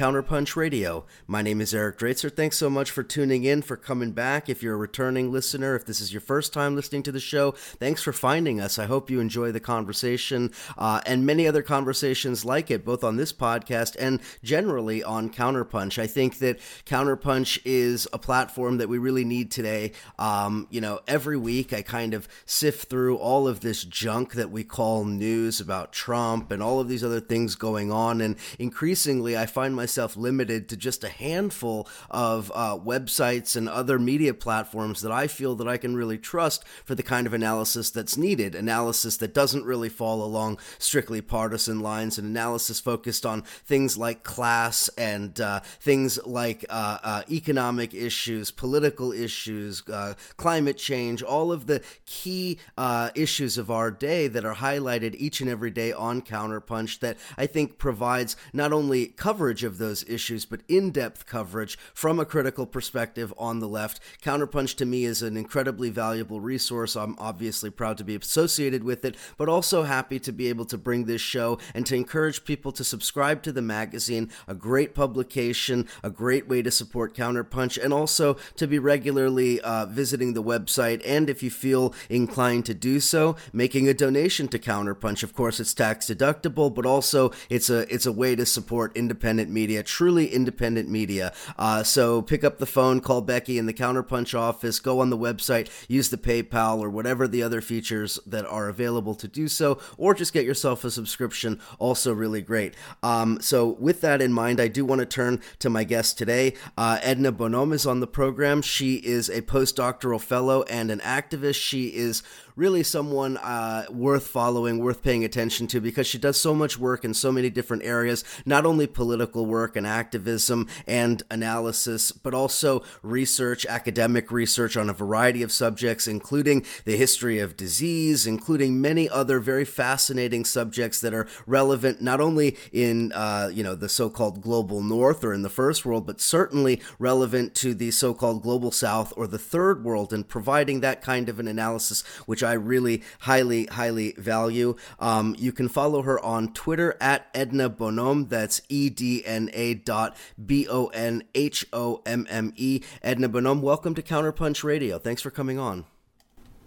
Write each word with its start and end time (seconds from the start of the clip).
Counterpunch 0.00 0.56
Radio. 0.56 1.04
My 1.26 1.42
name 1.42 1.60
is 1.60 1.74
Eric 1.74 1.98
Draitser. 1.98 2.34
Thanks 2.34 2.56
so 2.56 2.70
much 2.70 2.90
for 2.90 3.02
tuning 3.02 3.44
in, 3.44 3.60
for 3.60 3.76
coming 3.76 4.12
back. 4.12 4.48
If 4.48 4.62
you're 4.62 4.72
a 4.72 4.78
returning 4.78 5.30
listener, 5.30 5.76
if 5.76 5.84
this 5.84 6.00
is 6.00 6.10
your 6.10 6.22
first 6.22 6.54
time 6.54 6.74
listening 6.74 7.02
to 7.02 7.12
the 7.12 7.20
show, 7.20 7.50
thanks 7.50 8.02
for 8.02 8.14
finding 8.14 8.62
us. 8.62 8.78
I 8.78 8.86
hope 8.86 9.10
you 9.10 9.20
enjoy 9.20 9.52
the 9.52 9.60
conversation 9.60 10.52
uh, 10.78 11.02
and 11.04 11.26
many 11.26 11.46
other 11.46 11.60
conversations 11.60 12.46
like 12.46 12.70
it, 12.70 12.82
both 12.82 13.04
on 13.04 13.18
this 13.18 13.30
podcast 13.30 13.94
and 13.98 14.20
generally 14.42 15.04
on 15.04 15.28
Counterpunch. 15.28 15.98
I 15.98 16.06
think 16.06 16.38
that 16.38 16.60
Counterpunch 16.86 17.60
is 17.66 18.08
a 18.10 18.18
platform 18.18 18.78
that 18.78 18.88
we 18.88 18.96
really 18.96 19.26
need 19.26 19.50
today. 19.50 19.92
Um, 20.18 20.66
you 20.70 20.80
know, 20.80 21.00
every 21.06 21.36
week 21.36 21.74
I 21.74 21.82
kind 21.82 22.14
of 22.14 22.26
sift 22.46 22.88
through 22.88 23.18
all 23.18 23.46
of 23.46 23.60
this 23.60 23.84
junk 23.84 24.32
that 24.32 24.50
we 24.50 24.64
call 24.64 25.04
news 25.04 25.60
about 25.60 25.92
Trump 25.92 26.50
and 26.50 26.62
all 26.62 26.80
of 26.80 26.88
these 26.88 27.04
other 27.04 27.20
things 27.20 27.54
going 27.54 27.92
on, 27.92 28.22
and 28.22 28.36
increasingly 28.58 29.36
I 29.36 29.44
find 29.44 29.76
myself 29.76 29.89
limited 30.16 30.68
to 30.68 30.76
just 30.76 31.04
a 31.04 31.08
handful 31.08 31.88
of 32.10 32.50
uh, 32.54 32.76
websites 32.76 33.56
and 33.56 33.68
other 33.68 33.98
media 33.98 34.34
platforms 34.34 35.02
that 35.02 35.12
I 35.12 35.26
feel 35.26 35.54
that 35.56 35.68
I 35.68 35.76
can 35.76 35.96
really 35.96 36.18
trust 36.18 36.64
for 36.84 36.94
the 36.94 37.02
kind 37.02 37.26
of 37.26 37.34
analysis 37.34 37.90
that's 37.90 38.16
needed. 38.16 38.54
Analysis 38.54 39.16
that 39.18 39.34
doesn't 39.34 39.64
really 39.64 39.88
fall 39.88 40.22
along 40.22 40.58
strictly 40.78 41.20
partisan 41.20 41.80
lines, 41.80 42.18
and 42.18 42.26
analysis 42.28 42.80
focused 42.80 43.24
on 43.24 43.42
things 43.42 43.96
like 43.96 44.22
class 44.22 44.88
and 44.96 45.40
uh, 45.40 45.60
things 45.80 46.18
like 46.26 46.64
uh, 46.68 46.98
uh 47.02 47.22
economic 47.30 47.94
issues, 47.94 48.50
political 48.50 49.12
issues, 49.12 49.82
uh, 49.88 50.14
climate 50.36 50.78
change, 50.78 51.22
all 51.22 51.52
of 51.52 51.66
the 51.66 51.82
key 52.06 52.58
uh, 52.76 53.10
issues 53.14 53.58
of 53.58 53.70
our 53.70 53.90
day 53.90 54.28
that 54.28 54.44
are 54.44 54.54
highlighted 54.54 55.14
each 55.16 55.40
and 55.40 55.50
every 55.50 55.70
day 55.70 55.92
on 55.92 56.22
Counterpunch 56.22 57.00
that 57.00 57.16
I 57.36 57.46
think 57.46 57.78
provides 57.78 58.36
not 58.52 58.72
only 58.72 59.06
coverage 59.06 59.64
of 59.64 59.78
those 59.80 60.08
issues, 60.08 60.44
but 60.44 60.60
in 60.68 60.92
depth 60.92 61.26
coverage 61.26 61.76
from 61.92 62.20
a 62.20 62.24
critical 62.24 62.66
perspective 62.66 63.34
on 63.36 63.58
the 63.58 63.66
left. 63.66 63.98
Counterpunch 64.22 64.76
to 64.76 64.86
me 64.86 65.04
is 65.04 65.22
an 65.22 65.36
incredibly 65.36 65.90
valuable 65.90 66.40
resource. 66.40 66.94
I'm 66.94 67.16
obviously 67.18 67.70
proud 67.70 67.98
to 67.98 68.04
be 68.04 68.14
associated 68.14 68.84
with 68.84 69.04
it, 69.04 69.16
but 69.36 69.48
also 69.48 69.82
happy 69.82 70.20
to 70.20 70.32
be 70.32 70.48
able 70.48 70.66
to 70.66 70.78
bring 70.78 71.06
this 71.06 71.20
show 71.20 71.58
and 71.74 71.84
to 71.86 71.96
encourage 71.96 72.44
people 72.44 72.70
to 72.72 72.84
subscribe 72.84 73.42
to 73.42 73.50
the 73.50 73.62
magazine, 73.62 74.30
a 74.46 74.54
great 74.54 74.94
publication, 74.94 75.88
a 76.04 76.10
great 76.10 76.46
way 76.46 76.62
to 76.62 76.70
support 76.70 77.16
Counterpunch, 77.16 77.82
and 77.82 77.92
also 77.92 78.36
to 78.56 78.66
be 78.66 78.78
regularly 78.78 79.60
uh, 79.62 79.86
visiting 79.86 80.34
the 80.34 80.42
website. 80.42 81.02
And 81.04 81.28
if 81.28 81.42
you 81.42 81.50
feel 81.50 81.94
inclined 82.08 82.66
to 82.66 82.74
do 82.74 83.00
so, 83.00 83.36
making 83.52 83.88
a 83.88 83.94
donation 83.94 84.46
to 84.48 84.58
Counterpunch. 84.58 85.22
Of 85.22 85.34
course, 85.34 85.58
it's 85.58 85.74
tax 85.74 86.06
deductible, 86.06 86.74
but 86.74 86.84
also 86.84 87.30
it's 87.48 87.70
a 87.70 87.92
it's 87.92 88.06
a 88.06 88.12
way 88.12 88.36
to 88.36 88.44
support 88.44 88.96
independent 88.96 89.50
media, 89.50 89.59
truly 89.66 90.26
independent 90.26 90.88
media. 90.88 91.32
Uh, 91.58 91.82
so 91.82 92.22
pick 92.22 92.44
up 92.44 92.58
the 92.58 92.66
phone, 92.66 93.00
call 93.00 93.20
Becky 93.20 93.58
in 93.58 93.66
the 93.66 93.74
Counterpunch 93.74 94.38
office, 94.38 94.80
go 94.80 95.00
on 95.00 95.10
the 95.10 95.18
website, 95.18 95.68
use 95.88 96.10
the 96.10 96.16
PayPal 96.16 96.78
or 96.78 96.88
whatever 96.88 97.26
the 97.26 97.42
other 97.42 97.60
features 97.60 98.18
that 98.26 98.46
are 98.46 98.68
available 98.68 99.14
to 99.14 99.28
do 99.28 99.48
so, 99.48 99.78
or 99.96 100.14
just 100.14 100.32
get 100.32 100.44
yourself 100.44 100.84
a 100.84 100.90
subscription. 100.90 101.60
Also, 101.78 102.12
really 102.12 102.42
great. 102.42 102.74
Um, 103.02 103.40
so, 103.40 103.66
with 103.66 104.00
that 104.00 104.22
in 104.22 104.32
mind, 104.32 104.60
I 104.60 104.68
do 104.68 104.84
want 104.84 105.00
to 105.00 105.06
turn 105.06 105.40
to 105.58 105.70
my 105.70 105.84
guest 105.84 106.18
today. 106.18 106.54
Uh, 106.76 106.98
Edna 107.02 107.32
Bonhomme 107.32 107.72
is 107.72 107.86
on 107.86 108.00
the 108.00 108.06
program. 108.06 108.62
She 108.62 108.96
is 108.96 109.28
a 109.28 109.42
postdoctoral 109.42 110.20
fellow 110.20 110.62
and 110.64 110.90
an 110.90 111.00
activist. 111.00 111.56
She 111.56 111.88
is 111.88 112.22
really 112.56 112.82
someone 112.82 113.36
uh, 113.38 113.86
worth 113.90 114.26
following, 114.26 114.78
worth 114.78 115.02
paying 115.02 115.24
attention 115.24 115.66
to 115.68 115.80
because 115.80 116.06
she 116.06 116.18
does 116.18 116.40
so 116.40 116.54
much 116.54 116.78
work 116.78 117.04
in 117.04 117.14
so 117.14 117.32
many 117.32 117.50
different 117.50 117.82
areas, 117.82 118.24
not 118.44 118.66
only 118.66 118.86
political 118.86 119.46
work 119.46 119.76
and 119.76 119.86
activism 119.86 120.68
and 120.86 121.22
analysis, 121.30 122.12
but 122.12 122.34
also 122.34 122.82
research, 123.02 123.64
academic 123.66 124.30
research 124.30 124.76
on 124.76 124.90
a 124.90 124.94
variety 124.94 125.42
of 125.42 125.52
subjects, 125.52 126.06
including 126.06 126.64
the 126.84 126.96
history 126.96 127.38
of 127.38 127.56
disease, 127.56 128.26
including 128.26 128.80
many 128.80 129.08
other 129.08 129.40
very 129.40 129.64
fascinating 129.64 130.44
subjects 130.44 131.00
that 131.00 131.14
are 131.14 131.26
relevant 131.46 132.00
not 132.00 132.20
only 132.20 132.56
in 132.72 133.12
uh, 133.12 133.50
you 133.52 133.62
know 133.62 133.74
the 133.74 133.88
so-called 133.88 134.40
global 134.40 134.82
north 134.82 135.24
or 135.24 135.32
in 135.32 135.42
the 135.42 135.48
first 135.48 135.84
world, 135.84 136.06
but 136.06 136.20
certainly 136.20 136.80
relevant 136.98 137.54
to 137.54 137.74
the 137.74 137.90
so-called 137.90 138.42
global 138.42 138.70
south 138.70 139.12
or 139.16 139.26
the 139.26 139.38
third 139.38 139.84
world, 139.84 140.12
and 140.12 140.28
providing 140.28 140.80
that 140.80 141.02
kind 141.02 141.28
of 141.28 141.38
an 141.38 141.48
analysis, 141.48 142.02
which 142.26 142.39
I 142.42 142.50
I 142.50 142.54
really 142.54 143.02
highly, 143.20 143.66
highly 143.66 144.12
value. 144.18 144.74
Um, 144.98 145.36
you 145.38 145.52
can 145.52 145.68
follow 145.68 146.02
her 146.02 146.18
on 146.24 146.52
Twitter 146.52 146.96
at 147.00 147.28
Edna 147.32 147.68
Bonhomme. 147.68 148.26
That's 148.26 148.60
E 148.68 148.90
D 148.90 149.24
N 149.24 149.50
A 149.52 149.74
dot 149.74 150.16
B 150.44 150.66
O 150.68 150.88
N 150.88 151.22
H 151.36 151.64
O 151.72 152.02
M 152.04 152.26
M 152.28 152.52
E. 152.56 152.80
Edna 153.04 153.28
Bonhomme, 153.28 153.62
welcome 153.62 153.94
to 153.94 154.02
Counterpunch 154.02 154.64
Radio. 154.64 154.98
Thanks 154.98 155.22
for 155.22 155.30
coming 155.30 155.60
on. 155.60 155.84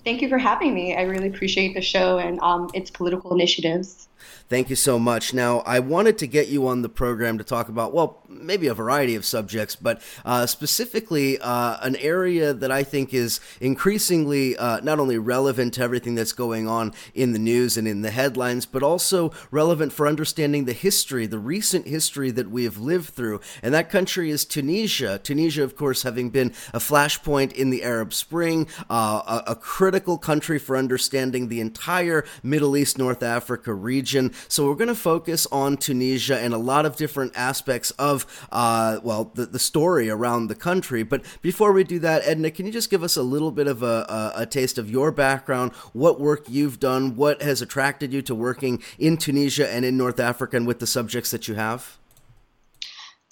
Thank 0.05 0.21
you 0.21 0.29
for 0.29 0.37
having 0.37 0.73
me. 0.73 0.95
I 0.95 1.01
really 1.01 1.27
appreciate 1.27 1.73
the 1.73 1.81
show 1.81 2.17
and 2.17 2.39
um, 2.39 2.69
its 2.73 2.89
political 2.89 3.33
initiatives. 3.33 4.07
Thank 4.49 4.69
you 4.69 4.75
so 4.75 4.99
much. 4.99 5.33
Now, 5.33 5.59
I 5.59 5.79
wanted 5.79 6.17
to 6.19 6.27
get 6.27 6.47
you 6.47 6.67
on 6.67 6.81
the 6.81 6.89
program 6.89 7.37
to 7.37 7.43
talk 7.43 7.69
about, 7.69 7.93
well, 7.93 8.21
maybe 8.29 8.67
a 8.67 8.73
variety 8.73 9.15
of 9.15 9.25
subjects, 9.25 9.75
but 9.75 10.01
uh, 10.25 10.45
specifically 10.45 11.39
uh, 11.39 11.77
an 11.81 11.95
area 11.97 12.53
that 12.53 12.71
I 12.71 12.83
think 12.83 13.13
is 13.13 13.39
increasingly 13.59 14.57
uh, 14.57 14.79
not 14.81 14.99
only 14.99 15.17
relevant 15.17 15.73
to 15.75 15.81
everything 15.81 16.15
that's 16.15 16.33
going 16.33 16.67
on 16.67 16.93
in 17.13 17.33
the 17.33 17.39
news 17.39 17.77
and 17.77 17.87
in 17.87 18.01
the 18.01 18.11
headlines, 18.11 18.65
but 18.65 18.83
also 18.83 19.31
relevant 19.51 19.91
for 19.93 20.07
understanding 20.07 20.65
the 20.65 20.73
history, 20.73 21.25
the 21.25 21.39
recent 21.39 21.87
history 21.87 22.31
that 22.31 22.49
we 22.49 22.63
have 22.63 22.77
lived 22.77 23.09
through. 23.09 23.41
And 23.61 23.73
that 23.73 23.89
country 23.89 24.29
is 24.29 24.45
Tunisia. 24.45 25.19
Tunisia, 25.19 25.63
of 25.63 25.75
course, 25.75 26.03
having 26.03 26.29
been 26.29 26.53
a 26.73 26.79
flashpoint 26.79 27.53
in 27.53 27.69
the 27.69 27.83
Arab 27.83 28.13
Spring, 28.13 28.67
uh, 28.89 29.41
a, 29.47 29.51
a 29.51 29.55
critical 29.55 30.17
country 30.17 30.59
for 30.59 30.77
understanding 30.77 31.47
the 31.47 31.59
entire 31.59 32.25
Middle 32.43 32.77
East, 32.77 32.97
North 32.97 33.23
Africa 33.23 33.73
region 33.73 34.12
region. 34.13 34.31
So 34.47 34.67
we're 34.67 34.75
going 34.75 34.89
to 34.89 34.95
focus 34.95 35.47
on 35.51 35.77
Tunisia 35.77 36.37
and 36.39 36.53
a 36.53 36.57
lot 36.57 36.85
of 36.85 36.95
different 36.95 37.33
aspects 37.35 37.91
of, 37.91 38.25
uh, 38.51 38.99
well, 39.03 39.31
the, 39.33 39.45
the 39.45 39.59
story 39.59 40.09
around 40.09 40.47
the 40.47 40.55
country. 40.55 41.03
But 41.03 41.23
before 41.41 41.71
we 41.73 41.83
do 41.83 41.99
that, 41.99 42.21
Edna, 42.25 42.51
can 42.51 42.65
you 42.65 42.71
just 42.71 42.89
give 42.89 43.03
us 43.03 43.17
a 43.17 43.23
little 43.23 43.51
bit 43.51 43.67
of 43.67 43.81
a, 43.81 44.05
a, 44.35 44.41
a 44.41 44.45
taste 44.45 44.77
of 44.77 44.89
your 44.89 45.11
background, 45.11 45.71
what 45.93 46.19
work 46.19 46.45
you've 46.47 46.79
done, 46.79 47.15
what 47.15 47.41
has 47.41 47.61
attracted 47.61 48.13
you 48.13 48.21
to 48.23 48.35
working 48.35 48.81
in 48.99 49.17
Tunisia 49.17 49.69
and 49.69 49.83
in 49.83 49.97
North 49.97 50.19
Africa 50.19 50.57
and 50.57 50.67
with 50.67 50.79
the 50.79 50.87
subjects 50.87 51.31
that 51.31 51.47
you 51.47 51.55
have? 51.55 51.97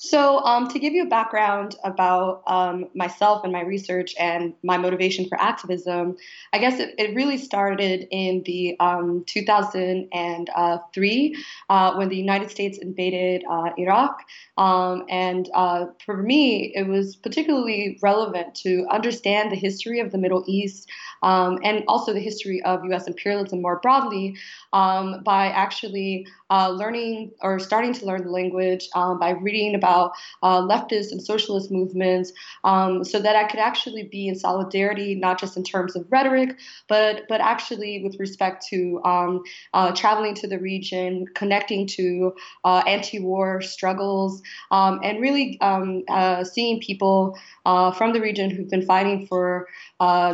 So, 0.03 0.43
um, 0.45 0.67
to 0.69 0.79
give 0.79 0.93
you 0.93 1.03
a 1.03 1.07
background 1.07 1.75
about 1.83 2.41
um, 2.47 2.87
myself 2.95 3.43
and 3.43 3.53
my 3.53 3.61
research 3.61 4.15
and 4.17 4.55
my 4.63 4.75
motivation 4.75 5.29
for 5.29 5.39
activism, 5.39 6.17
I 6.51 6.57
guess 6.57 6.79
it, 6.79 6.95
it 6.97 7.15
really 7.15 7.37
started 7.37 8.07
in 8.09 8.41
the 8.43 8.75
um, 8.79 9.23
2003 9.27 11.35
uh, 11.69 11.93
when 11.93 12.09
the 12.09 12.17
United 12.17 12.49
States 12.49 12.79
invaded 12.79 13.43
uh, 13.47 13.69
Iraq. 13.77 14.23
Um, 14.57 15.05
and 15.07 15.47
uh, 15.53 15.85
for 16.03 16.17
me, 16.17 16.73
it 16.73 16.87
was 16.87 17.15
particularly 17.15 17.99
relevant 18.01 18.55
to 18.55 18.87
understand 18.89 19.51
the 19.51 19.55
history 19.55 19.99
of 19.99 20.11
the 20.11 20.17
Middle 20.17 20.43
East 20.47 20.89
um, 21.21 21.59
and 21.63 21.83
also 21.87 22.11
the 22.11 22.19
history 22.19 22.59
of 22.63 22.83
U.S. 22.85 23.05
imperialism 23.05 23.61
more 23.61 23.79
broadly 23.79 24.35
um, 24.73 25.21
by 25.23 25.49
actually 25.49 26.25
uh, 26.51 26.69
learning 26.69 27.31
or 27.41 27.57
starting 27.59 27.93
to 27.93 28.05
learn 28.05 28.23
the 28.23 28.29
language 28.29 28.89
um, 28.93 29.17
by 29.17 29.29
reading 29.31 29.73
about 29.73 30.11
uh, 30.43 30.61
leftist 30.61 31.11
and 31.11 31.23
socialist 31.23 31.71
movements, 31.71 32.33
um, 32.65 33.03
so 33.03 33.19
that 33.19 33.35
I 33.35 33.45
could 33.45 33.59
actually 33.59 34.03
be 34.03 34.27
in 34.27 34.35
solidarity, 34.35 35.15
not 35.15 35.39
just 35.39 35.55
in 35.55 35.63
terms 35.63 35.95
of 35.95 36.05
rhetoric, 36.11 36.57
but 36.89 37.23
but 37.29 37.39
actually 37.39 38.03
with 38.03 38.19
respect 38.19 38.67
to 38.67 39.01
um, 39.05 39.43
uh, 39.73 39.91
traveling 39.93 40.35
to 40.35 40.47
the 40.47 40.59
region, 40.59 41.25
connecting 41.33 41.87
to 41.87 42.35
uh, 42.65 42.83
anti-war 42.85 43.61
struggles, 43.61 44.41
um, 44.71 44.99
and 45.03 45.21
really 45.21 45.57
uh, 45.61 46.43
seeing 46.43 46.81
people 46.81 47.37
uh, 47.65 47.91
from 47.91 48.11
the 48.11 48.19
region 48.19 48.49
who've 48.49 48.69
been 48.69 48.85
fighting 48.85 49.25
for 49.27 49.67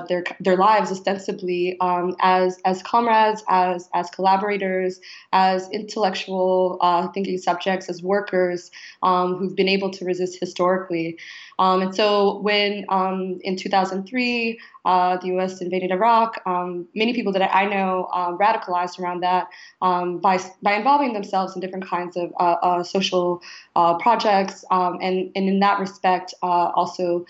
their 0.07 0.23
their 0.39 0.55
lives 0.55 0.91
ostensibly 0.91 1.77
as 2.21 2.59
as 2.63 2.81
comrades, 2.83 3.43
as 3.49 3.89
as 3.93 4.09
collaborators, 4.09 4.99
as 5.33 5.69
intellectual 5.71 6.77
uh, 6.81 7.07
thinking 7.09 7.37
subjects 7.37 7.89
as 7.89 8.01
workers 8.01 8.71
um, 9.03 9.35
who've 9.35 9.55
been 9.55 9.67
able 9.67 9.91
to 9.91 10.05
resist 10.05 10.39
historically. 10.39 11.17
Um, 11.59 11.81
and 11.81 11.95
so 11.95 12.39
when 12.39 12.85
um, 12.89 13.39
in 13.41 13.55
2003 13.55 14.59
uh, 14.85 15.17
the 15.17 15.27
U.S. 15.27 15.59
invaded 15.59 15.91
Iraq, 15.91 16.41
um, 16.45 16.87
many 16.95 17.13
people 17.13 17.33
that 17.33 17.53
I 17.53 17.65
know 17.65 18.07
uh, 18.13 18.37
radicalized 18.37 18.99
around 18.99 19.21
that 19.21 19.47
um, 19.81 20.19
by 20.19 20.39
by 20.61 20.75
involving 20.75 21.13
themselves 21.13 21.55
in 21.55 21.61
different 21.61 21.87
kinds 21.87 22.15
of 22.15 22.31
uh, 22.39 22.55
uh 22.61 22.83
social 22.83 23.41
uh, 23.75 23.97
projects, 23.97 24.63
um, 24.71 24.99
and 25.01 25.31
and 25.35 25.49
in 25.49 25.59
that 25.59 25.79
respect 25.79 26.33
also 26.41 27.25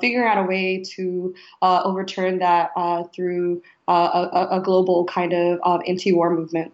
figuring 0.00 0.28
out 0.28 0.38
a 0.38 0.46
way 0.46 0.82
to 0.96 1.34
overturn 1.60 2.38
that 2.38 2.70
through 3.14 3.62
a, 3.86 4.48
a, 4.52 4.60
global 4.62 5.04
kind 5.04 5.32
of 5.32 5.60
anti-war 5.86 6.34
movement. 6.34 6.72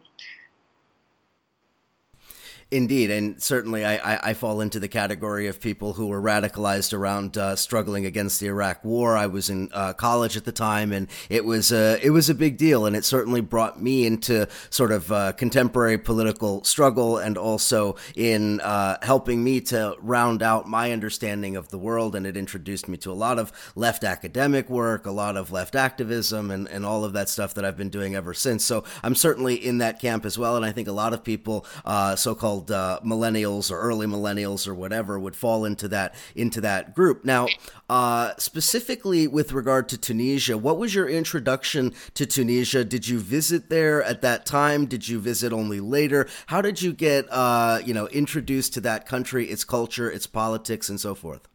Indeed, 2.75 3.13
and 3.13 3.41
certainly 3.41 3.85
I, 3.85 3.99
I, 3.99 4.31
I, 4.31 4.35
fall 4.35 4.61
into 4.61 4.81
the 4.81 4.89
category 4.89 5.47
of 5.47 5.61
people 5.61 5.93
who 5.93 6.09
were 6.09 6.21
radicalized 6.21 6.93
around 6.93 7.39
uh, 7.39 7.55
struggling 7.55 8.05
against 8.05 8.41
the 8.41 8.49
Iraq 8.49 8.83
War. 8.85 9.17
I 9.17 9.27
was 9.27 9.49
in 9.49 9.71
uh, 9.73 9.93
college 9.93 10.37
at 10.37 10.45
the 10.45 10.51
time, 10.51 10.93
and 10.93 11.07
it 11.31 11.45
was 11.45 11.71
a 11.71 12.05
it 12.05 12.11
was 12.11 12.29
a 12.29 12.35
big 12.35 12.57
deal, 12.57 12.85
and 12.85 12.97
it 12.97 13.05
certainly 13.05 13.41
brought 13.41 13.81
me 13.81 14.07
into 14.07 14.49
sort 14.71 14.91
of 14.91 15.13
uh, 15.13 15.35
contemporary 15.35 15.99
political 15.99 16.65
struggle, 16.65 17.17
and 17.17 17.39
also 17.39 17.95
in 18.17 18.61
uh, 18.61 18.97
helping 19.03 19.45
me 19.45 19.61
to 19.61 19.95
round 20.01 20.43
out 20.43 20.69
my 20.69 20.91
understanding 20.91 21.55
of 21.55 21.69
the 21.69 21.79
world. 21.79 22.17
And 22.17 22.27
it 22.27 22.37
introduced 22.37 22.89
me 22.89 22.97
to 22.99 23.13
a 23.13 23.15
lot 23.15 23.39
of 23.39 23.53
left 23.77 24.03
academic 24.03 24.69
work, 24.69 25.07
a 25.07 25.13
lot 25.13 25.37
of 25.37 25.53
left 25.53 25.77
activism, 25.77 26.51
and 26.51 26.67
and 26.67 26.85
all 26.85 27.05
of 27.05 27.13
that 27.13 27.29
stuff 27.29 27.55
that 27.55 27.65
I've 27.65 27.77
been 27.77 27.89
doing 27.89 28.17
ever 28.17 28.35
since. 28.35 28.65
So 28.65 28.83
I'm 29.05 29.15
certainly 29.15 29.55
in 29.55 29.79
that 29.79 30.01
camp 30.01 30.25
as 30.25 30.37
well, 30.37 30.57
and 30.57 30.65
I 30.65 30.73
think 30.73 30.89
a 30.89 30.93
lot 30.93 31.13
of 31.13 31.23
people, 31.23 31.65
uh, 31.85 32.17
so-called 32.17 32.64
called 32.65 32.71
uh, 32.71 33.01
millennials 33.05 33.71
or 33.71 33.79
early 33.79 34.07
millennials 34.07 34.67
or 34.67 34.75
whatever 34.75 35.19
would 35.19 35.37
fall 35.37 35.65
into 35.65 35.89
that 35.89 36.15
into 36.35 36.61
that 36.61 36.95
group. 36.95 37.25
Now, 37.25 37.49
uh, 37.89 38.33
specifically 38.39 39.27
with 39.27 39.53
regard 39.53 39.89
to 39.91 39.99
Tunisia, 39.99 40.57
what 40.59 40.79
was 40.79 40.95
your 40.95 41.09
introduction 41.09 41.93
to 42.15 42.27
Tunisia? 42.27 42.85
Did 42.85 43.09
you 43.09 43.19
visit 43.19 43.71
there 43.71 44.03
at 44.03 44.23
that 44.23 44.47
time? 44.47 44.87
Did 44.87 45.09
you 45.09 45.19
visit 45.21 45.53
only 45.53 45.81
later? 45.81 46.29
How 46.47 46.61
did 46.61 46.83
you 46.83 46.93
get 46.93 47.27
uh, 47.31 47.81
you 47.85 47.95
know 47.95 48.09
introduced 48.09 48.75
to 48.75 48.81
that 48.83 49.07
country, 49.07 49.47
its 49.47 49.65
culture, 49.65 50.11
its 50.11 50.27
politics, 50.27 50.89
and 50.89 51.01
so 51.01 51.15
forth? 51.15 51.49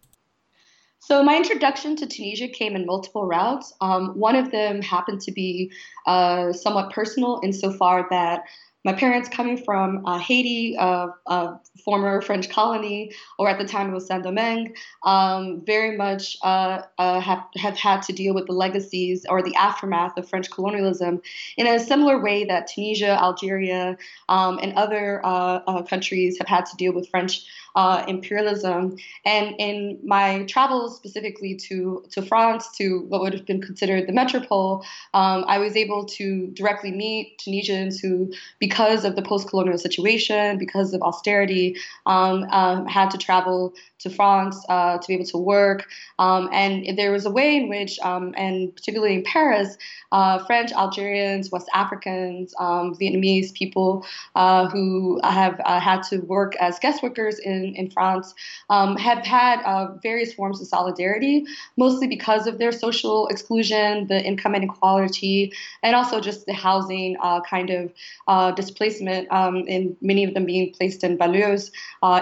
So 1.01 1.23
my 1.23 1.37
introduction 1.37 1.95
to 1.95 2.05
Tunisia 2.05 2.47
came 2.47 2.75
in 2.75 2.85
multiple 2.85 3.25
routes. 3.25 3.73
Um, 3.81 4.09
one 4.19 4.35
of 4.35 4.51
them 4.51 4.81
happened 4.81 5.21
to 5.21 5.31
be 5.31 5.71
uh, 6.05 6.51
somewhat 6.53 6.91
personal 6.91 7.39
insofar 7.43 8.05
that 8.11 8.43
my 8.85 8.93
parents 8.93 9.27
coming 9.27 9.57
from 9.57 10.05
uh, 10.05 10.19
Haiti, 10.19 10.77
uh, 10.77 11.07
a 11.27 11.59
former 11.83 12.21
French 12.21 12.49
colony, 12.49 13.11
or 13.37 13.49
at 13.49 13.59
the 13.59 13.65
time 13.65 13.89
it 13.89 13.93
was 13.93 14.07
Saint 14.07 14.23
Domingue, 14.23 14.73
um, 15.03 15.61
very 15.65 15.97
much 15.97 16.37
uh, 16.43 16.83
uh, 16.97 17.19
have, 17.19 17.43
have 17.55 17.77
had 17.77 18.01
to 18.03 18.13
deal 18.13 18.33
with 18.33 18.45
the 18.45 18.53
legacies 18.53 19.25
or 19.29 19.41
the 19.41 19.53
aftermath 19.55 20.17
of 20.17 20.29
French 20.29 20.49
colonialism 20.49 21.21
in 21.57 21.67
a 21.67 21.77
similar 21.77 22.21
way 22.21 22.45
that 22.45 22.67
Tunisia, 22.67 23.21
Algeria, 23.21 23.97
um, 24.29 24.59
and 24.61 24.73
other 24.73 25.21
uh, 25.25 25.59
uh, 25.67 25.83
countries 25.83 26.37
have 26.37 26.47
had 26.47 26.65
to 26.67 26.75
deal 26.77 26.93
with 26.93 27.09
French 27.09 27.45
uh, 27.75 28.03
imperialism. 28.07 28.97
And 29.25 29.55
in 29.59 29.99
my 30.03 30.43
travels 30.43 30.95
specifically 30.95 31.55
to, 31.67 32.03
to 32.11 32.21
France, 32.21 32.69
to 32.77 33.05
what 33.09 33.21
would 33.21 33.33
have 33.33 33.45
been 33.45 33.61
considered 33.61 34.07
the 34.07 34.13
metropole, 34.13 34.83
um, 35.13 35.45
I 35.47 35.57
was 35.59 35.75
able 35.75 36.05
to 36.05 36.47
directly 36.47 36.91
meet 36.91 37.37
Tunisians 37.39 37.99
who, 37.99 38.31
because 38.59 39.05
of 39.05 39.15
the 39.15 39.21
post 39.21 39.49
colonial 39.49 39.77
situation, 39.77 40.57
because 40.57 40.93
of 40.93 41.01
austerity, 41.01 41.77
um, 42.05 42.43
um, 42.51 42.85
had 42.87 43.11
to 43.11 43.17
travel 43.17 43.73
to 43.99 44.09
France 44.09 44.63
uh, 44.69 44.97
to 44.97 45.07
be 45.07 45.13
able 45.13 45.25
to 45.25 45.37
work. 45.37 45.85
Um, 46.17 46.49
and 46.51 46.97
there 46.97 47.11
was 47.11 47.25
a 47.25 47.29
way 47.29 47.57
in 47.57 47.69
which, 47.69 47.99
um, 47.99 48.33
and 48.37 48.73
particularly 48.75 49.15
in 49.15 49.23
Paris, 49.23 49.77
uh, 50.11 50.43
French, 50.45 50.71
Algerians, 50.71 51.51
West 51.51 51.67
Africans, 51.73 52.53
um, 52.59 52.95
Vietnamese 52.95 53.53
people 53.53 54.05
uh, 54.35 54.67
who 54.69 55.19
have 55.23 55.59
uh, 55.65 55.79
had 55.79 56.03
to 56.03 56.19
work 56.19 56.55
as 56.57 56.79
guest 56.79 57.03
workers 57.03 57.39
in, 57.39 57.58
in 57.65 57.89
France 57.89 58.33
um, 58.69 58.95
have 58.97 59.25
had 59.25 59.61
uh, 59.63 59.93
various 60.01 60.33
forms 60.33 60.61
of 60.61 60.67
solidarity, 60.67 61.45
mostly 61.77 62.07
because 62.07 62.47
of 62.47 62.57
their 62.57 62.71
social 62.71 63.27
exclusion, 63.27 64.07
the 64.07 64.23
income 64.23 64.55
inequality, 64.55 65.53
and 65.83 65.95
also 65.95 66.19
just 66.19 66.45
the 66.45 66.53
housing 66.53 67.17
uh, 67.21 67.41
kind 67.41 67.69
of 67.69 68.55
displacement, 68.55 69.31
um, 69.31 69.67
in 69.67 69.95
many 70.01 70.23
of 70.23 70.33
them 70.33 70.45
being 70.45 70.71
placed 70.73 71.03
in 71.03 71.17
banlieues 71.17 71.71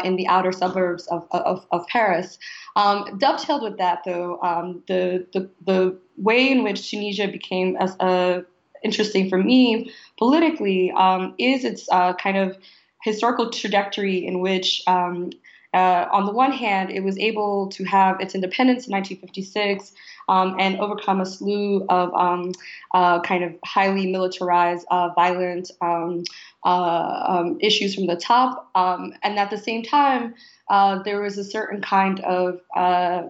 in 0.04 0.16
the 0.16 0.28
outer 0.28 0.52
suburbs 0.52 1.08
of, 1.08 1.28
of, 1.32 1.66
of 1.72 1.88
Paris. 1.88 2.38
Um, 2.76 3.18
dovetailed 3.18 3.64
with 3.64 3.78
that, 3.78 4.04
though, 4.06 4.40
um, 4.42 4.84
the, 4.88 5.26
the, 5.34 5.50
the 5.66 6.00
way 6.18 6.52
in 6.52 6.64
which 6.64 6.90
Tunisia 6.90 7.28
became 7.28 7.76
as 7.78 7.96
uh, 8.00 8.42
interesting 8.84 9.30
for 9.30 9.38
me 9.38 9.92
politically 10.18 10.92
um, 10.92 11.34
is 11.38 11.64
its 11.64 11.88
uh, 11.92 12.14
kind 12.14 12.38
of 12.38 12.58
historical 13.04 13.50
trajectory 13.50 14.26
in 14.26 14.40
which. 14.40 14.82
Um, 14.88 15.32
uh, 15.74 16.08
on 16.12 16.26
the 16.26 16.32
one 16.32 16.54
hand, 16.54 16.90
it 16.90 17.02
was 17.02 17.20
able 17.20 17.68
to 17.68 17.84
have 17.84 18.20
its 18.22 18.34
independence 18.34 18.88
in 18.88 18.94
1956 18.94 19.92
um, 20.30 20.56
and 20.60 20.80
overcome 20.80 21.22
a 21.22 21.26
slew 21.26 21.86
of 21.90 22.14
um, 22.14 22.54
uh, 22.94 23.20
kind 23.22 23.44
of 23.44 23.54
highly 23.64 24.08
militarized, 24.08 24.88
uh, 24.90 25.10
violent 25.10 25.70
um, 25.82 26.24
uh, 26.66 27.24
um, 27.28 27.58
issues 27.62 27.96
from 27.96 28.08
the 28.08 28.16
top. 28.16 28.70
Um, 28.76 29.14
and 29.24 29.38
at 29.38 29.52
the 29.52 29.58
same 29.58 29.84
time, 29.84 30.36
uh, 30.70 31.04
there 31.04 31.22
was 31.22 31.38
a 31.38 31.44
certain 31.44 31.82
kind 31.82 32.22
of 32.22 32.60
uh, 32.76 33.24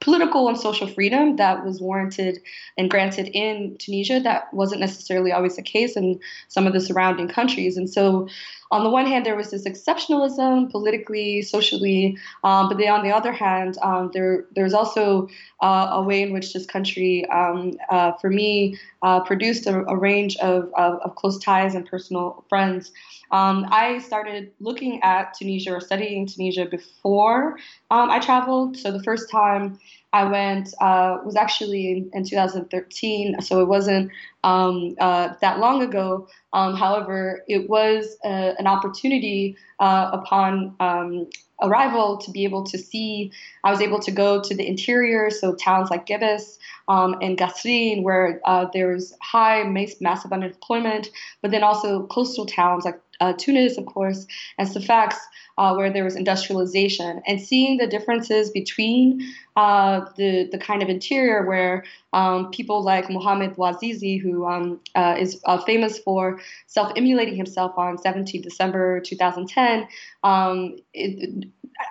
political 0.00 0.48
and 0.48 0.58
social 0.58 0.86
freedom 0.86 1.36
that 1.36 1.64
was 1.64 1.80
warranted 1.80 2.40
and 2.76 2.90
granted 2.90 3.28
in 3.34 3.76
Tunisia 3.78 4.18
that 4.20 4.52
wasn't 4.52 4.80
necessarily 4.80 5.30
always 5.30 5.56
the 5.56 5.62
case 5.62 5.96
in 5.96 6.18
some 6.48 6.66
of 6.66 6.72
the 6.72 6.80
surrounding 6.80 7.28
countries. 7.28 7.76
And 7.76 7.88
so, 7.88 8.28
on 8.70 8.84
the 8.84 8.90
one 8.90 9.06
hand, 9.06 9.26
there 9.26 9.36
was 9.36 9.50
this 9.50 9.64
exceptionalism 9.64 10.70
politically, 10.70 11.42
socially, 11.42 12.16
um, 12.44 12.68
but 12.68 12.78
then 12.78 12.92
on 12.92 13.02
the 13.02 13.10
other 13.10 13.32
hand, 13.32 13.76
um, 13.82 14.10
there 14.12 14.46
there's 14.54 14.74
also 14.74 15.28
uh, 15.60 15.88
a 15.92 16.02
way 16.02 16.22
in 16.22 16.32
which 16.32 16.52
this 16.52 16.66
country, 16.66 17.26
um, 17.26 17.76
uh, 17.90 18.12
for 18.20 18.30
me, 18.30 18.78
uh, 19.02 19.20
produced 19.20 19.66
a, 19.66 19.84
a 19.86 19.96
range 19.96 20.36
of, 20.36 20.70
of, 20.76 21.00
of, 21.00 21.14
close 21.16 21.38
ties 21.38 21.74
and 21.74 21.84
personal 21.86 22.44
friends. 22.48 22.92
Um, 23.32 23.66
I 23.70 23.98
started 23.98 24.52
looking 24.60 25.00
at 25.02 25.34
Tunisia 25.34 25.74
or 25.74 25.80
studying 25.80 26.26
Tunisia 26.26 26.66
before 26.66 27.58
um, 27.90 28.10
I 28.10 28.18
traveled. 28.18 28.76
So 28.76 28.92
the 28.92 29.02
first 29.02 29.30
time 29.30 29.78
I 30.12 30.24
went 30.24 30.74
uh, 30.80 31.18
was 31.24 31.36
actually 31.36 31.92
in, 31.92 32.10
in, 32.12 32.24
2013, 32.24 33.40
so 33.40 33.60
it 33.60 33.68
wasn't 33.68 34.10
um, 34.42 34.96
uh, 35.00 35.34
that 35.40 35.60
long 35.60 35.82
ago. 35.82 36.28
Um, 36.52 36.74
however, 36.74 37.42
it 37.46 37.70
was 37.70 38.16
uh, 38.24 38.54
an 38.58 38.66
opportunity 38.66 39.56
uh, 39.78 40.10
upon 40.12 40.74
um, 40.80 41.28
arrival 41.62 42.18
to 42.18 42.30
be 42.30 42.44
able 42.44 42.64
to 42.64 42.78
see. 42.78 43.30
I 43.62 43.70
was 43.70 43.80
able 43.80 44.00
to 44.00 44.10
go 44.10 44.42
to 44.42 44.54
the 44.54 44.66
interior, 44.66 45.30
so 45.30 45.54
towns 45.54 45.90
like 45.90 46.06
Gabès 46.06 46.58
um, 46.88 47.16
and 47.22 47.38
Kasserine, 47.38 48.02
where 48.02 48.40
uh, 48.44 48.66
there's 48.72 49.14
high, 49.22 49.62
massive 49.62 50.32
unemployment, 50.32 51.10
but 51.40 51.52
then 51.52 51.62
also 51.62 52.06
coastal 52.06 52.46
towns 52.46 52.84
like 52.84 53.00
uh, 53.20 53.34
Tunis, 53.34 53.76
of 53.76 53.86
course, 53.86 54.26
and 54.58 54.68
Sfax, 54.68 55.16
uh, 55.58 55.74
where 55.74 55.92
there 55.92 56.04
was 56.04 56.16
industrialization, 56.16 57.22
and 57.26 57.40
seeing 57.40 57.76
the 57.76 57.86
differences 57.86 58.50
between 58.50 59.20
uh, 59.56 60.06
the 60.16 60.48
the 60.50 60.58
kind 60.58 60.82
of 60.82 60.88
interior 60.88 61.46
where 61.46 61.84
um, 62.12 62.50
people 62.50 62.82
like 62.82 63.10
Mohamed 63.10 63.56
Bouazizi, 63.56 64.20
who 64.20 64.46
um, 64.46 64.80
uh, 64.94 65.16
is 65.18 65.40
uh, 65.44 65.58
famous 65.58 65.98
for 65.98 66.40
self-immolating 66.66 67.36
himself 67.36 67.76
on 67.76 67.98
17 67.98 68.40
December 68.40 69.00
2010, 69.00 69.86
um, 70.24 70.78
it, 70.94 71.46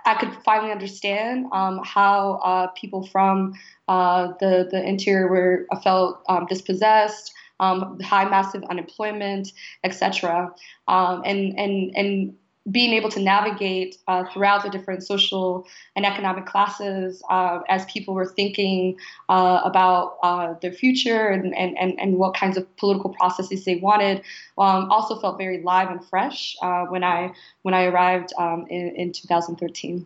I 0.05 0.15
could 0.15 0.33
finally 0.43 0.71
understand 0.71 1.47
um, 1.51 1.81
how 1.83 2.39
uh, 2.43 2.67
people 2.67 3.05
from 3.05 3.53
the 3.87 4.67
the 4.71 4.83
interior 4.83 5.27
were 5.27 5.67
felt 5.83 6.23
um, 6.27 6.45
dispossessed 6.47 7.33
um, 7.59 7.99
high 7.99 8.27
massive 8.29 8.63
unemployment, 8.69 9.51
etc. 9.83 10.53
Um, 10.87 11.21
and 11.25 11.57
and 11.57 11.95
and 11.95 12.33
being 12.71 12.93
able 12.93 13.09
to 13.09 13.19
navigate 13.19 13.97
uh, 14.07 14.23
throughout 14.31 14.63
the 14.63 14.69
different 14.69 15.03
social 15.03 15.65
and 15.95 16.05
economic 16.05 16.45
classes 16.45 17.23
uh, 17.29 17.59
as 17.67 17.85
people 17.85 18.13
were 18.13 18.25
thinking 18.25 18.97
uh, 19.29 19.61
about 19.63 20.17
uh, 20.23 20.53
their 20.61 20.71
future 20.71 21.27
and, 21.29 21.55
and, 21.55 21.77
and, 21.99 22.17
what 22.17 22.33
kinds 22.33 22.57
of 22.57 22.75
political 22.77 23.11
processes 23.11 23.65
they 23.65 23.77
wanted 23.77 24.21
um, 24.57 24.91
also 24.91 25.19
felt 25.19 25.37
very 25.37 25.61
live 25.63 25.89
and 25.89 26.03
fresh 26.05 26.55
uh, 26.61 26.85
when 26.85 27.03
I 27.03 27.31
when 27.61 27.73
I 27.73 27.85
arrived 27.85 28.33
um, 28.37 28.65
in, 28.69 28.95
in 28.95 29.11
2013. 29.13 30.05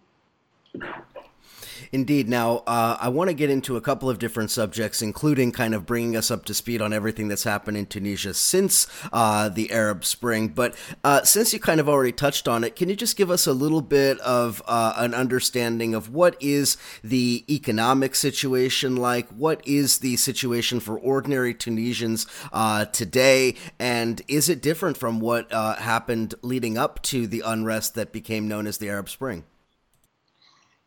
Indeed. 1.92 2.30
Now, 2.30 2.64
uh, 2.68 2.98
I 3.00 3.10
want 3.10 3.30
to 3.30 3.34
get 3.34 3.50
into 3.50 3.78
a 3.78 3.82
couple 3.82 4.10
of 4.10 4.20
different 4.20 4.52
subjects, 4.52 5.02
including 5.02 5.52
kind 5.52 5.74
of 5.74 5.86
bringing 5.86 6.16
us 6.16 6.32
up 6.32 6.46
to 6.46 6.54
speed 6.54 6.82
on 6.82 6.94
everything 6.94 7.28
that's 7.28 7.44
happened 7.44 7.78
in 7.78 7.86
Tunisia 7.86 8.34
since 8.34 8.88
uh, 9.12 9.50
the 9.50 9.72
Arab 9.72 10.06
Spring. 10.06 10.50
But 10.50 10.76
uh, 11.04 11.24
since 11.24 11.54
you 11.54 11.60
kind 11.60 11.80
of 11.80 11.90
already 11.90 12.12
touched 12.12 12.48
on 12.48 12.64
it, 12.64 12.76
can 12.76 12.90
you 12.90 12.96
just 12.96 13.18
give 13.18 13.30
us 13.30 13.48
a 13.48 13.54
little 13.54 13.82
bit 13.82 14.20
of 14.20 14.62
uh, 14.68 14.94
an 14.98 15.14
understanding 15.14 15.94
of 15.94 16.10
what 16.10 16.36
is 16.40 16.78
the 17.04 17.46
economic 17.50 18.16
situation 18.16 18.96
like? 18.96 19.28
What 19.30 19.66
is 19.68 20.00
the 20.00 20.16
situation 20.18 20.80
for 20.80 20.98
ordinary 20.98 21.54
Tunisians 21.54 22.28
uh, 22.52 22.86
today? 22.86 23.56
And 23.80 24.22
is 24.28 24.50
it 24.50 24.62
different 24.62 24.98
from 24.98 25.20
what 25.20 25.52
uh, 25.52 25.76
happened 25.76 26.36
leading 26.42 26.78
up 26.78 27.02
to 27.04 27.28
the 27.28 27.42
unrest 27.46 27.96
that 27.96 28.12
became 28.12 28.48
known 28.48 28.68
as 28.68 28.78
the 28.78 28.90
Arab 28.90 29.10
Spring? 29.10 29.44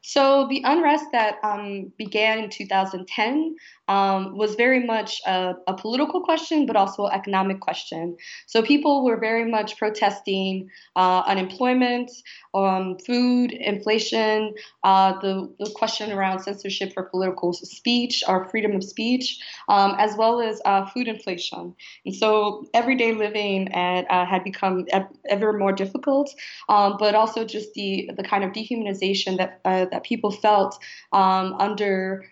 So 0.09 0.47
the 0.47 0.63
unrest 0.63 1.07
that 1.11 1.41
um, 1.43 1.93
began 1.99 2.39
in 2.39 2.49
2010 2.49 3.57
um, 3.89 4.37
was 4.37 4.55
very 4.57 4.85
much 4.85 5.21
a, 5.27 5.55
a, 5.67 5.75
political 5.75 6.21
question, 6.21 6.67
but 6.67 6.77
also 6.77 7.07
an 7.07 7.13
economic 7.13 7.61
question. 7.61 8.17
So 8.47 8.63
people 8.63 9.05
were 9.05 9.17
very 9.17 9.49
much 9.49 9.77
protesting 9.77 10.71
uh, 10.97 11.23
unemployment, 11.27 12.11
um, 12.55 12.97
food, 12.99 13.53
inflation, 13.53 14.55
uh, 14.83 15.19
the, 15.21 15.55
the 15.61 15.71
question 15.71 16.11
around 16.11 16.41
censorship 16.41 16.93
for 16.95 17.05
political 17.05 17.53
speech 17.53 18.25
or 18.27 18.49
freedom 18.49 18.75
of 18.75 18.83
speech, 18.83 19.39
um, 19.69 19.95
as 19.99 20.17
well 20.17 20.41
as 20.41 20.61
uh, 20.65 20.87
food 20.87 21.07
inflation. 21.07 21.75
And 22.05 22.15
so 22.15 22.67
everyday 22.75 23.13
living 23.13 23.73
at, 23.73 24.11
uh, 24.11 24.27
had 24.27 24.43
become 24.43 24.87
ever 25.29 25.53
more 25.53 25.73
difficult, 25.73 26.35
um, 26.69 26.97
but 26.99 27.15
also 27.15 27.45
just 27.45 27.75
the, 27.75 28.11
the 28.17 28.23
kind 28.23 28.43
of 28.43 28.53
dehumanization 28.53 29.37
that, 29.37 29.61
uh, 29.65 29.87
that 29.91 30.03
people 30.03 30.31
felt 30.31 30.79
um, 31.13 31.55
under 31.59 32.25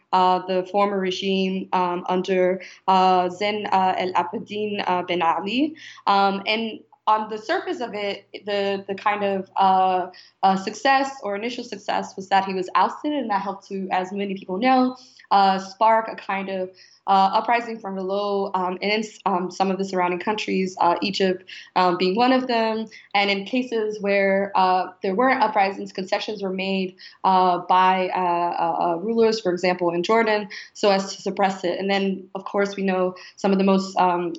the 0.46 0.66
former 0.70 0.98
regime 0.98 1.68
um, 1.72 2.04
under 2.08 2.62
uh, 2.86 3.28
Zine 3.28 3.66
uh, 3.72 3.94
El 3.96 4.12
Abidine 4.12 4.82
uh, 4.86 5.02
Ben 5.02 5.22
Ali. 5.22 5.74
Um, 6.06 6.42
and 6.46 6.80
on 7.06 7.28
the 7.28 7.36
surface 7.36 7.80
of 7.80 7.94
it, 7.94 8.26
the 8.46 8.84
the 8.88 8.94
kind 8.94 9.22
of 9.22 9.50
uh, 9.56 10.06
uh, 10.42 10.56
success 10.56 11.10
or 11.22 11.36
initial 11.36 11.62
success 11.64 12.16
was 12.16 12.28
that 12.30 12.44
he 12.44 12.54
was 12.54 12.68
ousted, 12.74 13.12
and 13.12 13.28
that 13.30 13.42
helped 13.42 13.68
to, 13.68 13.88
as 13.90 14.10
many 14.10 14.34
people 14.34 14.56
know, 14.56 14.96
uh, 15.30 15.58
spark 15.58 16.08
a 16.08 16.16
kind 16.16 16.48
of 16.48 16.70
uh, 17.06 17.30
uprising 17.34 17.78
from 17.78 17.94
below 17.94 18.50
um, 18.54 18.78
in 18.80 19.04
um, 19.26 19.50
some 19.50 19.70
of 19.70 19.76
the 19.76 19.84
surrounding 19.84 20.18
countries, 20.18 20.74
uh, 20.80 20.96
Egypt 21.02 21.44
um, 21.76 21.98
being 21.98 22.16
one 22.16 22.32
of 22.32 22.46
them. 22.46 22.86
And 23.14 23.30
in 23.30 23.44
cases 23.44 24.00
where 24.00 24.50
uh, 24.54 24.86
there 25.02 25.14
weren't 25.14 25.42
uprisings, 25.42 25.92
concessions 25.92 26.42
were 26.42 26.52
made 26.52 26.96
by 27.22 28.98
rulers, 29.02 29.40
for 29.40 29.52
example, 29.52 29.90
in 29.90 30.02
Jordan, 30.02 30.48
so 30.72 30.90
as 30.90 31.14
to 31.14 31.20
suppress 31.20 31.64
it. 31.64 31.78
And 31.78 31.90
then, 31.90 32.30
of 32.34 32.46
course, 32.46 32.76
we 32.76 32.82
know 32.82 33.14
some 33.36 33.52
of 33.52 33.58
the 33.58 33.64
most 33.64 33.94
um, 33.98 34.32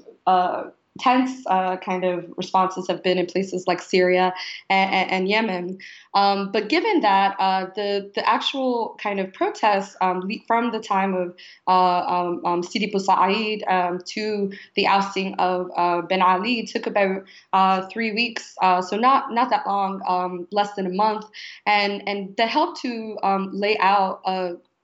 tense 1.00 1.44
uh, 1.48 1.75
kind 1.78 2.06
of 2.06 2.25
responses 2.38 2.88
have 2.88 3.04
been 3.04 3.18
in 3.18 3.25
places 3.25 3.66
like 3.68 3.82
Syria 3.82 4.34
and, 4.70 5.12
and 5.12 5.30
Yemen. 5.30 5.80
Um, 6.14 6.52
but 6.52 6.70
given 6.70 7.02
that, 7.02 7.36
uh, 7.40 7.68
the 7.75 8.12
the 8.16 8.28
actual 8.28 8.98
kind 9.02 9.20
of 9.20 9.34
protests 9.34 9.96
um, 10.02 10.30
from 10.48 10.72
the 10.72 10.80
time 10.80 11.14
of 11.14 11.36
uh, 11.68 12.06
um, 12.06 12.46
um 12.46 12.64
Sidi 12.64 12.92
Bouzid 12.92 13.70
um, 13.70 14.00
to 14.06 14.52
the 14.75 14.88
ousting 14.88 15.36
of 15.36 15.70
uh, 15.75 16.02
Ben 16.02 16.22
Ali 16.22 16.66
took 16.66 16.88
about 16.88 17.24
uh, 17.52 17.88
three 17.88 18.14
weeks, 18.14 18.56
uh, 18.62 18.82
so 18.82 18.96
not 18.96 19.32
not 19.32 19.50
that 19.50 19.68
long, 19.68 20.02
um, 20.08 20.48
less 20.52 20.74
than 20.75 20.86
a 20.86 20.94
month, 20.94 21.25
and 21.66 22.08
and 22.08 22.36
that 22.38 22.50
helped 22.50 22.82
to 22.82 23.18
lay 23.52 23.78
out 23.80 24.22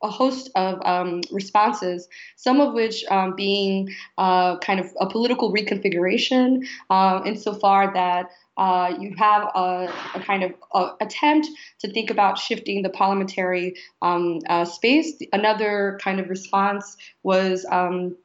a 0.03 0.09
host 0.09 0.49
of 0.55 0.81
um, 0.85 1.21
responses, 1.31 2.07
some 2.35 2.59
of 2.59 2.73
which 2.73 3.03
um, 3.05 3.35
being 3.35 3.89
uh, 4.17 4.57
kind 4.59 4.79
of 4.79 4.87
a 4.99 5.07
political 5.07 5.53
reconfiguration, 5.53 6.65
uh, 6.89 7.21
insofar 7.25 7.93
that 7.93 8.31
uh, 8.57 8.93
you 8.99 9.13
have 9.17 9.43
a, 9.55 9.91
a 10.15 10.19
kind 10.19 10.43
of 10.43 10.53
a 10.73 10.91
attempt 11.01 11.47
to 11.79 11.91
think 11.91 12.09
about 12.09 12.37
shifting 12.37 12.81
the 12.81 12.89
parliamentary 12.89 13.75
um, 14.01 14.39
uh, 14.49 14.65
space. 14.65 15.13
Another 15.33 15.99
kind 16.03 16.19
of 16.19 16.29
response 16.29 16.97
was 17.23 17.65
um, 17.71 18.15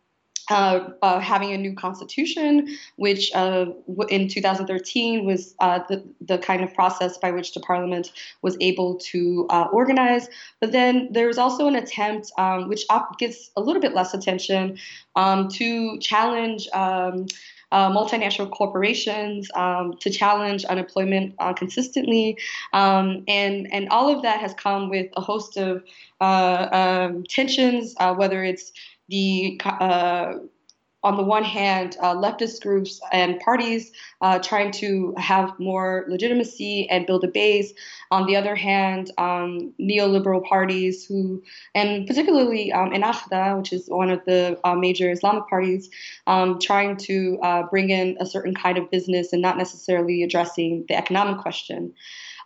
uh, 0.51 0.91
uh, 1.03 1.19
having 1.19 1.53
a 1.53 1.59
new 1.59 1.75
constitution, 1.75 2.69
which 2.97 3.31
uh, 3.35 3.67
in 4.09 4.29
2013 4.29 5.25
was 5.25 5.55
uh, 5.61 5.81
the, 5.89 6.05
the 6.21 6.39
kind 6.39 6.63
of 6.63 6.73
process 6.75 7.19
by 7.19 7.31
which 7.31 7.55
the 7.55 7.61
parliament 7.61 8.13
was 8.43 8.57
able 8.61 8.97
to 8.97 9.47
uh, 9.51 9.67
organize. 9.73 10.29
But 10.61 10.73
then 10.73 11.09
there 11.11 11.27
was 11.27 11.39
also 11.39 11.67
an 11.67 11.75
attempt, 11.75 12.31
um, 12.39 12.69
which 12.69 12.85
gets 13.19 13.51
a 13.57 13.61
little 13.61 13.83
bit 13.83 13.95
less 13.95 14.15
attention, 14.15 14.79
um, 15.15 15.49
to 15.49 15.99
challenge. 15.99 16.69
Um, 16.73 17.27
uh, 17.73 17.91
multinational 17.91 18.49
corporations 18.51 19.51
um, 19.55 19.95
to 19.99 20.09
challenge 20.09 20.65
unemployment 20.67 21.35
uh, 21.41 21.53
consistently, 21.53 22.39
um, 22.73 23.25
and 23.27 23.67
and 23.73 23.89
all 23.89 24.09
of 24.09 24.23
that 24.23 24.39
has 24.41 24.55
come 24.55 24.89
with 24.89 25.11
a 25.17 25.21
host 25.21 25.57
of 25.57 25.83
uh, 26.21 26.69
um, 26.71 27.25
tensions, 27.25 27.95
uh, 27.99 28.15
whether 28.15 28.45
it's 28.45 28.73
the 29.09 29.61
uh, 29.65 30.35
on 31.07 31.17
the 31.17 31.23
one 31.23 31.45
hand, 31.45 31.97
uh, 32.01 32.17
leftist 32.17 32.61
groups 32.63 33.01
and 33.13 33.39
parties 33.39 33.93
uh, 34.23 34.41
trying 34.41 34.73
to 34.73 35.15
have 35.17 35.57
more 35.61 36.05
legitimacy 36.09 36.89
and 36.91 37.07
build 37.07 37.23
a 37.23 37.29
base. 37.29 37.73
On 38.11 38.27
the 38.27 38.35
other 38.35 38.57
hand, 38.57 39.13
um, 39.17 39.73
neoliberal 39.81 40.45
parties 40.45 41.07
who, 41.07 41.45
and 41.77 42.09
particularly 42.09 42.73
um, 42.73 42.91
Ennahda, 42.91 43.57
which 43.57 43.73
is 43.73 43.87
one 43.87 44.11
of 44.11 44.25
the 44.25 44.59
uh, 44.65 44.75
major 44.75 45.09
Islamic 45.09 45.47
parties, 45.49 45.89
um, 46.27 46.59
trying 46.59 46.97
to 46.97 47.39
uh, 47.41 47.63
bring 47.71 47.91
in 47.91 48.17
a 48.19 48.27
certain 48.27 48.55
kind 48.55 48.77
of 48.77 48.91
business 48.91 49.33
and 49.33 49.41
not 49.41 49.57
necessarily 49.57 50.25
addressing 50.25 50.87
the 50.89 50.97
economic 50.97 51.41
question. 51.41 51.95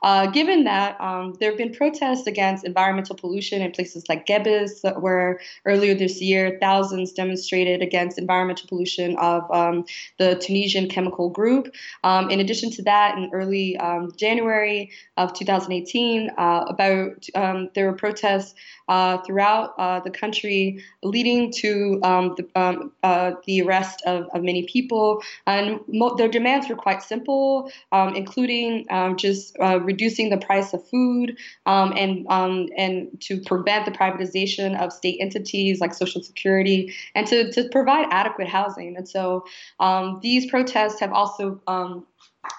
Uh, 0.03 0.27
given 0.27 0.65
that 0.65 1.01
um, 1.01 1.35
there 1.41 1.51
have 1.51 1.59
been 1.59 1.75
protests 1.75 2.27
against 2.27 2.65
environmental 2.65 3.15
pollution 3.15 3.63
in 3.63 3.71
places 3.73 4.05
like 4.09 4.27
Gabès, 4.27 4.83
where 5.01 5.41
earlier 5.67 5.95
this 5.95 6.21
year 6.21 6.59
thousands 6.61 7.13
demonstrated 7.13 7.83
against 7.83 8.19
environmental 8.19 8.67
pollution 8.69 9.17
of 9.17 9.51
um, 9.51 9.85
the 10.19 10.37
Tunisian 10.37 10.89
chemical 10.89 11.29
group. 11.29 11.75
Um, 12.05 12.31
in 12.31 12.41
addition 12.41 12.71
to 12.73 12.83
that, 12.83 13.19
in 13.19 13.31
early 13.33 13.77
um, 13.77 14.13
January 14.17 14.91
of 15.17 15.33
2018, 15.35 16.31
uh, 16.37 16.65
about 16.69 17.27
um, 17.35 17.71
there 17.75 17.87
were 17.87 17.97
protests 17.97 18.55
uh, 18.91 19.19
throughout 19.19 19.73
uh, 19.79 20.01
the 20.01 20.11
country, 20.11 20.85
leading 21.03 21.53
to 21.53 22.01
um, 22.03 22.35
the, 22.37 22.91
uh, 23.05 23.33
the 23.47 23.63
arrest 23.63 24.03
of, 24.05 24.27
of, 24.35 24.43
many 24.43 24.67
people. 24.67 25.23
And 25.47 25.81
mo- 25.87 26.17
their 26.17 26.29
demands 26.29 26.69
were 26.69 26.75
quite 26.75 27.03
simple, 27.03 27.71
including 27.93 28.87
just 29.17 29.57
uh, 29.61 29.81
reducing 29.81 30.31
the 30.31 30.39
price 30.39 30.75
of 30.75 30.87
food 30.89 31.39
um, 31.67 31.93
and 31.97 32.27
um, 32.29 32.69
and 32.77 33.09
to 33.21 33.41
prevent 33.41 33.85
the 33.85 33.93
privatization 33.93 34.77
of 34.81 34.93
state 34.93 35.19
entities 35.21 35.81
like 35.81 35.95
Social 35.95 36.23
Security 36.23 36.93
and 37.15 37.27
to, 37.29 37.53
to 37.53 37.69
provide 37.69 38.07
adequate 38.11 38.49
housing. 38.49 38.97
And 38.97 39.09
so 39.09 39.45
um, 39.79 40.19
these 40.21 40.51
protests 40.51 40.99
have 41.01 41.13
also 41.13 41.61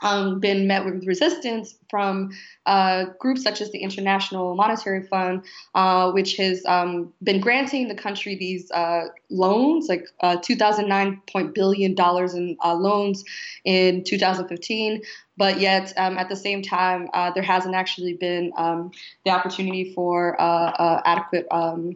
um, 0.01 0.39
been 0.39 0.67
met 0.67 0.85
with 0.85 1.05
resistance 1.05 1.75
from 1.89 2.31
uh, 2.65 3.05
groups 3.19 3.43
such 3.43 3.61
as 3.61 3.71
the 3.71 3.79
International 3.79 4.55
Monetary 4.55 5.03
Fund, 5.03 5.43
uh, 5.75 6.11
which 6.11 6.37
has 6.37 6.63
um, 6.65 7.13
been 7.23 7.39
granting 7.39 7.87
the 7.87 7.95
country 7.95 8.35
these 8.35 8.69
uh, 8.71 9.05
loans, 9.29 9.87
like 9.89 10.07
uh, 10.21 10.37
2009 10.37 11.21
billion 11.53 11.95
dollars 11.95 12.33
in 12.33 12.57
uh, 12.63 12.73
loans 12.73 13.23
in 13.65 14.03
2015. 14.03 15.01
But 15.37 15.59
yet, 15.59 15.93
um, 15.97 16.17
at 16.17 16.29
the 16.29 16.35
same 16.35 16.61
time, 16.61 17.09
uh, 17.13 17.31
there 17.31 17.43
hasn't 17.43 17.73
actually 17.73 18.13
been 18.13 18.51
um, 18.57 18.91
the 19.25 19.31
opportunity 19.31 19.93
for 19.93 20.39
adequate. 20.39 21.47
Um, 21.51 21.95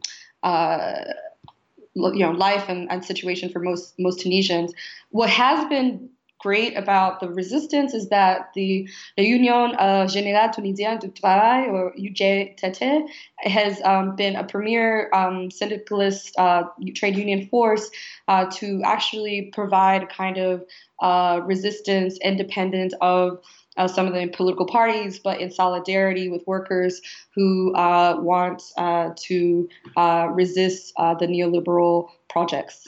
you 1.98 2.20
know, 2.20 2.32
life 2.32 2.66
and, 2.68 2.92
and 2.92 3.06
situation 3.06 3.50
for 3.50 3.60
most 3.60 3.94
most 3.98 4.20
Tunisians. 4.20 4.74
What 5.12 5.30
has 5.30 5.66
been 5.70 6.10
great 6.40 6.78
about 6.78 7.20
the 7.20 7.30
resistance 7.30 7.94
is 7.94 8.10
that 8.10 8.52
the, 8.54 8.88
Union 9.18 9.76
uh, 9.78 10.06
Générale 10.08 10.54
Tunisienne 10.54 11.00
du 11.00 11.10
Travail, 11.10 11.70
or 11.72 11.94
UGTT, 11.98 13.08
has 13.40 13.82
um, 13.84 14.16
been 14.16 14.36
a 14.36 14.44
premier 14.44 15.10
um, 15.14 15.50
syndicalist 15.50 16.34
uh, 16.38 16.64
trade 16.96 17.16
union 17.16 17.48
force 17.48 17.90
uh, 18.28 18.46
to 18.52 18.82
actually 18.84 19.50
provide 19.54 20.04
a 20.04 20.08
kind 20.08 20.38
of 20.38 20.64
uh, 21.02 21.42
resistance 21.46 22.18
independent 22.22 22.94
of 23.02 23.40
uh, 23.78 23.88
some 23.88 24.08
of 24.08 24.14
the 24.14 24.28
political 24.28 24.66
parties, 24.66 25.20
but 25.20 25.42
in 25.42 25.52
solidarity 25.52 26.30
with 26.30 26.46
workers 26.48 27.02
who 27.34 27.74
uh, 27.76 28.18
want 28.20 28.64
uh, 28.78 29.10
to 29.16 29.68
uh, 29.98 30.28
resist 30.32 30.94
uh, 30.98 31.14
the 31.16 31.28
neoliberal 31.28 32.10
projects. 32.30 32.88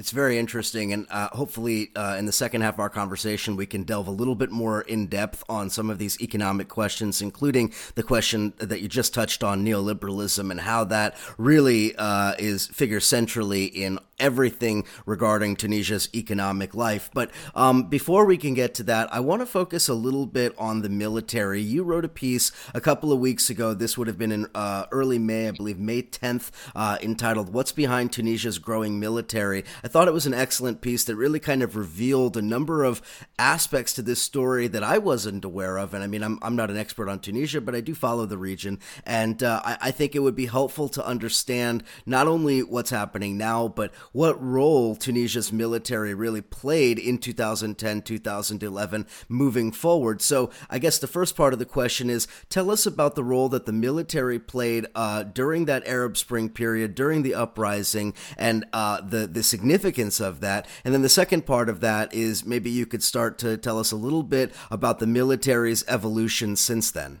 It's 0.00 0.12
very 0.12 0.38
interesting, 0.38 0.94
and 0.94 1.06
uh, 1.10 1.28
hopefully, 1.28 1.90
uh, 1.94 2.16
in 2.18 2.24
the 2.24 2.32
second 2.32 2.62
half 2.62 2.74
of 2.74 2.80
our 2.80 2.88
conversation, 2.88 3.54
we 3.54 3.66
can 3.66 3.82
delve 3.82 4.06
a 4.08 4.10
little 4.10 4.34
bit 4.34 4.50
more 4.50 4.80
in 4.80 5.08
depth 5.08 5.44
on 5.46 5.68
some 5.68 5.90
of 5.90 5.98
these 5.98 6.18
economic 6.22 6.68
questions, 6.68 7.20
including 7.20 7.74
the 7.96 8.02
question 8.02 8.54
that 8.56 8.80
you 8.80 8.88
just 8.88 9.12
touched 9.12 9.44
on 9.44 9.62
neoliberalism 9.62 10.50
and 10.50 10.60
how 10.62 10.84
that 10.84 11.18
really 11.36 11.94
uh, 11.96 12.32
is 12.38 12.66
figures 12.68 13.04
centrally 13.04 13.66
in 13.66 13.98
everything 14.18 14.84
regarding 15.06 15.56
Tunisia's 15.56 16.08
economic 16.14 16.74
life. 16.74 17.10
But 17.14 17.30
um, 17.54 17.84
before 17.84 18.26
we 18.26 18.36
can 18.36 18.52
get 18.52 18.74
to 18.74 18.82
that, 18.84 19.12
I 19.12 19.20
want 19.20 19.40
to 19.40 19.46
focus 19.46 19.88
a 19.88 19.94
little 19.94 20.26
bit 20.26 20.54
on 20.58 20.82
the 20.82 20.90
military. 20.90 21.60
You 21.60 21.82
wrote 21.82 22.04
a 22.04 22.08
piece 22.08 22.52
a 22.74 22.80
couple 22.82 23.12
of 23.12 23.18
weeks 23.18 23.48
ago. 23.48 23.72
This 23.72 23.96
would 23.96 24.08
have 24.08 24.18
been 24.18 24.32
in 24.32 24.46
uh, 24.54 24.86
early 24.92 25.18
May, 25.18 25.48
I 25.48 25.52
believe, 25.52 25.78
May 25.78 26.02
10th, 26.02 26.50
uh, 26.74 26.98
entitled 27.02 27.52
"What's 27.52 27.72
Behind 27.72 28.10
Tunisia's 28.10 28.58
Growing 28.58 28.98
Military." 28.98 29.10
military. 29.10 29.64
I 29.84 29.88
thought 29.90 30.08
it 30.08 30.14
was 30.14 30.26
an 30.26 30.34
excellent 30.34 30.80
piece 30.80 31.04
that 31.04 31.16
really 31.16 31.40
kind 31.40 31.62
of 31.62 31.74
revealed 31.74 32.36
a 32.36 32.42
number 32.42 32.84
of 32.84 33.02
aspects 33.38 33.92
to 33.94 34.02
this 34.02 34.22
story 34.22 34.68
that 34.68 34.84
I 34.84 34.98
wasn't 34.98 35.44
aware 35.44 35.78
of. 35.78 35.92
And 35.92 36.04
I 36.04 36.06
mean, 36.06 36.22
I'm, 36.22 36.38
I'm 36.42 36.54
not 36.54 36.70
an 36.70 36.76
expert 36.76 37.08
on 37.08 37.18
Tunisia, 37.18 37.60
but 37.60 37.74
I 37.74 37.80
do 37.80 37.94
follow 37.94 38.24
the 38.24 38.38
region. 38.38 38.78
And 39.04 39.42
uh, 39.42 39.60
I, 39.64 39.78
I 39.80 39.90
think 39.90 40.14
it 40.14 40.20
would 40.20 40.36
be 40.36 40.46
helpful 40.46 40.88
to 40.90 41.04
understand 41.04 41.82
not 42.06 42.28
only 42.28 42.62
what's 42.62 42.90
happening 42.90 43.36
now, 43.36 43.66
but 43.66 43.92
what 44.12 44.40
role 44.40 44.94
Tunisia's 44.94 45.52
military 45.52 46.14
really 46.14 46.40
played 46.40 46.98
in 46.98 47.18
2010, 47.18 48.02
2011, 48.02 49.06
moving 49.28 49.72
forward. 49.72 50.22
So 50.22 50.50
I 50.70 50.78
guess 50.78 50.98
the 50.98 51.08
first 51.08 51.36
part 51.36 51.52
of 51.52 51.58
the 51.58 51.66
question 51.66 52.08
is 52.08 52.28
tell 52.48 52.70
us 52.70 52.86
about 52.86 53.16
the 53.16 53.24
role 53.24 53.48
that 53.48 53.66
the 53.66 53.72
military 53.72 54.38
played 54.38 54.86
uh, 54.94 55.24
during 55.24 55.64
that 55.64 55.86
Arab 55.86 56.16
Spring 56.16 56.48
period, 56.48 56.94
during 56.94 57.22
the 57.22 57.34
uprising, 57.34 58.14
and 58.38 58.64
uh, 58.72 59.00
the, 59.00 59.26
the 59.26 59.42
significance 59.42 59.69
of 59.70 60.40
that. 60.40 60.66
And 60.84 60.92
then 60.94 61.02
the 61.02 61.08
second 61.08 61.46
part 61.46 61.68
of 61.68 61.80
that 61.80 62.12
is 62.14 62.44
maybe 62.44 62.70
you 62.70 62.86
could 62.86 63.02
start 63.02 63.38
to 63.38 63.56
tell 63.56 63.78
us 63.78 63.92
a 63.92 63.96
little 63.96 64.22
bit 64.22 64.52
about 64.70 64.98
the 64.98 65.06
military's 65.06 65.84
evolution 65.88 66.56
since 66.56 66.90
then. 66.90 67.20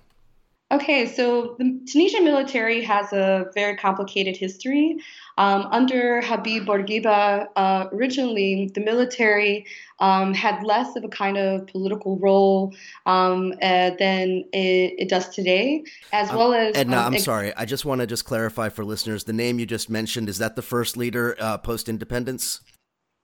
Okay, 0.72 1.06
so 1.06 1.56
the 1.58 1.80
Tunisian 1.90 2.24
military 2.24 2.80
has 2.82 3.12
a 3.12 3.50
very 3.54 3.76
complicated 3.76 4.36
history. 4.36 4.98
Um, 5.40 5.68
under 5.70 6.20
Habib 6.20 6.66
Bourguiba, 6.66 7.46
uh, 7.56 7.86
originally 7.92 8.70
the 8.74 8.82
military 8.82 9.64
um, 9.98 10.34
had 10.34 10.62
less 10.62 10.96
of 10.96 11.04
a 11.04 11.08
kind 11.08 11.38
of 11.38 11.66
political 11.66 12.18
role 12.18 12.74
um, 13.06 13.54
uh, 13.62 13.92
than 13.98 14.44
it, 14.52 14.96
it, 14.98 15.08
does 15.08 15.30
today, 15.30 15.82
as 16.12 16.28
um, 16.28 16.36
well 16.36 16.52
as. 16.52 16.76
Edna, 16.76 16.98
um, 16.98 17.06
I'm 17.06 17.14
ex- 17.14 17.24
sorry. 17.24 17.54
I 17.56 17.64
just 17.64 17.86
want 17.86 18.02
to 18.02 18.06
just 18.06 18.26
clarify 18.26 18.68
for 18.68 18.84
listeners 18.84 19.24
the 19.24 19.32
name 19.32 19.58
you 19.58 19.64
just 19.64 19.88
mentioned. 19.88 20.28
Is 20.28 20.36
that 20.38 20.56
the 20.56 20.62
first 20.62 20.98
leader 20.98 21.34
uh, 21.40 21.56
post 21.56 21.88
independence? 21.88 22.60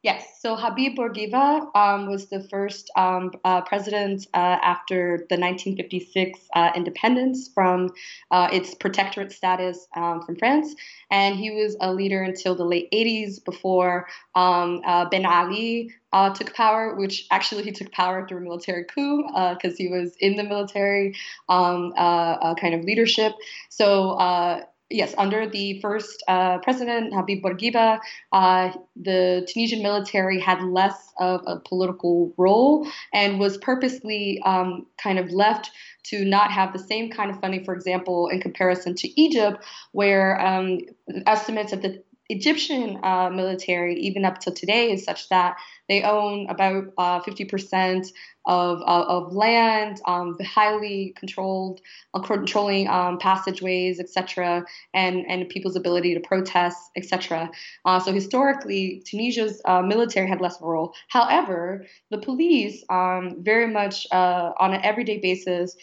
Yes, 0.07 0.39
so 0.39 0.55
Habib 0.55 0.97
Bourguiba 0.97 1.67
um, 1.75 2.07
was 2.09 2.27
the 2.27 2.47
first 2.49 2.93
um, 2.97 3.33
uh, 3.45 3.63
president 3.63 4.29
uh, 4.35 4.59
after 4.63 5.27
the 5.29 5.37
1956 5.37 6.39
uh, 6.55 6.71
independence 6.77 7.51
from 7.53 7.91
uh, 8.31 8.49
its 8.53 8.73
protectorate 8.77 9.33
status 9.33 9.89
um, 9.97 10.23
from 10.23 10.37
France. 10.37 10.77
And 11.11 11.35
he 11.35 11.51
was 11.51 11.77
a 11.81 11.93
leader 11.93 12.23
until 12.23 12.55
the 12.55 12.65
late 12.65 12.89
80s 12.93 13.45
before 13.45 14.07
um, 14.37 14.81
uh, 14.87 15.07
Ben 15.07 15.27
Ali 15.27 15.91
uh, 16.13 16.33
took 16.33 16.55
power, 16.55 16.95
which 16.95 17.27
actually 17.33 17.65
he 17.65 17.73
took 17.73 17.91
power 17.91 18.29
through 18.29 18.39
a 18.39 18.43
military 18.43 18.85
coup 18.85 19.25
because 19.55 19.77
he 19.77 19.89
was 19.89 20.15
in 20.21 20.37
the 20.37 20.45
military 20.45 21.17
um, 21.49 21.93
kind 21.97 22.75
of 22.75 22.85
leadership. 22.85 23.33
So 23.71 24.67
yes, 24.91 25.15
under 25.19 25.49
the 25.49 25.81
first 25.81 26.23
uh, 26.29 26.59
president, 26.59 27.15
Habib 27.15 27.43
Bourguiba, 27.43 27.99
uh, 28.33 28.73
the 28.95 29.47
Tunisian 29.49 29.83
military 29.83 30.41
had 30.41 30.63
less 30.63 31.13
of 31.19 31.43
a 31.47 31.59
political 31.61 32.33
role 32.37 32.87
and 33.13 33.41
was 33.41 33.59
purposely 33.59 34.41
um, 34.45 34.87
kind 35.03 35.19
of 35.19 35.31
left 35.31 35.71
to 36.05 36.25
not 36.25 36.53
have 36.53 36.73
the 36.73 36.79
same 36.79 37.11
kind 37.11 37.31
of 37.31 37.41
funding, 37.41 37.65
for 37.65 37.75
example, 37.75 38.29
in 38.29 38.41
comparison 38.41 38.95
to 38.95 39.21
Egypt, 39.21 39.65
where 39.93 40.41
um, 40.41 40.79
estimates 41.27 41.73
of 41.73 41.83
the 41.83 42.03
Egyptian 42.29 42.99
uh, 43.05 43.31
military, 43.31 43.95
even 44.01 44.25
up 44.25 44.39
to 44.41 44.51
today, 44.51 44.93
is 44.93 45.05
such 45.05 45.29
that 45.29 45.57
they 45.89 46.03
own 46.03 46.49
about 46.49 46.93
uh, 46.99 47.21
50% 47.21 48.11
of, 48.47 48.81
uh, 48.83 49.05
of 49.09 49.35
land, 49.35 50.01
um, 50.07 50.37
highly 50.41 51.13
controlled, 51.17 51.81
uh, 52.15 52.21
controlling 52.21 52.89
um, 52.89 53.19
passageways, 53.19 53.99
etc., 53.99 54.65
and, 54.95 55.25
and 55.29 55.49
people's 55.49 55.77
ability 55.77 56.15
to 56.15 56.21
protest, 56.21 56.79
etc. 56.97 57.51
Uh, 57.85 57.99
so 57.99 58.13
historically, 58.13 59.03
Tunisia's 59.05 59.61
uh, 59.65 59.83
military 59.83 60.29
had 60.29 60.41
less 60.41 60.57
of 60.57 60.63
a 60.63 60.67
role. 60.67 60.95
However, 61.09 61.87
the 62.11 62.19
police, 62.19 62.85
um, 62.89 63.43
very 63.43 63.67
much 63.67 64.07
uh, 64.13 64.53
on 64.59 64.73
an 64.75 64.81
everyday 64.83 65.19
basis, 65.19 65.77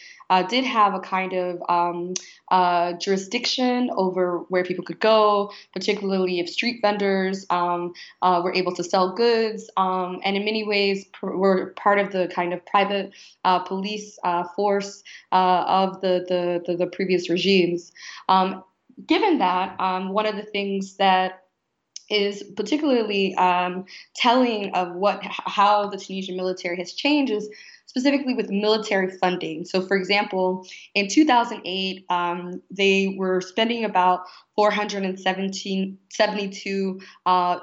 did 0.48 0.64
have 0.64 0.94
a 0.94 0.98
kind 0.98 1.32
of 1.32 1.62
um, 1.68 2.98
jurisdiction 2.98 3.88
over 3.94 4.38
where 4.48 4.64
people 4.64 4.84
could 4.84 4.98
go, 4.98 5.52
particularly 5.72 6.40
if 6.40 6.48
street 6.48 6.80
vendors 6.82 7.46
um, 7.50 7.92
were 8.20 8.52
able 8.52 8.74
to 8.74 8.82
sell 8.82 9.14
goods, 9.14 9.70
um, 9.76 9.93
and 10.24 10.36
in 10.36 10.44
many 10.44 10.64
ways 10.64 11.04
pr- 11.12 11.36
were 11.36 11.72
part 11.76 11.98
of 11.98 12.12
the 12.12 12.28
kind 12.28 12.52
of 12.52 12.64
private 12.66 13.12
uh, 13.44 13.58
police 13.60 14.18
uh, 14.24 14.44
force 14.56 15.02
uh, 15.32 15.64
of 15.66 16.00
the, 16.00 16.24
the, 16.28 16.62
the, 16.66 16.76
the, 16.76 16.86
previous 16.86 17.28
regimes. 17.28 17.92
Um, 18.28 18.64
given 19.06 19.38
that, 19.38 19.78
um, 19.80 20.10
one 20.10 20.26
of 20.26 20.36
the 20.36 20.42
things 20.42 20.96
that 20.96 21.44
is 22.10 22.42
particularly 22.56 23.34
um, 23.36 23.86
telling 24.14 24.70
of 24.74 24.94
what 24.94 25.20
how 25.22 25.88
the 25.88 25.96
Tunisian 25.96 26.36
military 26.36 26.76
has 26.76 26.92
changed 26.92 27.32
is 27.32 27.48
specifically 27.86 28.34
with 28.34 28.50
military 28.50 29.10
funding. 29.18 29.64
So, 29.64 29.80
for 29.80 29.96
example, 29.96 30.66
in 30.94 31.08
2008, 31.08 32.04
um, 32.10 32.60
they 32.70 33.14
were 33.16 33.40
spending 33.40 33.84
about 33.84 34.24
472 34.56 37.00
uh, 37.26 37.58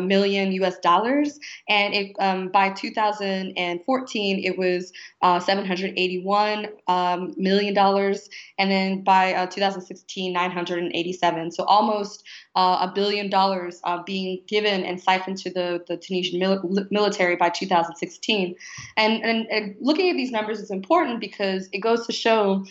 million 0.00 0.52
US 0.52 0.78
dollars. 0.78 1.38
And 1.68 1.92
it, 1.94 2.16
um, 2.20 2.48
by 2.48 2.70
2014, 2.70 4.44
it 4.44 4.56
was 4.56 4.92
uh, 5.22 5.40
781 5.40 6.68
um, 6.86 7.34
million 7.36 7.74
dollars. 7.74 8.30
And 8.58 8.70
then 8.70 9.02
by 9.02 9.34
uh, 9.34 9.46
2016, 9.46 10.32
987. 10.32 11.50
So 11.50 11.64
almost 11.64 12.22
uh, 12.54 12.86
a 12.88 12.92
billion 12.94 13.28
dollars 13.30 13.80
uh, 13.84 14.02
being 14.04 14.40
given 14.46 14.84
and 14.84 15.00
siphoned 15.00 15.38
to 15.38 15.50
the, 15.50 15.82
the 15.88 15.96
Tunisian 15.96 16.38
mil- 16.38 16.86
military 16.90 17.34
by 17.36 17.48
2016. 17.50 18.54
And, 18.96 19.24
and, 19.24 19.46
and 19.50 19.74
looking 19.80 20.08
at 20.10 20.16
these 20.16 20.30
numbers 20.30 20.60
is 20.60 20.70
important 20.70 21.18
because 21.20 21.68
it 21.72 21.78
goes 21.78 22.06
to 22.06 22.12
show 22.12 22.64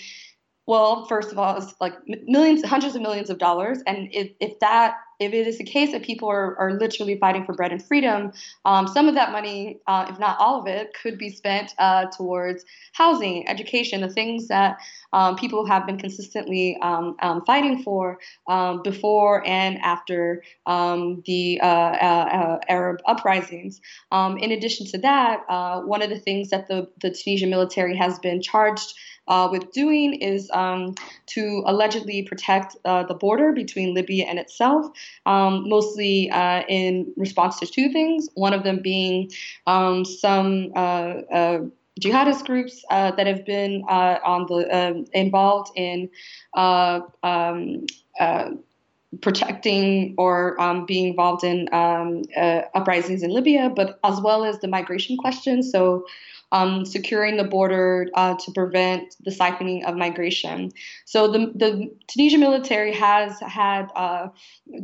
well, 0.67 1.05
first 1.05 1.31
of 1.31 1.39
all, 1.39 1.57
it's 1.57 1.73
like 1.79 1.93
millions, 2.27 2.63
hundreds 2.63 2.95
of 2.95 3.01
millions 3.01 3.29
of 3.29 3.37
dollars, 3.37 3.79
and 3.87 4.09
if, 4.11 4.31
if 4.39 4.59
that 4.59 4.97
if 5.19 5.33
it 5.33 5.47
is 5.47 5.57
the 5.57 5.63
case 5.63 5.91
that 5.91 6.03
people 6.03 6.29
are, 6.29 6.55
are 6.59 6.73
literally 6.73 7.17
fighting 7.17 7.43
for 7.43 7.53
bread 7.53 7.71
and 7.71 7.83
freedom, 7.83 8.31
um, 8.65 8.87
some 8.87 9.07
of 9.07 9.15
that 9.15 9.31
money, 9.31 9.79
uh, 9.87 10.05
if 10.09 10.19
not 10.19 10.37
all 10.39 10.61
of 10.61 10.67
it, 10.67 10.95
could 11.01 11.17
be 11.17 11.29
spent 11.29 11.73
uh, 11.79 12.05
towards 12.15 12.63
housing, 12.93 13.47
education, 13.49 14.01
the 14.01 14.09
things 14.09 14.47
that 14.47 14.77
um, 15.13 15.35
people 15.35 15.65
have 15.65 15.87
been 15.87 15.97
consistently 15.97 16.77
um, 16.81 17.15
um 17.21 17.43
fighting 17.45 17.81
for 17.81 18.19
um, 18.47 18.83
before 18.83 19.45
and 19.47 19.79
after 19.79 20.43
um, 20.65 21.23
the 21.25 21.59
uh, 21.61 21.65
uh, 21.65 22.29
uh, 22.31 22.59
Arab 22.69 22.99
uprisings. 23.07 23.81
in 24.11 24.51
addition 24.51 24.85
to 24.85 24.97
that, 24.99 25.41
uh, 25.49 25.81
one 25.81 26.01
of 26.01 26.09
the 26.09 26.19
things 26.19 26.49
that 26.49 26.67
the, 26.67 26.87
the 27.01 27.09
Tunisian 27.09 27.49
military 27.49 27.95
has 27.95 28.19
been 28.19 28.41
charged 28.41 28.93
uh, 29.27 29.47
with 29.51 29.71
doing 29.71 30.13
is 30.13 30.49
um, 30.53 30.95
to 31.27 31.63
allegedly 31.65 32.23
protect 32.23 32.75
uh, 32.85 33.03
the 33.03 33.13
border 33.13 33.51
between 33.51 33.93
Libya 33.93 34.25
and 34.25 34.39
itself, 34.39 34.85
um, 35.25 35.67
mostly 35.67 36.29
uh, 36.31 36.63
in 36.67 37.11
response 37.17 37.59
to 37.59 37.65
two 37.65 37.91
things. 37.91 38.29
One 38.35 38.53
of 38.53 38.63
them 38.63 38.81
being 38.81 39.31
um, 39.65 40.05
some 40.05 40.71
uh, 40.75 41.21
uh, 41.31 41.59
jihadist 41.99 42.45
groups 42.45 42.83
uh, 42.91 43.11
that 43.11 43.27
have 43.27 43.45
been 43.45 43.83
on 43.89 44.45
the 44.47 44.67
um, 44.75 45.05
involved 45.13 45.71
in 45.75 46.09
um, 46.53 47.07
protecting 49.21 50.15
or 50.17 50.59
um, 50.61 50.85
being 50.85 51.07
involved 51.07 51.43
in 51.43 51.69
um, 51.73 52.23
uh, 52.35 52.61
uprisings 52.75 53.23
in 53.23 53.31
Libya, 53.31 53.71
but 53.73 53.99
as 54.03 54.19
well 54.19 54.43
as 54.43 54.59
the 54.59 54.67
migration 54.67 55.17
question. 55.17 55.63
So, 55.63 56.05
um, 56.53 56.85
securing 56.85 57.35
the 57.35 57.43
border 57.43 58.07
uh, 58.13 58.35
to 58.35 58.51
prevent 58.53 59.15
the 59.21 59.31
siphoning 59.31 59.85
of 59.85 59.97
migration. 59.97 60.71
So, 61.05 61.29
the, 61.29 61.51
the 61.53 61.93
Tunisian 62.07 62.39
military 62.39 62.93
has 62.93 63.39
had 63.41 63.89
uh, 63.95 64.29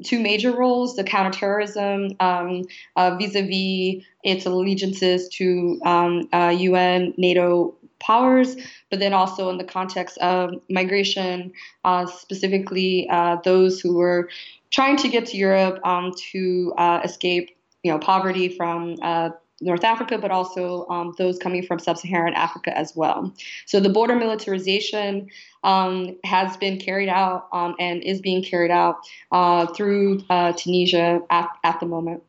two 0.04 0.20
major 0.20 0.52
roles 0.52 0.96
the 0.96 1.04
counterterrorism 1.04 2.10
vis 2.10 3.36
a 3.36 3.42
vis 3.42 4.04
its 4.24 4.46
allegiances 4.46 5.30
to 5.30 5.80
UN, 5.84 6.28
um, 6.34 7.14
NATO 7.18 7.76
powers, 8.06 8.56
but 8.90 9.00
then 9.00 9.14
also 9.14 9.50
in 9.50 9.58
the 9.58 9.64
context 9.64 10.18
of 10.20 10.54
migration, 10.70 11.52
uh, 11.84 12.06
specifically 12.06 13.08
uh, 13.10 13.38
those 13.44 13.80
who 13.80 13.96
were 13.96 14.30
trying 14.72 14.98
to 14.98 15.08
get 15.08 15.26
to 15.28 15.38
Europe 15.38 15.80
um, 15.86 16.12
to 16.32 16.74
uh, 16.78 17.00
escape, 17.04 17.56
you 17.84 17.92
know, 17.92 18.00
poverty 18.00 18.50
from 18.50 18.96
uh, 19.02 19.30
North 19.62 19.84
Africa, 19.84 20.18
but 20.18 20.32
also 20.32 20.86
um, 20.90 21.14
those 21.18 21.38
coming 21.38 21.64
from 21.64 21.80
sub-Saharan 21.80 22.34
Africa 22.34 22.78
as 22.78 22.96
well. 22.96 23.34
So 23.66 23.80
the 23.80 23.90
border 23.90 24.16
militarization 24.16 25.30
um, 25.64 26.18
has 26.24 26.58
been 26.58 26.80
carried 26.80 27.10
out 27.10 27.48
um, 27.54 27.76
and 27.80 28.04
is 28.04 28.20
being 28.20 28.44
carried 28.44 28.72
out 28.72 28.98
uh, 29.32 29.68
through 29.68 30.24
uh, 30.30 30.54
Tunisia 30.54 31.22
at, 31.30 31.50
at 31.64 31.80
the 31.80 31.86
moment. 31.86 32.24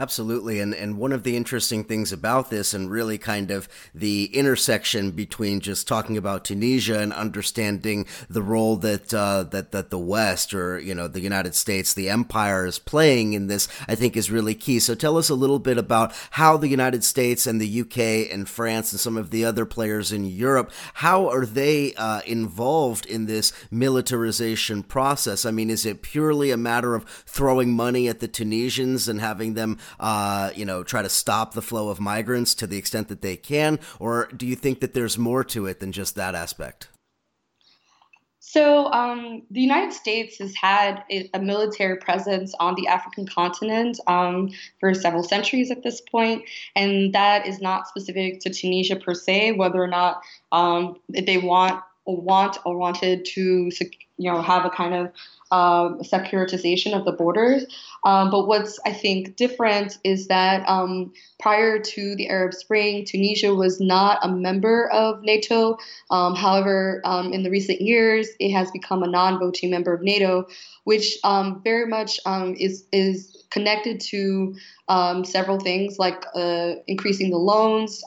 Absolutely. 0.00 0.60
And 0.60 0.74
and 0.74 0.98
one 0.98 1.12
of 1.12 1.22
the 1.22 1.36
interesting 1.36 1.84
things 1.84 2.12
about 2.12 2.50
this 2.50 2.74
and 2.74 2.90
really 2.90 3.18
kind 3.18 3.50
of 3.50 3.68
the 3.94 4.26
intersection 4.34 5.10
between 5.12 5.60
just 5.60 5.86
talking 5.86 6.16
about 6.16 6.44
Tunisia 6.44 7.00
and 7.00 7.12
understanding 7.12 8.06
the 8.28 8.42
role 8.42 8.76
that 8.76 9.14
uh, 9.14 9.44
that 9.44 9.72
that 9.72 9.90
the 9.90 9.98
West 9.98 10.54
or 10.54 10.78
you 10.78 10.94
know 10.94 11.08
the 11.08 11.20
United 11.20 11.54
States, 11.54 11.94
the 11.94 12.08
empire 12.08 12.66
is 12.66 12.78
playing 12.78 13.32
in 13.32 13.46
this, 13.46 13.68
I 13.88 13.94
think 13.94 14.16
is 14.16 14.30
really 14.30 14.54
key. 14.54 14.78
So 14.80 14.94
tell 14.94 15.16
us 15.16 15.28
a 15.28 15.34
little 15.34 15.58
bit 15.58 15.78
about 15.78 16.12
how 16.32 16.56
the 16.56 16.68
United 16.68 17.04
States 17.04 17.46
and 17.46 17.60
the 17.60 17.80
UK 17.80 18.32
and 18.32 18.48
France 18.48 18.92
and 18.92 19.00
some 19.00 19.16
of 19.16 19.30
the 19.30 19.44
other 19.44 19.64
players 19.66 20.12
in 20.12 20.24
Europe, 20.24 20.70
how 20.94 21.28
are 21.28 21.46
they 21.46 21.94
uh, 21.94 22.20
involved 22.26 23.06
in 23.06 23.26
this 23.26 23.52
militarization 23.70 24.82
process? 24.82 25.44
I 25.44 25.50
mean, 25.50 25.70
is 25.70 25.86
it 25.86 26.02
purely 26.02 26.50
a 26.50 26.56
matter 26.56 26.94
of 26.94 27.04
throwing 27.26 27.72
money 27.72 28.08
at 28.08 28.20
the 28.20 28.28
Tunisians 28.28 29.08
and 29.08 29.20
having 29.20 29.54
them 29.54 29.78
uh, 30.00 30.50
you 30.54 30.64
know, 30.64 30.82
try 30.82 31.02
to 31.02 31.08
stop 31.08 31.54
the 31.54 31.62
flow 31.62 31.88
of 31.88 32.00
migrants 32.00 32.54
to 32.56 32.66
the 32.66 32.78
extent 32.78 33.08
that 33.08 33.22
they 33.22 33.36
can? 33.36 33.78
Or 33.98 34.28
do 34.36 34.46
you 34.46 34.56
think 34.56 34.80
that 34.80 34.94
there's 34.94 35.18
more 35.18 35.44
to 35.44 35.66
it 35.66 35.80
than 35.80 35.92
just 35.92 36.14
that 36.16 36.34
aspect? 36.34 36.88
So, 38.54 38.92
um, 38.92 39.42
the 39.50 39.60
United 39.60 39.92
States 39.92 40.38
has 40.38 40.54
had 40.54 41.02
a 41.10 41.40
military 41.40 41.96
presence 41.96 42.54
on 42.60 42.76
the 42.76 42.86
African 42.86 43.26
continent 43.26 43.98
um, 44.06 44.50
for 44.78 44.94
several 44.94 45.24
centuries 45.24 45.72
at 45.72 45.82
this 45.82 46.00
point, 46.00 46.44
and 46.76 47.12
that 47.14 47.48
is 47.48 47.60
not 47.60 47.88
specific 47.88 48.38
to 48.42 48.50
Tunisia 48.50 48.94
per 48.94 49.12
se. 49.12 49.52
Whether 49.52 49.82
or 49.82 49.88
not 49.88 50.22
um, 50.52 51.00
they 51.08 51.38
want 51.38 51.82
or 52.04 52.20
want 52.20 52.58
or 52.64 52.76
wanted 52.76 53.24
to, 53.32 53.72
you 54.16 54.30
know, 54.30 54.40
have 54.42 54.64
a 54.64 54.70
kind 54.70 54.94
of 54.94 55.12
um, 55.50 56.00
securitization 56.00 56.96
of 56.96 57.04
the 57.04 57.12
borders. 57.12 57.64
Um, 58.04 58.30
but 58.30 58.46
what's 58.46 58.78
I 58.84 58.92
think 58.92 59.36
different 59.36 59.98
is 60.04 60.28
that 60.28 60.68
um, 60.68 61.12
prior 61.38 61.78
to 61.78 62.16
the 62.16 62.28
Arab 62.28 62.54
Spring, 62.54 63.04
Tunisia 63.04 63.54
was 63.54 63.80
not 63.80 64.18
a 64.22 64.28
member 64.28 64.90
of 64.90 65.22
NATO. 65.22 65.78
Um, 66.10 66.34
however, 66.34 67.00
um, 67.04 67.32
in 67.32 67.42
the 67.42 67.50
recent 67.50 67.80
years, 67.80 68.28
it 68.40 68.52
has 68.52 68.70
become 68.70 69.02
a 69.02 69.06
non-voting 69.06 69.70
member 69.70 69.92
of 69.92 70.02
NATO, 70.02 70.46
which 70.84 71.18
very 71.62 71.86
much 71.86 72.20
is 72.58 72.84
is 72.92 73.44
connected 73.50 74.00
to 74.00 74.56
several 75.24 75.60
things 75.60 75.98
like 75.98 76.24
uh, 76.34 76.74
increasing 76.88 77.30
the 77.30 77.38
loans 77.38 78.02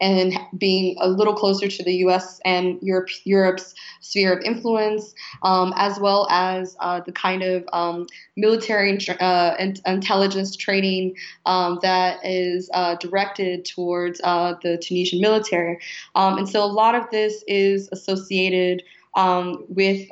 and 0.00 0.38
being 0.56 0.96
a 1.00 1.08
little 1.08 1.34
closer 1.34 1.68
to 1.68 1.82
the 1.82 1.94
U.S. 1.96 2.40
and 2.44 2.78
Europe, 2.80 3.08
Europe's 3.24 3.74
sphere 4.00 4.32
of 4.32 4.44
influence, 4.44 5.14
um, 5.42 5.72
as 5.76 5.98
well 5.98 6.26
as 6.30 6.76
uh, 6.80 7.00
the 7.00 7.12
kind 7.12 7.42
of 7.42 7.64
um, 7.72 8.06
military 8.36 8.98
uh, 9.20 9.54
intelligence 9.86 10.56
training 10.56 11.16
um, 11.46 11.78
that 11.82 12.24
is 12.24 12.70
uh, 12.74 12.94
directed 12.96 13.64
towards 13.64 14.20
uh, 14.24 14.54
the 14.62 14.78
Tunisian 14.78 15.20
military. 15.20 15.78
Um, 16.14 16.38
and 16.38 16.48
so 16.48 16.64
a 16.64 16.66
lot 16.66 16.94
of 16.94 17.10
this 17.10 17.44
is 17.46 17.88
associated 17.92 18.82
with 19.68 20.08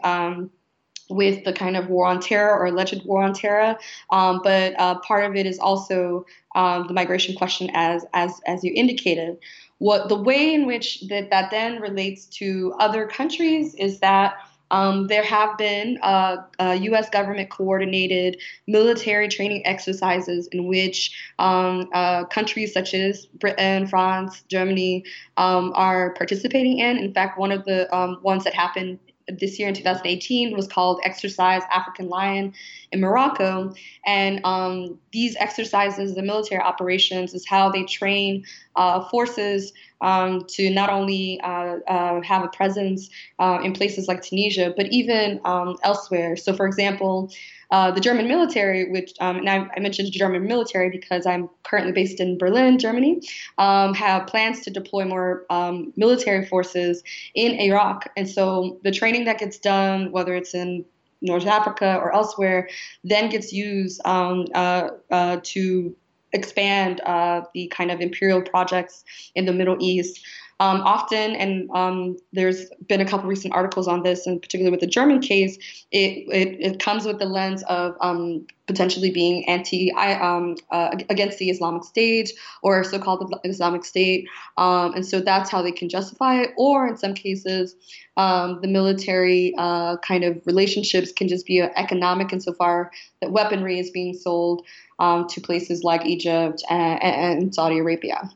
with 1.10 1.44
the 1.44 1.52
kind 1.52 1.76
of 1.76 1.88
war 1.88 2.06
on 2.06 2.20
terror 2.20 2.58
or 2.58 2.66
alleged 2.66 3.04
war 3.04 3.22
on 3.22 3.32
terror. 3.32 3.76
Um, 4.10 4.40
but 4.42 4.78
uh, 4.78 4.98
part 5.00 5.24
of 5.24 5.36
it 5.36 5.46
is 5.46 5.58
also 5.58 6.26
um, 6.54 6.86
the 6.86 6.94
migration 6.94 7.34
question, 7.34 7.70
as 7.74 8.04
as 8.14 8.40
as 8.46 8.64
you 8.64 8.72
indicated. 8.74 9.38
What 9.78 10.08
the 10.08 10.20
way 10.20 10.52
in 10.52 10.66
which 10.66 11.02
that 11.08 11.30
that 11.30 11.50
then 11.50 11.80
relates 11.80 12.26
to 12.38 12.74
other 12.78 13.06
countries 13.06 13.74
is 13.74 14.00
that. 14.00 14.34
Um, 14.70 15.06
there 15.06 15.22
have 15.22 15.56
been 15.56 15.98
uh, 16.02 16.36
uh, 16.58 16.78
U.S. 16.82 17.08
government 17.10 17.50
coordinated 17.50 18.40
military 18.66 19.28
training 19.28 19.66
exercises 19.66 20.48
in 20.52 20.66
which 20.66 21.16
um, 21.38 21.88
uh, 21.92 22.24
countries 22.24 22.72
such 22.72 22.94
as 22.94 23.26
Britain, 23.26 23.86
France, 23.86 24.42
Germany 24.48 25.04
um, 25.36 25.72
are 25.74 26.14
participating 26.14 26.78
in. 26.78 26.98
In 26.98 27.12
fact, 27.12 27.38
one 27.38 27.52
of 27.52 27.64
the 27.64 27.94
um, 27.94 28.18
ones 28.22 28.44
that 28.44 28.54
happened 28.54 28.98
this 29.28 29.58
year 29.58 29.68
in 29.68 29.74
2018 29.74 30.56
was 30.56 30.66
called 30.66 31.00
Exercise 31.04 31.62
African 31.70 32.08
Lion 32.08 32.54
in 32.92 33.00
Morocco. 33.00 33.74
And 34.06 34.40
um, 34.44 34.98
these 35.12 35.36
exercises, 35.36 36.14
the 36.14 36.22
military 36.22 36.62
operations, 36.62 37.34
is 37.34 37.46
how 37.46 37.70
they 37.70 37.84
train 37.84 38.44
uh, 38.76 39.06
forces 39.08 39.72
um, 40.00 40.44
to 40.48 40.70
not 40.70 40.90
only 40.90 41.40
uh, 41.42 41.76
uh, 41.86 42.20
have 42.22 42.44
a 42.44 42.48
presence 42.48 43.08
uh, 43.38 43.58
in 43.62 43.72
places 43.72 44.08
like 44.08 44.22
Tunisia, 44.22 44.72
but 44.76 44.86
even 44.86 45.40
um, 45.44 45.76
elsewhere. 45.82 46.36
So, 46.36 46.54
for 46.54 46.66
example, 46.66 47.30
uh, 47.70 47.90
the 47.90 48.00
German 48.00 48.28
military, 48.28 48.90
which, 48.90 49.12
um, 49.20 49.38
and 49.38 49.50
I, 49.50 49.68
I, 49.76 49.80
mentioned 49.80 50.10
German 50.12 50.46
military 50.46 50.88
because 50.88 51.26
I'm 51.26 51.50
currently 51.64 51.92
based 51.92 52.18
in 52.18 52.38
Berlin, 52.38 52.78
Germany, 52.78 53.20
um, 53.58 53.92
have 53.92 54.26
plans 54.26 54.60
to 54.62 54.70
deploy 54.70 55.04
more 55.04 55.44
um, 55.50 55.92
military 55.94 56.46
forces 56.46 57.02
in 57.34 57.60
Iraq. 57.60 58.08
And 58.16 58.26
so 58.28 58.80
the 58.84 58.90
training 58.90 59.26
that 59.26 59.38
gets 59.38 59.58
done, 59.58 60.12
whether 60.12 60.34
it's 60.34 60.54
in 60.54 60.86
North 61.20 61.46
Africa 61.46 61.96
or 61.96 62.14
elsewhere, 62.14 62.70
then 63.04 63.28
gets 63.28 63.52
used 63.52 64.00
um, 64.06 64.46
uh, 64.54 64.88
uh, 65.10 65.40
to 65.42 65.94
expand 66.32 67.00
uh, 67.00 67.42
the 67.54 67.68
kind 67.68 67.90
of 67.90 68.00
imperial 68.00 68.42
projects 68.42 69.04
in 69.34 69.46
the 69.46 69.52
Middle 69.52 69.76
East. 69.80 70.24
Um, 70.60 70.80
often, 70.80 71.36
and 71.36 71.70
um, 71.70 72.16
there's 72.32 72.68
been 72.88 73.00
a 73.00 73.04
couple 73.04 73.28
recent 73.28 73.54
articles 73.54 73.86
on 73.86 74.02
this, 74.02 74.26
and 74.26 74.42
particularly 74.42 74.72
with 74.72 74.80
the 74.80 74.88
German 74.88 75.20
case, 75.20 75.56
it, 75.92 76.26
it, 76.32 76.56
it 76.60 76.80
comes 76.80 77.04
with 77.04 77.20
the 77.20 77.26
lens 77.26 77.62
of 77.68 77.94
um, 78.00 78.44
potentially 78.66 79.12
being 79.12 79.48
anti 79.48 79.92
um, 79.92 80.56
uh, 80.72 80.96
against 81.08 81.38
the 81.38 81.48
Islamic 81.48 81.84
State 81.84 82.32
or 82.62 82.82
so-called 82.82 83.32
Islamic 83.44 83.84
State, 83.84 84.26
um, 84.56 84.94
and 84.94 85.06
so 85.06 85.20
that's 85.20 85.48
how 85.48 85.62
they 85.62 85.70
can 85.70 85.88
justify 85.88 86.40
it. 86.40 86.50
Or 86.56 86.88
in 86.88 86.96
some 86.96 87.14
cases, 87.14 87.76
um, 88.16 88.58
the 88.60 88.68
military 88.68 89.54
uh, 89.56 89.98
kind 89.98 90.24
of 90.24 90.44
relationships 90.44 91.12
can 91.12 91.28
just 91.28 91.46
be 91.46 91.60
economic 91.60 92.32
insofar 92.32 92.90
that 93.20 93.30
weaponry 93.30 93.78
is 93.78 93.90
being 93.90 94.12
sold 94.12 94.66
to 94.98 95.40
places 95.40 95.84
like 95.84 96.04
Egypt 96.04 96.64
and, 96.68 97.00
and 97.00 97.54
Saudi 97.54 97.78
Arabia. 97.78 98.28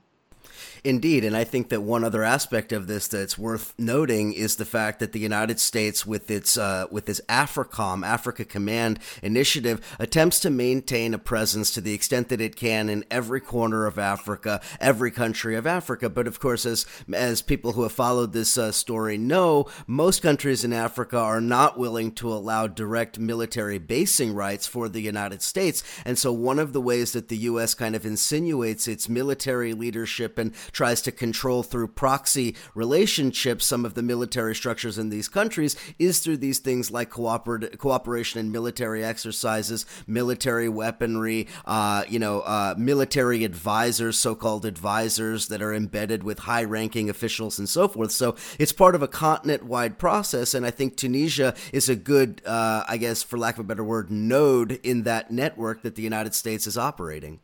Indeed, 0.85 1.25
and 1.25 1.37
I 1.37 1.45
think 1.45 1.69
that 1.69 1.83
one 1.83 2.03
other 2.03 2.25
aspect 2.25 2.73
of 2.73 2.89
this 2.89 3.07
that's 3.07 3.39
worth 3.39 3.73
noting 3.79 4.33
is 4.33 4.57
the 4.57 4.65
fact 4.65 4.99
that 4.99 5.13
the 5.13 5.21
United 5.21 5.61
States, 5.61 6.05
with 6.05 6.29
its 6.29 6.57
uh, 6.57 6.87
with 6.91 7.09
its 7.09 7.21
AFRICOM 7.29 8.05
Africa 8.05 8.45
Command 8.45 8.99
initiative, 9.23 9.81
attempts 10.01 10.41
to 10.41 10.51
maintain 10.51 11.15
a 11.15 11.19
presence 11.19 11.71
to 11.75 11.81
the 11.81 11.95
extent 11.95 12.31
that 12.31 12.41
it 12.41 12.57
can 12.57 12.89
in 12.89 13.05
every 13.13 13.41
corner 13.41 13.87
of 13.87 13.97
Africa, 13.97 14.61
every 14.81 15.13
country 15.13 15.55
of 15.55 15.69
Africa. 15.69 16.11
But 16.11 16.27
of 16.27 16.41
course, 16.41 16.67
as 16.67 16.85
as 17.13 17.43
people 17.43 17.75
who 17.75 17.85
have 17.85 17.93
followed 17.93 18.33
this 18.33 18.59
uh, 18.59 18.73
story 18.73 19.17
know, 19.17 19.67
most 19.87 20.21
countries 20.21 20.65
in 20.65 20.73
Africa 20.73 21.17
are 21.17 21.41
not 21.41 21.79
willing 21.79 22.11
to 22.17 22.33
allow 22.33 22.67
direct 22.67 23.21
military 23.21 23.79
basing 23.79 24.35
rights 24.35 24.67
for 24.67 24.89
the 24.89 25.01
United 25.01 25.43
States, 25.43 25.85
and 26.05 26.19
so 26.19 26.33
one 26.33 26.59
of 26.59 26.73
the 26.73 26.81
ways 26.81 27.13
that 27.13 27.29
the 27.29 27.37
U.S. 27.37 27.73
kind 27.73 27.95
of 27.95 28.05
insinuates 28.05 28.89
its 28.89 29.09
military 29.09 29.75
leadership 29.75 30.39
and 30.39 30.53
tries 30.73 31.03
to 31.03 31.13
control 31.13 31.63
through 31.63 31.89
proxy 31.89 32.55
relationships 32.75 33.65
some 33.65 33.85
of 33.85 33.95
the 33.95 34.03
military 34.03 34.55
structures 34.55 34.99
in 34.99 35.11
these 35.11 35.29
countries 35.29 35.77
is 35.99 36.21
through 36.21 36.37
these 36.37 36.59
things 36.59 36.91
like 36.91 37.11
cooper- 37.11 37.71
cooperation 37.79 38.41
in 38.41 38.51
military 38.51 39.05
exercises, 39.05 39.87
military 40.07 40.69
weaponry, 40.69 41.47
uh, 41.65 42.05
you 42.09 42.19
know, 42.19 42.41
uh, 42.41 42.75
military 42.77 43.45
advisors, 43.45 44.19
so-called 44.19 44.65
advisors 44.65 45.49
that 45.49 45.63
are 45.63 45.75
embedded 45.75 46.23
with 46.23 46.41
high-ranking 46.41 47.09
officials 47.11 47.59
and 47.59 47.69
so 47.69 47.89
forth. 47.89 48.11
So 48.13 48.35
it's 48.59 48.73
part 48.73 48.95
of 48.95 49.03
a 49.03 49.09
continent-wide 49.09 49.99
process, 49.99 50.55
and 50.55 50.67
I 50.67 50.71
think 50.71 50.97
Tunisia 50.97 51.55
is 51.73 51.89
a 51.89 51.97
good, 51.97 52.43
uh, 52.47 52.85
I 52.89 52.97
guess, 52.97 53.23
for 53.23 53.39
lack 53.39 53.55
of 53.55 53.61
a 53.61 53.69
better 53.69 53.85
word, 53.85 54.11
node 54.11 54.81
in 54.83 55.03
that 55.05 55.31
network 55.31 55.83
that 55.83 55.95
the 55.95 56.03
United 56.03 56.35
States 56.35 56.67
is 56.67 56.79
operating. 56.79 57.41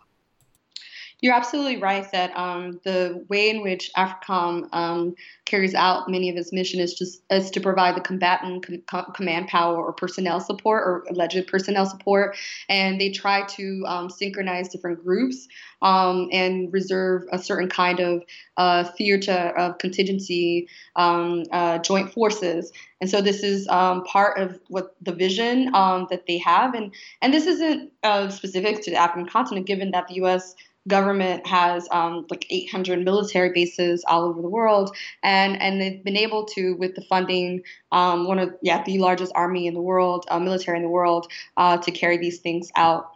You're 1.21 1.35
absolutely 1.35 1.79
right 1.79 2.09
that 2.13 2.31
um, 2.37 2.81
the 2.85 3.25
way 3.29 3.51
in 3.51 3.61
which 3.63 3.91
AFRICOM 3.97 4.69
um, 4.73 5.17
carries 5.47 5.75
out 5.75 6.09
many 6.09 6.31
of 6.31 6.37
its 6.37 6.53
mission 6.53 6.79
is 6.79 6.95
just 6.95 7.23
is 7.29 7.51
to 7.51 7.61
provide 7.61 7.97
the 7.97 8.01
combatant 8.01 8.87
com- 8.87 9.13
command 9.15 9.49
power 9.49 9.85
or 9.85 9.93
personnel 9.93 10.39
support 10.39 10.85
or 10.87 11.05
alleged 11.11 11.45
personnel 11.49 11.87
support, 11.87 12.37
and 12.69 13.01
they 13.01 13.11
try 13.11 13.43
to 13.47 13.83
um, 13.89 14.09
synchronize 14.09 14.69
different 14.69 15.03
groups 15.05 15.49
um, 15.83 16.29
and 16.31 16.73
reserve 16.73 17.25
a 17.33 17.39
certain 17.39 17.69
kind 17.69 17.99
of 17.99 18.23
uh, 18.57 18.85
theater 18.85 19.53
of 19.59 19.79
contingency 19.79 20.69
um, 20.95 21.43
uh, 21.51 21.79
joint 21.79 22.13
forces. 22.13 22.71
And 23.01 23.11
so 23.11 23.21
this 23.21 23.43
is 23.43 23.67
um, 23.69 24.05
part 24.05 24.39
of 24.39 24.61
what 24.69 24.95
the 25.03 25.13
vision 25.13 25.73
that 25.73 26.27
they 26.29 26.39
have, 26.39 26.75
and 26.75 26.95
and 27.21 27.35
this 27.35 27.47
isn't 27.47 27.91
uh, 28.05 28.29
specific 28.29 28.83
to 28.83 28.93
the 28.93 28.97
African 28.97 29.29
continent, 29.29 29.67
given 29.67 29.91
that 29.91 30.07
the 30.07 30.15
U.S 30.17 30.55
government 30.89 31.47
has 31.47 31.87
um, 31.91 32.27
like 32.31 32.47
800 32.51 33.05
military 33.05 33.51
bases 33.53 34.05
all 34.09 34.25
over 34.25 34.43
the 34.43 34.49
world, 34.49 34.97
and 35.23 35.61
and 35.61 35.81
they've 35.81 36.03
been 36.03 36.17
able 36.17 36.45
to, 36.47 36.75
with 36.77 36.95
the 36.95 37.03
funding, 37.03 37.63
um, 37.93 38.27
one 38.27 38.39
of 38.39 38.55
yeah 38.63 38.83
the 38.85 38.99
largest 38.99 39.33
army 39.35 39.67
in 39.67 39.75
the 39.75 39.83
world, 39.83 40.27
uh, 40.29 40.39
military 40.39 40.79
in 40.79 40.83
the 40.83 40.91
world, 40.91 41.31
uh, 41.57 41.77
to 41.79 41.91
carry 41.91 42.17
these 42.17 42.41
things 42.41 42.71
out. 42.77 43.11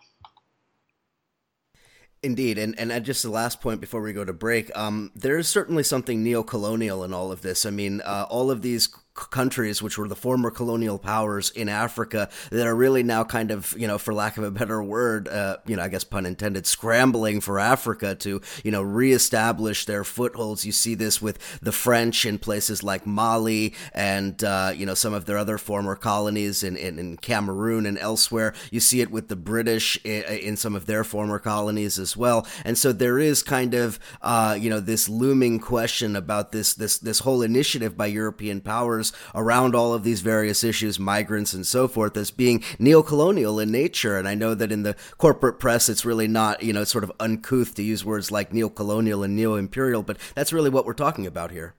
Indeed, 2.22 2.56
and 2.56 2.78
and 2.78 3.04
just 3.04 3.24
the 3.24 3.30
last 3.30 3.60
point 3.60 3.80
before 3.80 4.00
we 4.00 4.12
go 4.12 4.24
to 4.24 4.32
break, 4.32 4.70
um, 4.78 5.10
there 5.16 5.38
is 5.38 5.48
certainly 5.48 5.82
something 5.82 6.22
neo-colonial 6.22 7.02
in 7.02 7.12
all 7.12 7.32
of 7.32 7.42
this. 7.42 7.66
I 7.66 7.70
mean, 7.70 8.00
uh, 8.02 8.26
all 8.30 8.48
of 8.48 8.62
these 8.62 8.86
countries, 9.14 9.82
which 9.82 9.98
were 9.98 10.08
the 10.08 10.16
former 10.16 10.50
colonial 10.50 10.98
powers 10.98 11.50
in 11.50 11.68
Africa, 11.68 12.28
that 12.50 12.66
are 12.66 12.74
really 12.74 13.02
now 13.02 13.24
kind 13.24 13.50
of, 13.50 13.74
you 13.78 13.86
know, 13.86 13.98
for 13.98 14.14
lack 14.14 14.38
of 14.38 14.44
a 14.44 14.50
better 14.50 14.82
word, 14.82 15.28
uh, 15.28 15.58
you 15.66 15.76
know, 15.76 15.82
I 15.82 15.88
guess 15.88 16.04
pun 16.04 16.26
intended, 16.26 16.66
scrambling 16.66 17.40
for 17.40 17.58
Africa 17.58 18.14
to, 18.16 18.40
you 18.64 18.70
know, 18.70 18.82
reestablish 18.82 19.84
their 19.84 20.04
footholds. 20.04 20.64
You 20.64 20.72
see 20.72 20.94
this 20.94 21.20
with 21.20 21.38
the 21.60 21.72
French 21.72 22.24
in 22.24 22.38
places 22.38 22.82
like 22.82 23.06
Mali 23.06 23.74
and, 23.92 24.42
uh, 24.42 24.72
you 24.74 24.86
know, 24.86 24.94
some 24.94 25.12
of 25.12 25.26
their 25.26 25.38
other 25.38 25.58
former 25.58 25.94
colonies 25.94 26.62
in, 26.62 26.76
in, 26.76 26.98
in, 26.98 27.16
Cameroon 27.18 27.86
and 27.86 27.98
elsewhere. 27.98 28.54
You 28.70 28.80
see 28.80 29.00
it 29.00 29.10
with 29.10 29.28
the 29.28 29.36
British 29.36 29.98
in, 30.04 30.22
in, 30.24 30.56
some 30.56 30.74
of 30.74 30.86
their 30.86 31.04
former 31.04 31.38
colonies 31.38 31.98
as 31.98 32.16
well. 32.16 32.46
And 32.64 32.76
so 32.76 32.92
there 32.92 33.18
is 33.18 33.42
kind 33.42 33.74
of, 33.74 33.98
uh, 34.22 34.56
you 34.58 34.70
know, 34.70 34.80
this 34.80 35.08
looming 35.08 35.60
question 35.60 36.16
about 36.16 36.52
this, 36.52 36.74
this, 36.74 36.98
this 36.98 37.20
whole 37.20 37.42
initiative 37.42 37.96
by 37.96 38.06
European 38.06 38.60
powers 38.60 39.01
around 39.34 39.74
all 39.74 39.94
of 39.94 40.04
these 40.04 40.20
various 40.20 40.62
issues, 40.62 40.98
migrants 40.98 41.54
and 41.54 41.66
so 41.66 41.88
forth, 41.88 42.16
as 42.16 42.30
being 42.30 42.60
neocolonial 42.78 43.62
in 43.62 43.72
nature. 43.72 44.18
And 44.18 44.28
I 44.28 44.34
know 44.34 44.54
that 44.54 44.70
in 44.70 44.82
the 44.82 44.96
corporate 45.18 45.58
press, 45.58 45.88
it's 45.88 46.04
really 46.04 46.28
not, 46.28 46.62
you 46.62 46.72
know, 46.72 46.84
sort 46.84 47.04
of 47.04 47.12
uncouth 47.18 47.74
to 47.76 47.82
use 47.82 48.04
words 48.04 48.30
like 48.30 48.50
neocolonial 48.50 49.24
and 49.24 49.34
neo-imperial, 49.34 50.02
but 50.02 50.18
that's 50.34 50.52
really 50.52 50.70
what 50.70 50.86
we're 50.86 50.92
talking 50.92 51.26
about 51.26 51.50
here. 51.50 51.74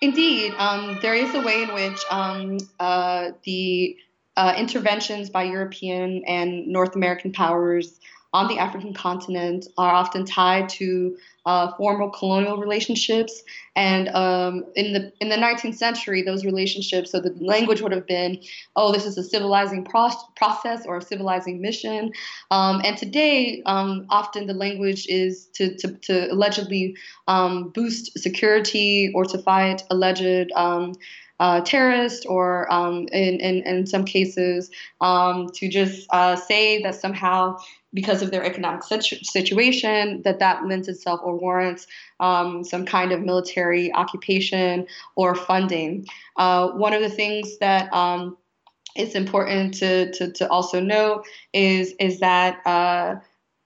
Indeed, 0.00 0.54
um, 0.58 0.98
there 1.02 1.14
is 1.14 1.34
a 1.34 1.40
way 1.40 1.62
in 1.62 1.72
which 1.72 2.02
um, 2.10 2.58
uh, 2.80 3.30
the 3.44 3.96
uh, 4.36 4.54
interventions 4.56 5.30
by 5.30 5.44
European 5.44 6.24
and 6.26 6.66
North 6.66 6.96
American 6.96 7.32
powers 7.32 8.00
on 8.34 8.48
the 8.48 8.58
African 8.58 8.92
continent 8.92 9.68
are 9.78 9.94
often 9.94 10.26
tied 10.26 10.68
to 10.68 11.16
uh, 11.46 11.70
formal 11.76 12.10
colonial 12.10 12.58
relationships. 12.58 13.44
And 13.76 14.08
um, 14.08 14.64
in 14.74 14.92
the 14.92 15.12
in 15.20 15.28
the 15.28 15.36
19th 15.36 15.76
century, 15.76 16.22
those 16.22 16.44
relationships, 16.44 17.12
so 17.12 17.20
the 17.20 17.32
language 17.40 17.80
would 17.80 17.92
have 17.92 18.08
been, 18.08 18.40
oh, 18.74 18.92
this 18.92 19.06
is 19.06 19.16
a 19.16 19.22
civilizing 19.22 19.84
pro- 19.84 20.10
process 20.34 20.84
or 20.84 20.96
a 20.96 21.02
civilizing 21.02 21.60
mission. 21.60 22.12
Um, 22.50 22.82
and 22.84 22.96
today, 22.96 23.62
um, 23.66 24.06
often 24.10 24.48
the 24.48 24.54
language 24.54 25.06
is 25.08 25.46
to, 25.54 25.76
to, 25.76 25.92
to 25.92 26.32
allegedly 26.32 26.96
um, 27.28 27.70
boost 27.70 28.18
security 28.18 29.12
or 29.14 29.24
to 29.26 29.38
fight 29.38 29.84
alleged. 29.90 30.50
Uh, 31.40 31.60
terrorist 31.62 32.26
or 32.28 32.72
um, 32.72 33.08
in, 33.10 33.40
in, 33.40 33.60
in 33.66 33.86
some 33.86 34.04
cases 34.04 34.70
um, 35.00 35.48
to 35.52 35.68
just 35.68 36.06
uh, 36.10 36.36
say 36.36 36.80
that 36.80 36.94
somehow 36.94 37.56
because 37.94 38.22
of 38.22 38.30
their 38.30 38.44
economic 38.44 38.82
situ- 38.82 39.24
situation 39.24 40.20
that 40.22 40.40
that 40.40 40.66
lends 40.66 40.88
itself 40.88 41.20
or 41.22 41.36
warrants 41.36 41.86
um, 42.20 42.64
some 42.64 42.84
kind 42.84 43.12
of 43.12 43.20
military 43.20 43.92
occupation 43.94 44.86
or 45.16 45.34
funding. 45.34 46.06
Uh, 46.36 46.68
one 46.68 46.92
of 46.92 47.00
the 47.00 47.08
things 47.08 47.58
that 47.58 47.92
um, 47.92 48.36
it's 48.96 49.14
important 49.14 49.74
to, 49.74 50.12
to, 50.12 50.32
to, 50.32 50.48
also 50.50 50.80
know 50.80 51.22
is 51.52 51.94
is 51.98 52.20
that 52.20 52.64
uh, 52.66 53.16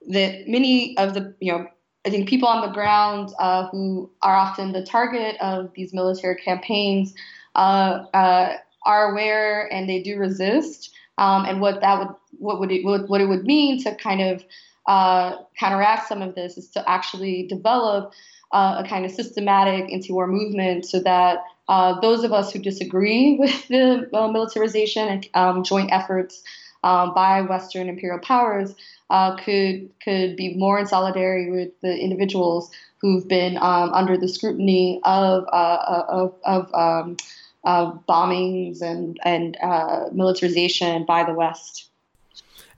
that 0.07 0.47
many 0.47 0.97
of 0.97 1.13
the 1.13 1.35
you 1.39 1.51
know 1.51 1.67
I 2.05 2.09
think 2.09 2.29
people 2.29 2.47
on 2.47 2.61
the 2.61 2.73
ground 2.73 3.33
uh, 3.39 3.67
who 3.67 4.09
are 4.21 4.35
often 4.35 4.71
the 4.71 4.83
target 4.83 5.35
of 5.41 5.71
these 5.73 5.93
military 5.93 6.35
campaigns 6.35 7.13
uh, 7.59 8.05
uh, 8.13 8.53
are 8.83 9.11
aware 9.11 9.71
and 9.71 9.89
they 9.89 10.01
do 10.01 10.17
resist 10.17 10.91
um, 11.17 11.43
and 11.43 11.59
what 11.59 11.81
that 11.81 11.99
would 11.99 12.15
what 12.37 12.59
would 12.59 12.71
it 12.71 12.85
what, 12.85 13.19
it 13.19 13.25
would 13.27 13.43
mean 13.43 13.83
to 13.83 13.93
kind 13.95 14.21
of 14.21 14.43
uh, 14.87 15.35
counteract 15.59 16.07
some 16.07 16.21
of 16.21 16.35
this 16.35 16.57
is 16.57 16.69
to 16.69 16.89
actually 16.89 17.47
develop 17.47 18.13
uh, 18.53 18.81
a 18.83 18.87
kind 18.87 19.05
of 19.05 19.11
systematic 19.11 19.91
anti-war 19.91 20.25
movement 20.25 20.85
so 20.85 21.01
that 21.01 21.39
uh, 21.67 21.99
those 21.99 22.23
of 22.23 22.31
us 22.31 22.51
who 22.53 22.59
disagree 22.59 23.37
with 23.39 23.67
the 23.67 24.09
uh, 24.13 24.27
militarization 24.29 25.07
and 25.09 25.29
um, 25.33 25.63
joint 25.63 25.91
efforts 25.91 26.41
um, 26.85 27.13
by 27.13 27.41
Western 27.41 27.89
imperial 27.89 28.19
powers 28.19 28.73
uh, 29.09 29.35
could 29.35 29.89
could 30.01 30.37
be 30.37 30.55
more 30.55 30.79
in 30.79 30.85
solidarity 30.85 31.51
with 31.51 31.71
the 31.81 31.93
individuals 31.97 32.71
who've 33.01 33.27
been 33.27 33.57
um, 33.57 33.91
under 33.93 34.17
the 34.17 34.29
scrutiny 34.29 35.01
of 35.03 35.43
uh, 35.51 36.03
of, 36.07 36.35
of 36.45 36.73
um, 36.73 37.17
uh, 37.63 37.91
bombings 38.07 38.81
and 38.81 39.19
and 39.23 39.57
uh, 39.61 40.05
militarization 40.11 41.05
by 41.05 41.23
the 41.23 41.33
West. 41.33 41.88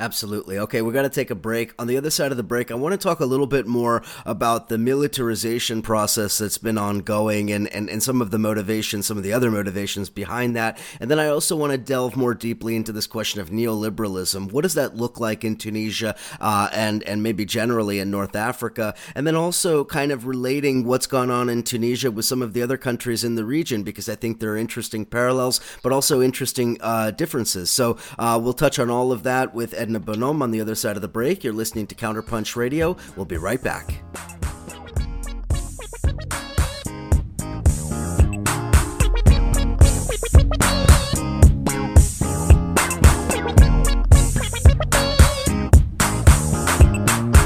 Absolutely. 0.02 0.58
Okay, 0.58 0.82
we 0.82 0.92
got 0.94 1.04
to 1.04 1.10
take 1.10 1.30
a 1.30 1.36
break. 1.36 1.76
On 1.78 1.86
the 1.86 1.96
other 1.96 2.10
side 2.10 2.32
of 2.32 2.38
the 2.38 2.42
break, 2.42 2.72
I 2.72 2.74
want 2.74 2.94
to 2.94 2.98
talk 2.98 3.20
a 3.20 3.26
little 3.26 3.46
bit 3.46 3.68
more 3.68 4.02
about 4.26 4.68
the 4.68 4.80
militarization 4.80 5.84
process 5.84 6.40
that's 6.40 6.58
been 6.58 6.80
ongoing 6.80 7.52
and, 7.52 7.68
and, 7.68 7.88
and 7.88 8.02
some 8.02 8.20
of 8.20 8.32
the 8.32 8.40
motivations, 8.40 9.06
some 9.06 9.18
of 9.18 9.24
the 9.24 9.32
other 9.32 9.52
motivations 9.52 10.10
behind 10.10 10.56
that. 10.56 10.80
And 11.00 11.12
then 11.12 11.20
I 11.20 11.28
also 11.28 11.56
want 11.56 11.74
to 11.74 11.78
delve 11.78 12.18
more 12.18 12.34
deeply 12.34 12.76
into 12.76 12.92
this 12.92 13.06
question 13.06 13.42
of 13.42 13.52
neoliberalism. 13.52 14.52
What 14.52 14.64
does 14.64 14.74
that 14.74 14.96
look 14.96 15.20
like 15.20 15.44
in 15.44 15.56
Tunisia 15.56 16.16
uh, 16.40 16.70
and, 16.74 17.04
and 17.04 17.22
maybe 17.22 17.46
generally 17.46 18.00
in 18.00 18.10
North 18.10 18.36
Africa? 18.36 18.96
And 19.14 19.28
then 19.28 19.36
also 19.36 19.86
kind 19.86 20.12
of 20.12 20.26
relating 20.26 20.84
what's 20.84 21.06
gone 21.06 21.30
on 21.30 21.48
in 21.48 21.62
Tunisia 21.62 22.10
with 22.10 22.26
some 22.26 22.42
of 22.42 22.54
the 22.54 22.64
other 22.64 22.78
countries 22.78 23.24
in 23.24 23.36
the 23.36 23.46
region, 23.46 23.84
because 23.84 24.10
I 24.10 24.16
think 24.16 24.40
there 24.40 24.54
are 24.54 24.58
interesting 24.58 25.06
parallels, 25.06 25.62
but 25.84 25.92
also 25.92 26.24
interesting 26.24 26.80
uh, 26.82 27.12
differences. 27.12 27.70
So 27.70 27.98
uh, 28.18 28.40
we'll 28.42 28.54
touch 28.54 28.80
on 28.80 28.90
all 28.90 29.12
of 29.12 29.22
that 29.22 29.54
with 29.54 29.76
Ed 29.76 29.91
Edna 29.92 30.00
Bonhomme 30.00 30.42
on 30.42 30.52
the 30.52 30.62
other 30.62 30.74
side 30.74 30.96
of 30.96 31.02
the 31.02 31.10
break. 31.10 31.44
You're 31.44 31.52
listening 31.52 31.86
to 31.88 31.96
Counterpunch 31.96 32.56
Radio. 32.56 32.96
We'll 33.18 33.26
be 33.26 33.36
right 33.36 33.62
back. 33.62 34.02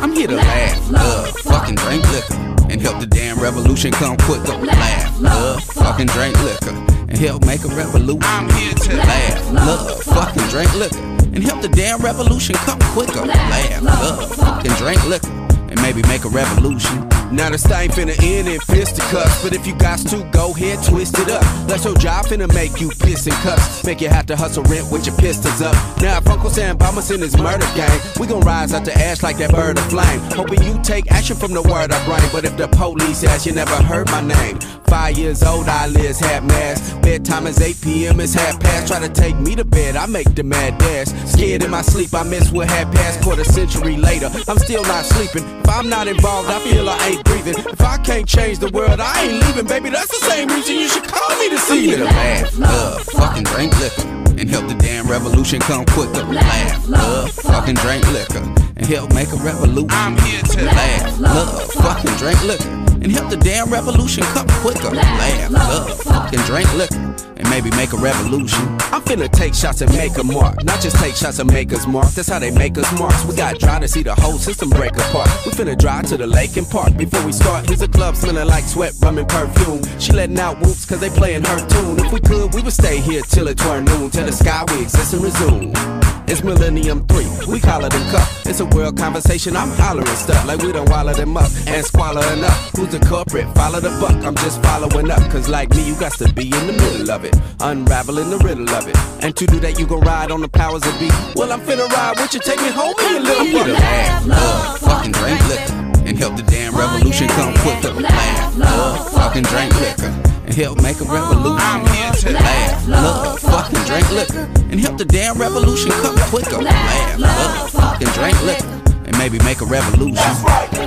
I'm 0.03 0.13
here 0.13 0.27
to 0.27 0.35
laugh, 0.35 0.91
love, 0.91 1.29
fucking 1.39 1.77
drink 1.77 2.03
liquor, 2.11 2.35
and 2.69 2.79
help 2.79 2.99
the 2.99 3.07
damn 3.07 3.39
revolution 3.39 3.91
come 3.91 4.17
quicker. 4.17 4.53
Laugh, 4.53 5.19
love, 5.19 5.63
fucking 5.63 6.07
drink 6.07 6.39
liquor, 6.43 6.75
and 7.09 7.17
help 7.17 7.43
make 7.47 7.63
a 7.63 7.69
revolution. 7.69 8.21
I'm 8.21 8.47
here 8.51 8.75
to 8.75 8.97
laugh, 8.97 9.51
love, 9.51 10.03
fucking 10.03 10.43
drink 10.49 10.71
liquor 10.75 11.14
and 11.35 11.43
help 11.43 11.61
the 11.61 11.69
damn 11.69 11.99
revolution 11.99 12.55
come 12.55 12.79
quicker. 12.79 13.25
Laugh, 13.25 13.81
love, 13.81 14.35
fucking 14.35 14.71
drink 14.73 15.05
liquor, 15.05 15.44
and 15.75 15.81
maybe 15.81 16.07
make 16.07 16.25
a 16.25 16.29
revolution. 16.29 17.07
Now 17.31 17.49
this 17.49 17.63
stain 17.63 17.89
finna 17.89 18.15
end 18.23 18.47
in 18.47 18.59
fisticuffs, 18.61 19.43
but 19.43 19.53
if 19.53 19.65
you 19.67 19.75
got 19.75 19.99
to, 19.99 20.23
go 20.31 20.51
ahead, 20.51 20.83
twist 20.83 21.17
it 21.17 21.29
up. 21.29 21.41
That's 21.67 21.83
your 21.83 21.95
job 21.95 22.25
finna 22.25 22.51
make 22.53 22.79
you 22.79 22.89
piss 22.89 23.25
and 23.27 23.35
cuss. 23.37 23.83
Make 23.83 24.01
you 24.01 24.09
have 24.09 24.25
to 24.27 24.35
hustle 24.35 24.63
rent 24.63 24.91
with 24.91 25.05
your 25.05 25.15
pistols 25.17 25.61
up. 25.61 25.75
Now 26.01 26.17
if 26.17 26.27
Uncle 26.27 26.49
Sam 26.49 26.77
Bama's 26.77 27.11
in 27.11 27.21
his 27.21 27.37
murder 27.37 27.67
gang, 27.75 27.99
we 28.19 28.27
gon' 28.27 28.41
rise 28.41 28.73
out 28.73 28.85
the 28.85 28.93
ash 28.93 29.23
like 29.23 29.37
that 29.37 29.51
bird 29.51 29.77
of 29.77 29.85
flame. 29.85 30.19
Hoping 30.31 30.63
you 30.63 30.79
take 30.83 31.11
action 31.11 31.35
from 31.35 31.53
the 31.53 31.61
word 31.61 31.91
I 31.91 32.05
bring, 32.05 32.29
but 32.31 32.45
if 32.45 32.55
the 32.57 32.67
police 32.67 33.23
ask, 33.23 33.45
you 33.45 33.53
never 33.53 33.75
heard 33.83 34.09
my 34.11 34.21
name. 34.21 34.59
Five 34.87 35.17
years 35.17 35.41
old, 35.43 35.67
eyelids 35.67 36.19
half 36.19 36.43
mask. 36.43 37.01
Bedtime 37.01 37.47
is 37.47 37.59
8 37.59 37.81
p.m., 37.81 38.19
it's 38.19 38.33
half 38.33 38.59
past. 38.59 38.87
Try 38.87 38.99
to 39.05 39.09
take 39.09 39.35
me 39.37 39.55
to 39.55 39.65
bed, 39.65 39.95
I 39.95 40.05
make 40.05 40.35
the 40.35 40.43
mad 40.43 40.77
dash. 40.77 41.07
Scared 41.29 41.63
in 41.63 41.71
my 41.71 41.81
sleep, 41.81 42.13
I 42.13 42.23
miss 42.23 42.51
what 42.51 42.69
had 42.69 42.93
passed. 42.93 43.21
Quarter 43.23 43.43
century 43.45 43.97
later, 43.97 44.29
I'm 44.47 44.59
still 44.59 44.83
not 44.83 45.05
sleeping. 45.05 45.64
If 45.65 45.71
I'm 45.71 45.89
not 45.89 46.07
involved, 46.07 46.47
I 46.47 46.59
feel 46.59 46.87
I 46.87 47.07
ain't 47.07 47.25
breathing. 47.25 47.55
If 47.57 47.81
I 47.81 47.97
can't 47.97 48.27
change 48.27 48.59
the 48.59 48.69
world, 48.69 48.99
I 48.99 49.23
ain't 49.23 49.43
leaving, 49.47 49.65
baby. 49.65 49.89
That's 49.89 50.07
the 50.07 50.23
same 50.29 50.47
reason 50.49 50.75
you 50.75 50.87
should 50.87 51.07
call 51.07 51.27
me 51.39 51.49
this 51.49 51.71
evening. 51.71 51.97
To 51.97 52.05
laugh, 52.05 52.59
love, 52.59 53.01
fucking 53.05 53.45
drink 53.45 53.73
liquor, 53.79 54.07
and 54.37 54.47
help 54.47 54.67
the 54.67 54.75
damn 54.75 55.07
revolution 55.07 55.59
come 55.61 55.83
quicker. 55.85 56.21
Laugh, 56.21 56.87
love, 56.87 57.31
fucking 57.31 57.75
drink 57.81 58.05
liquor, 58.13 58.45
and 58.77 58.85
help 58.85 59.11
make 59.15 59.31
a 59.31 59.37
revolution. 59.37 59.89
I'm 59.89 60.15
here 60.19 60.41
to 60.43 60.65
laugh, 60.65 61.19
love, 61.19 61.71
fucking 61.71 62.13
drink 62.17 62.43
liquor 62.43 62.85
and 63.01 63.11
help 63.11 63.29
the 63.29 63.37
damn 63.37 63.69
revolution 63.69 64.23
come 64.33 64.47
quicker. 64.61 64.89
Laugh, 64.89 65.51
love, 65.51 66.01
fucking 66.01 66.39
drink 66.41 66.71
liquor, 66.73 67.04
and 67.37 67.49
maybe 67.49 67.69
make 67.71 67.93
a 67.93 67.97
revolution. 67.97 68.63
I'm 68.93 69.01
finna 69.01 69.29
take 69.29 69.53
shots 69.53 69.81
and 69.81 69.91
make 69.93 70.17
a 70.17 70.23
mark, 70.23 70.63
not 70.63 70.81
just 70.81 70.97
take 70.97 71.15
shots 71.15 71.39
and 71.39 71.51
make 71.51 71.73
us 71.73 71.85
mark. 71.87 72.07
That's 72.09 72.29
how 72.29 72.39
they 72.39 72.51
make 72.51 72.77
us 72.77 72.91
marks. 72.99 73.25
We 73.25 73.35
got 73.35 73.59
dry 73.59 73.79
to 73.79 73.87
see 73.87 74.03
the 74.03 74.15
whole 74.15 74.37
system 74.37 74.69
break 74.69 74.93
apart. 74.93 75.29
We 75.45 75.51
finna 75.51 75.77
drive 75.77 76.07
to 76.07 76.17
the 76.17 76.27
lake 76.27 76.57
and 76.57 76.67
park 76.67 76.95
before 76.97 77.25
we 77.25 77.31
start. 77.31 77.67
Here's 77.67 77.81
a 77.81 77.87
club 77.87 78.15
smelling 78.15 78.47
like 78.47 78.63
sweat, 78.63 78.93
rum, 79.01 79.17
and 79.17 79.27
perfume. 79.27 79.81
She 79.99 80.13
letting 80.13 80.39
out 80.39 80.59
whoops 80.59 80.85
cause 80.85 80.99
they 80.99 81.09
playing 81.09 81.43
her 81.43 81.67
tune. 81.67 81.99
If 81.99 82.11
we 82.11 82.19
could, 82.19 82.53
we 82.53 82.61
would 82.61 82.73
stay 82.73 82.99
here 82.99 83.21
till 83.21 83.47
it 83.47 83.57
turn 83.57 83.85
noon. 83.85 84.11
Till 84.11 84.25
the 84.25 84.31
sky 84.31 84.63
we 84.71 84.83
exist 84.83 85.13
and 85.13 85.23
resume. 85.23 86.05
It's 86.27 86.43
Millennium 86.43 87.05
3, 87.05 87.25
we 87.47 87.59
it 87.59 87.93
a 87.93 88.11
cup. 88.11 88.27
It's 88.45 88.59
a 88.59 88.65
world 88.65 88.97
conversation, 88.97 89.55
I'm 89.55 89.69
hollering 89.77 90.07
stuff 90.07 90.43
like 90.47 90.59
we 90.59 90.71
done 90.71 90.89
wallow 90.89 91.13
them 91.13 91.37
up 91.37 91.51
and 91.67 91.85
squalor 91.85 92.25
enough. 92.33 92.71
Who's 92.75 92.89
the 92.89 92.99
culprit? 92.99 93.45
Follow 93.53 93.79
the 93.79 93.89
buck, 94.01 94.17
I'm 94.25 94.35
just 94.35 94.61
following 94.63 95.11
up. 95.11 95.21
Cause 95.31 95.47
like 95.47 95.69
me, 95.75 95.85
you 95.85 95.95
got 95.99 96.13
to 96.13 96.33
be 96.33 96.45
in 96.45 96.67
the 96.67 96.73
middle 96.73 97.04
middle 97.05 97.15
of 97.15 97.25
it, 97.25 97.35
unraveling 97.61 98.29
the 98.29 98.37
riddle 98.39 98.69
of 98.69 98.87
it. 98.87 98.97
And 99.23 99.35
to 99.35 99.45
do 99.45 99.59
that, 99.59 99.79
you 99.79 99.85
gon' 99.85 100.01
ride 100.01 100.31
on 100.31 100.41
the 100.41 100.47
powers 100.47 100.85
of 100.85 100.97
be. 100.99 101.09
Well, 101.35 101.51
I'm 101.51 101.61
finna 101.61 101.87
ride 101.89 102.17
with 102.19 102.33
you, 102.33 102.39
take 102.39 102.59
me 102.61 102.69
home 102.69 102.95
in 103.05 103.13
your 103.13 103.21
little 103.21 103.45
I'm 103.45 103.73
laugh, 103.73 104.25
love, 104.25 104.79
fucking 104.79 105.11
drink 105.11 105.39
liquor, 105.47 105.73
and 106.05 106.17
help 106.17 106.35
the 106.35 106.43
damn 106.43 106.75
revolution 106.75 107.27
come 107.29 107.53
quicker. 107.61 107.93
Laugh, 107.93 108.57
love, 108.57 109.11
fucking 109.11 109.43
drink 109.43 109.73
liquor, 109.79 110.11
and 110.45 110.53
help 110.53 110.81
make 110.81 110.99
a 110.99 111.05
revolution. 111.05 111.61
I'm 111.61 111.85
here 111.93 112.11
to 112.11 112.31
laugh, 112.33 112.87
love, 112.87 113.39
fucking 113.39 113.83
drink 113.85 114.09
liquor, 114.11 114.49
and 114.71 114.79
help 114.79 114.97
the 114.97 115.05
damn 115.05 115.37
revolution 115.37 115.91
come 116.01 116.17
quicker. 116.33 116.61
Laugh, 116.61 117.19
love, 117.19 117.69
fucking 117.69 118.09
drink 118.17 118.41
liquor, 118.43 118.81
and 119.05 119.17
maybe 119.17 119.37
make 119.39 119.61
a 119.61 119.65
revolution. 119.65 120.15
That's 120.15 120.41
right. 120.41 120.85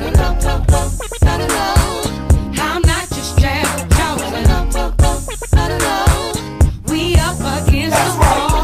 against 7.40 7.96
That's 7.96 8.14
the 8.14 8.20
wall. 8.20 8.58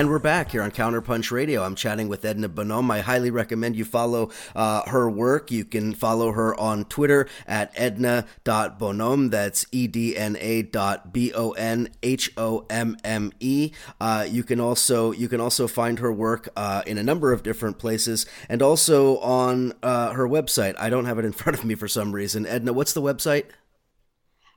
And 0.00 0.08
we're 0.08 0.18
back 0.18 0.52
here 0.52 0.62
on 0.62 0.70
Counterpunch 0.70 1.30
Radio. 1.30 1.62
I'm 1.62 1.74
chatting 1.74 2.08
with 2.08 2.24
Edna 2.24 2.48
Bonhomme. 2.48 2.90
I 2.90 3.00
highly 3.00 3.30
recommend 3.30 3.76
you 3.76 3.84
follow 3.84 4.30
uh, 4.56 4.88
her 4.88 5.10
work. 5.10 5.50
You 5.50 5.66
can 5.66 5.92
follow 5.92 6.32
her 6.32 6.58
on 6.58 6.86
Twitter 6.86 7.28
at 7.46 7.70
edna.bonhomme. 7.78 9.28
That's 9.28 9.66
E 9.72 9.86
D 9.88 10.16
N 10.16 10.38
A 10.40 10.62
dot 10.62 11.12
B 11.12 11.34
O 11.34 11.50
N 11.50 11.90
H 12.02 12.32
O 12.38 12.64
M 12.70 12.96
M 13.04 13.30
E. 13.40 13.72
Uh, 14.00 14.26
you 14.26 14.42
can 14.42 14.58
also 14.58 15.12
you 15.12 15.28
can 15.28 15.38
also 15.38 15.68
find 15.68 15.98
her 15.98 16.10
work 16.10 16.48
uh, 16.56 16.82
in 16.86 16.96
a 16.96 17.02
number 17.02 17.30
of 17.30 17.42
different 17.42 17.78
places 17.78 18.24
and 18.48 18.62
also 18.62 19.18
on 19.18 19.74
uh, 19.82 20.14
her 20.14 20.26
website. 20.26 20.76
I 20.78 20.88
don't 20.88 21.04
have 21.04 21.18
it 21.18 21.26
in 21.26 21.32
front 21.40 21.58
of 21.58 21.64
me 21.66 21.74
for 21.74 21.88
some 21.88 22.12
reason. 22.12 22.46
Edna, 22.46 22.72
what's 22.72 22.94
the 22.94 23.02
website? 23.02 23.48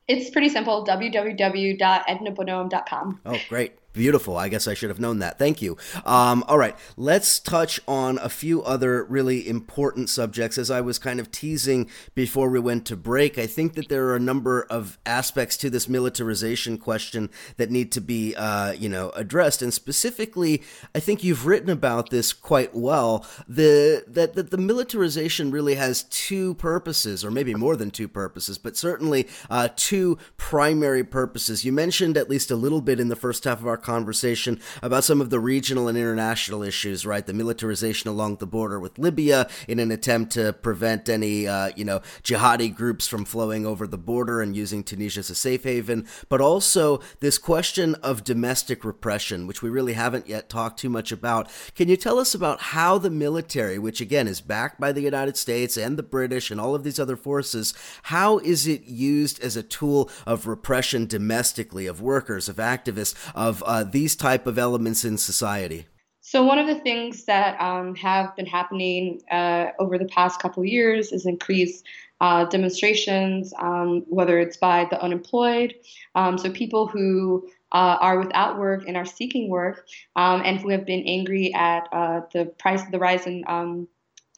It's 0.08 0.30
pretty 0.30 0.48
simple 0.48 0.86
www.ednabonhomme.com. 0.86 3.20
Oh, 3.26 3.40
great. 3.50 3.74
Beautiful. 3.94 4.38
I 4.38 4.50
guess 4.50 4.68
I 4.68 4.74
should 4.74 4.90
have 4.90 5.00
known 5.00 5.20
that. 5.20 5.38
Thank 5.38 5.62
you. 5.62 5.78
Um, 6.04 6.44
all 6.48 6.58
right, 6.58 6.76
let's 6.98 7.40
touch 7.40 7.80
on 7.88 8.18
a 8.18 8.28
few 8.28 8.64
other 8.64 9.04
really 9.04 9.48
important 9.48 10.10
subjects. 10.10 10.58
As 10.58 10.72
I 10.72 10.82
was 10.82 10.98
kind 10.98 11.20
of 11.20 11.32
teasing 11.32 11.88
before 12.16 12.50
we 12.50 12.60
went 12.60 12.88
to 12.88 12.98
break, 12.98 13.38
I 13.38 13.46
think 13.46 13.76
that 13.76 13.90
there 13.90 14.08
are 14.08 14.16
a 14.16 14.20
number 14.20 14.64
of 14.64 14.98
aspects 15.06 15.58
to 15.58 15.70
this 15.70 15.88
militarization 15.88 16.80
question 16.80 17.30
that 17.58 17.70
need 17.70 17.92
to 17.92 18.02
be, 18.02 18.34
uh, 18.36 18.72
you 18.72 18.90
know, 18.90 19.12
addressed. 19.12 19.62
And 19.62 19.72
specifically, 19.72 20.64
I 20.96 21.00
think 21.00 21.24
you've 21.24 21.46
written 21.46 21.70
about 21.70 22.10
this 22.10 22.34
quite 22.34 22.74
well. 22.74 23.24
The 23.48 24.04
that 24.08 24.34
that 24.34 24.50
the 24.50 24.58
militarization 24.58 25.52
really 25.52 25.76
has 25.76 26.02
two 26.04 26.56
purposes, 26.56 27.24
or 27.24 27.30
maybe 27.30 27.54
more 27.54 27.76
than 27.76 27.92
two 27.92 28.08
purposes, 28.08 28.58
but 28.58 28.76
certainly 28.76 29.28
uh, 29.52 29.70
two 29.76 30.18
primary 30.38 31.04
purposes. 31.04 31.64
You 31.64 31.72
mentioned 31.72 32.18
at 32.18 32.28
least 32.28 32.50
a 32.50 32.56
little 32.56 32.82
bit 32.82 33.00
in 33.00 33.10
the 33.10 33.16
first 33.16 33.44
half 33.44 33.60
of 33.60 33.68
our 33.68 33.83
conversation 33.84 34.60
about 34.82 35.04
some 35.04 35.22
of 35.22 35.30
the 35.30 35.40
regional 35.40 35.88
and 35.88 35.98
international 35.98 36.64
issues, 36.64 37.06
right? 37.06 37.26
The 37.26 37.34
militarization 37.34 38.10
along 38.10 38.38
the 38.38 38.48
border 38.48 38.80
with 38.80 38.98
Libya 38.98 39.48
in 39.68 39.80
an 39.80 39.92
attempt 39.92 40.32
to 40.34 40.54
prevent 40.54 41.10
any, 41.10 41.48
uh, 41.48 41.72
you 41.76 41.86
know, 41.86 42.02
jihadi 42.24 42.74
groups 42.76 43.08
from 43.08 43.26
flowing 43.26 43.66
over 43.66 43.88
the 43.88 43.98
border 43.98 44.42
and 44.42 44.56
using 44.56 44.84
Tunisia 44.84 45.20
as 45.20 45.30
a 45.30 45.36
safe 45.36 45.64
haven, 45.64 46.08
but 46.30 46.42
also 46.42 47.00
this 47.20 47.38
question 47.38 47.96
of 47.96 48.24
domestic 48.24 48.86
repression, 48.86 49.48
which 49.48 49.62
we 49.62 49.70
really 49.70 49.94
haven't 49.94 50.28
yet 50.28 50.50
talked 50.50 50.80
too 50.80 50.90
much 50.90 51.12
about. 51.12 51.50
Can 51.76 51.90
you 51.90 51.98
tell 51.98 52.20
us 52.20 52.36
about 52.36 52.60
how 52.60 52.98
the 52.98 53.10
military, 53.10 53.80
which 53.80 54.02
again 54.02 54.28
is 54.28 54.42
backed 54.42 54.80
by 54.80 54.92
the 54.92 55.02
United 55.02 55.38
States 55.38 55.78
and 55.78 55.98
the 55.98 56.04
British 56.04 56.52
and 56.52 56.60
all 56.62 56.76
of 56.76 56.84
these 56.84 57.00
other 57.00 57.18
forces, 57.18 57.74
how 58.04 58.38
is 58.40 58.68
it 58.68 58.84
used 58.86 59.42
as 59.42 59.58
a 59.58 59.64
tool 59.64 60.10
of 60.26 60.48
repression 60.48 61.08
domestically 61.08 61.88
of 61.88 62.02
workers, 62.02 62.48
of 62.48 62.58
activists, 62.58 63.16
of 63.34 63.64
uh, 63.66 63.73
these 63.82 64.16
type 64.16 64.46
of 64.46 64.60
elements 64.60 65.04
in 65.04 65.18
society? 65.18 65.88
So 66.22 66.44
one 66.44 66.60
of 66.60 66.68
the 66.68 66.80
things 66.80 67.26
that 67.26 67.60
um, 67.60 67.96
have 67.96 68.36
been 68.36 68.46
happening 68.46 69.22
uh, 69.32 69.68
over 69.80 69.98
the 69.98 70.06
past 70.06 70.40
couple 70.40 70.64
years 70.64 71.12
is 71.12 71.26
increased 71.26 71.86
uh, 72.22 72.46
demonstrations, 72.46 73.54
um, 73.60 74.06
whether 74.08 74.40
it's 74.40 74.56
by 74.56 74.86
the 74.90 75.02
unemployed, 75.02 75.76
um, 76.16 76.38
so 76.38 76.50
people 76.50 76.88
who 76.88 77.50
uh, 77.74 77.98
are 78.00 78.20
without 78.20 78.58
work 78.58 78.84
and 78.88 78.96
are 78.96 79.06
seeking 79.06 79.50
work, 79.50 79.86
um, 80.16 80.42
and 80.46 80.60
who 80.62 80.70
have 80.70 80.86
been 80.86 81.04
angry 81.06 81.54
at 81.54 81.90
uh, 81.92 82.22
the 82.32 82.46
price, 82.60 82.82
the 82.92 83.00
rise 83.00 83.28
in 83.28 83.44
um, 83.48 83.88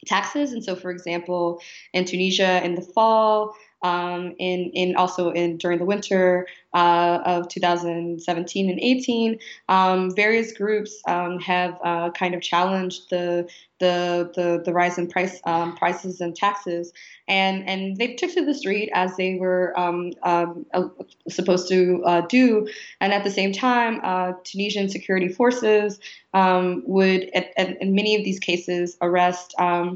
taxes. 0.06 0.52
And 0.52 0.64
so, 0.64 0.74
for 0.74 0.90
example, 0.90 1.60
in 1.92 2.04
Tunisia 2.04 2.64
in 2.64 2.74
the 2.74 2.82
fall, 2.82 3.54
um, 3.82 4.34
in, 4.38 4.70
in 4.74 4.96
also 4.96 5.30
in 5.30 5.58
during 5.58 5.78
the 5.78 5.84
winter 5.84 6.46
uh, 6.74 7.20
of 7.24 7.48
2017 7.48 8.70
and 8.70 8.80
18, 8.80 9.38
um, 9.68 10.14
various 10.14 10.52
groups 10.52 11.00
um, 11.06 11.38
have 11.40 11.78
uh, 11.82 12.10
kind 12.10 12.34
of 12.34 12.42
challenged 12.42 13.10
the 13.10 13.48
the 13.78 14.30
the, 14.34 14.62
the 14.64 14.72
rise 14.72 14.96
in 14.96 15.06
price 15.06 15.40
um, 15.44 15.76
prices 15.76 16.20
and 16.20 16.34
taxes, 16.34 16.92
and 17.28 17.68
and 17.68 17.96
they 17.98 18.14
took 18.14 18.32
to 18.32 18.44
the 18.44 18.54
street 18.54 18.90
as 18.94 19.16
they 19.16 19.34
were 19.34 19.78
um, 19.78 20.12
um, 20.22 20.64
uh, 20.72 20.88
supposed 21.28 21.68
to 21.68 22.02
uh, 22.04 22.22
do, 22.22 22.66
and 23.00 23.12
at 23.12 23.24
the 23.24 23.30
same 23.30 23.52
time, 23.52 24.00
uh, 24.02 24.32
Tunisian 24.44 24.88
security 24.88 25.28
forces 25.28 25.98
would, 26.34 27.30
at, 27.34 27.52
at, 27.56 27.80
in 27.80 27.94
many 27.94 28.16
of 28.16 28.24
these 28.24 28.38
cases, 28.38 28.96
arrest 29.00 29.54
uh, 29.58 29.94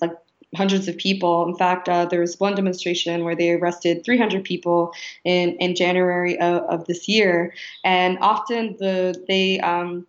like 0.00 0.12
hundreds 0.54 0.88
of 0.88 0.96
people. 0.96 1.46
In 1.48 1.56
fact, 1.56 1.88
uh, 1.88 2.06
there 2.06 2.20
was 2.20 2.38
one 2.38 2.54
demonstration 2.54 3.24
where 3.24 3.34
they 3.34 3.50
arrested 3.52 4.04
300 4.04 4.44
people 4.44 4.92
in, 5.24 5.56
in 5.56 5.74
January 5.74 6.38
of, 6.38 6.62
of 6.62 6.84
this 6.86 7.08
year, 7.08 7.54
and 7.84 8.18
often 8.20 8.76
the 8.78 9.22
they 9.28 9.58
um, 9.60 10.06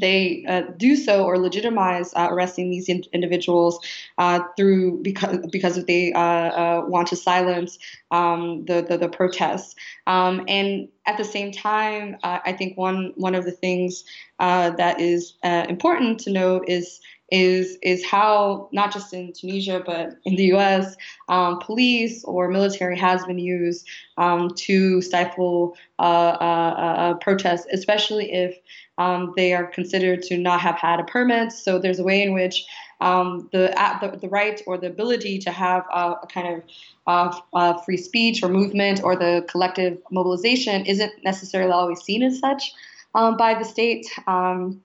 they 0.00 0.44
uh, 0.48 0.62
do 0.76 0.96
so 0.96 1.24
or 1.24 1.38
legitimize 1.38 2.12
uh, 2.14 2.28
arresting 2.30 2.70
these 2.70 2.88
in- 2.88 3.04
individuals 3.12 3.78
uh, 4.18 4.40
through 4.56 5.02
because 5.02 5.38
because 5.50 5.84
they 5.84 6.12
uh, 6.12 6.20
uh, 6.20 6.84
want 6.86 7.08
to 7.08 7.16
silence 7.16 7.78
um, 8.10 8.64
the, 8.66 8.84
the, 8.88 8.98
the 8.98 9.08
protests. 9.08 9.74
Um, 10.06 10.44
and 10.48 10.88
at 11.06 11.16
the 11.16 11.24
same 11.24 11.52
time, 11.52 12.16
uh, 12.22 12.40
I 12.44 12.52
think 12.52 12.76
one 12.76 13.12
one 13.16 13.34
of 13.34 13.44
the 13.44 13.52
things 13.52 14.04
that 14.38 15.00
is 15.00 15.34
important 15.42 16.20
to 16.20 16.32
note 16.32 16.64
is 16.68 17.00
is 17.30 17.76
is 17.82 18.04
how 18.04 18.68
not 18.72 18.92
just 18.92 19.12
in 19.12 19.32
Tunisia 19.32 19.82
but 19.84 20.16
in 20.24 20.36
the 20.36 20.44
U.S. 20.44 20.96
Um, 21.28 21.58
police 21.58 22.24
or 22.24 22.48
military 22.48 22.96
has 22.98 23.24
been 23.24 23.38
used 23.38 23.86
um, 24.16 24.50
to 24.56 25.02
stifle 25.02 25.76
uh, 25.98 26.02
uh, 26.02 26.74
uh, 26.76 27.14
protests, 27.14 27.66
especially 27.72 28.32
if 28.32 28.56
um, 28.98 29.32
they 29.36 29.52
are 29.52 29.66
considered 29.66 30.22
to 30.22 30.38
not 30.38 30.60
have 30.60 30.76
had 30.76 31.00
a 31.00 31.04
permit. 31.04 31.52
So 31.52 31.78
there's 31.78 31.98
a 31.98 32.04
way 32.04 32.22
in 32.22 32.32
which 32.32 32.64
um, 33.00 33.48
the, 33.52 33.74
the, 34.00 34.16
the 34.18 34.28
right 34.28 34.60
or 34.66 34.78
the 34.78 34.86
ability 34.86 35.38
to 35.40 35.50
have 35.50 35.84
a, 35.92 36.14
a 36.22 36.26
kind 36.32 36.62
of 37.06 37.42
uh, 37.52 37.78
free 37.82 37.96
speech 37.96 38.42
or 38.42 38.48
movement 38.48 39.02
or 39.02 39.16
the 39.16 39.44
collective 39.48 39.98
mobilization 40.10 40.86
isn't 40.86 41.12
necessarily 41.24 41.72
always 41.72 42.00
seen 42.00 42.22
as 42.22 42.38
such 42.38 42.72
um, 43.14 43.36
by 43.36 43.54
the 43.54 43.64
state. 43.64 44.06
Um, 44.26 44.82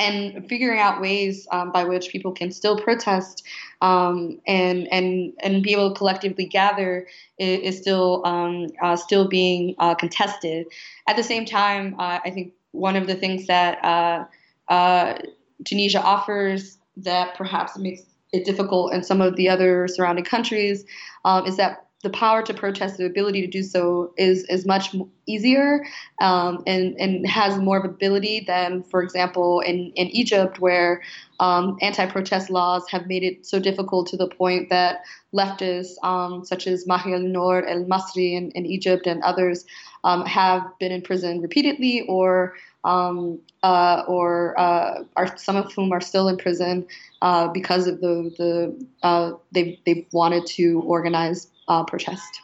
and 0.00 0.48
figuring 0.48 0.80
out 0.80 1.00
ways 1.00 1.46
um, 1.52 1.70
by 1.70 1.84
which 1.84 2.08
people 2.08 2.32
can 2.32 2.50
still 2.50 2.76
protest 2.80 3.44
um, 3.82 4.40
and 4.46 4.88
and 4.90 5.32
and 5.40 5.62
be 5.62 5.72
able 5.72 5.92
to 5.92 5.96
collectively 5.96 6.46
gather 6.46 7.06
is, 7.38 7.60
is 7.74 7.80
still 7.80 8.26
um, 8.26 8.68
uh, 8.82 8.96
still 8.96 9.28
being 9.28 9.74
uh, 9.78 9.94
contested. 9.94 10.66
At 11.06 11.16
the 11.16 11.22
same 11.22 11.44
time, 11.44 11.94
uh, 11.98 12.18
I 12.24 12.30
think 12.30 12.54
one 12.72 12.96
of 12.96 13.06
the 13.06 13.14
things 13.14 13.46
that 13.46 13.84
uh, 13.84 14.24
uh, 14.68 15.18
Tunisia 15.64 16.00
offers 16.00 16.78
that 16.96 17.34
perhaps 17.36 17.76
makes 17.76 18.02
it 18.32 18.44
difficult 18.44 18.94
in 18.94 19.02
some 19.02 19.20
of 19.20 19.36
the 19.36 19.48
other 19.48 19.86
surrounding 19.86 20.24
countries 20.24 20.84
um, 21.24 21.46
is 21.46 21.56
that 21.58 21.86
the 22.02 22.10
power 22.10 22.42
to 22.42 22.54
protest, 22.54 22.96
the 22.96 23.04
ability 23.04 23.42
to 23.42 23.46
do 23.46 23.62
so, 23.62 24.12
is 24.16 24.44
is 24.44 24.64
much 24.64 24.94
easier 25.26 25.84
um, 26.20 26.62
and 26.66 26.98
and 26.98 27.26
has 27.26 27.58
more 27.58 27.78
of 27.78 27.84
ability 27.84 28.44
than, 28.46 28.82
for 28.82 29.02
example, 29.02 29.60
in 29.60 29.92
in 29.96 30.08
Egypt, 30.08 30.60
where 30.60 31.02
um, 31.40 31.76
anti-protest 31.82 32.50
laws 32.50 32.88
have 32.90 33.06
made 33.06 33.22
it 33.22 33.46
so 33.46 33.58
difficult 33.58 34.06
to 34.08 34.16
the 34.16 34.28
point 34.28 34.70
that 34.70 35.02
leftists 35.34 36.02
um, 36.02 36.44
such 36.44 36.66
as 36.66 36.86
Mahienour 36.86 37.64
el-Masri 37.68 38.32
in, 38.32 38.50
in 38.52 38.66
Egypt 38.66 39.06
and 39.06 39.22
others 39.22 39.64
um, 40.04 40.24
have 40.26 40.62
been 40.78 40.92
in 40.92 41.02
prison 41.02 41.40
repeatedly 41.40 42.02
or 42.08 42.54
um, 42.84 43.38
uh, 43.62 44.04
or 44.08 44.58
uh, 44.58 45.04
are 45.16 45.36
some 45.36 45.56
of 45.56 45.72
whom 45.72 45.92
are 45.92 46.00
still 46.00 46.28
in 46.28 46.36
prison 46.36 46.86
uh, 47.20 47.48
because 47.48 47.86
of 47.86 48.00
the 48.00 48.32
the 48.38 48.86
uh, 49.02 49.32
they 49.52 49.78
they 49.84 50.06
wanted 50.12 50.46
to 50.46 50.80
organize 50.86 51.48
uh, 51.70 51.84
protest. 51.84 52.42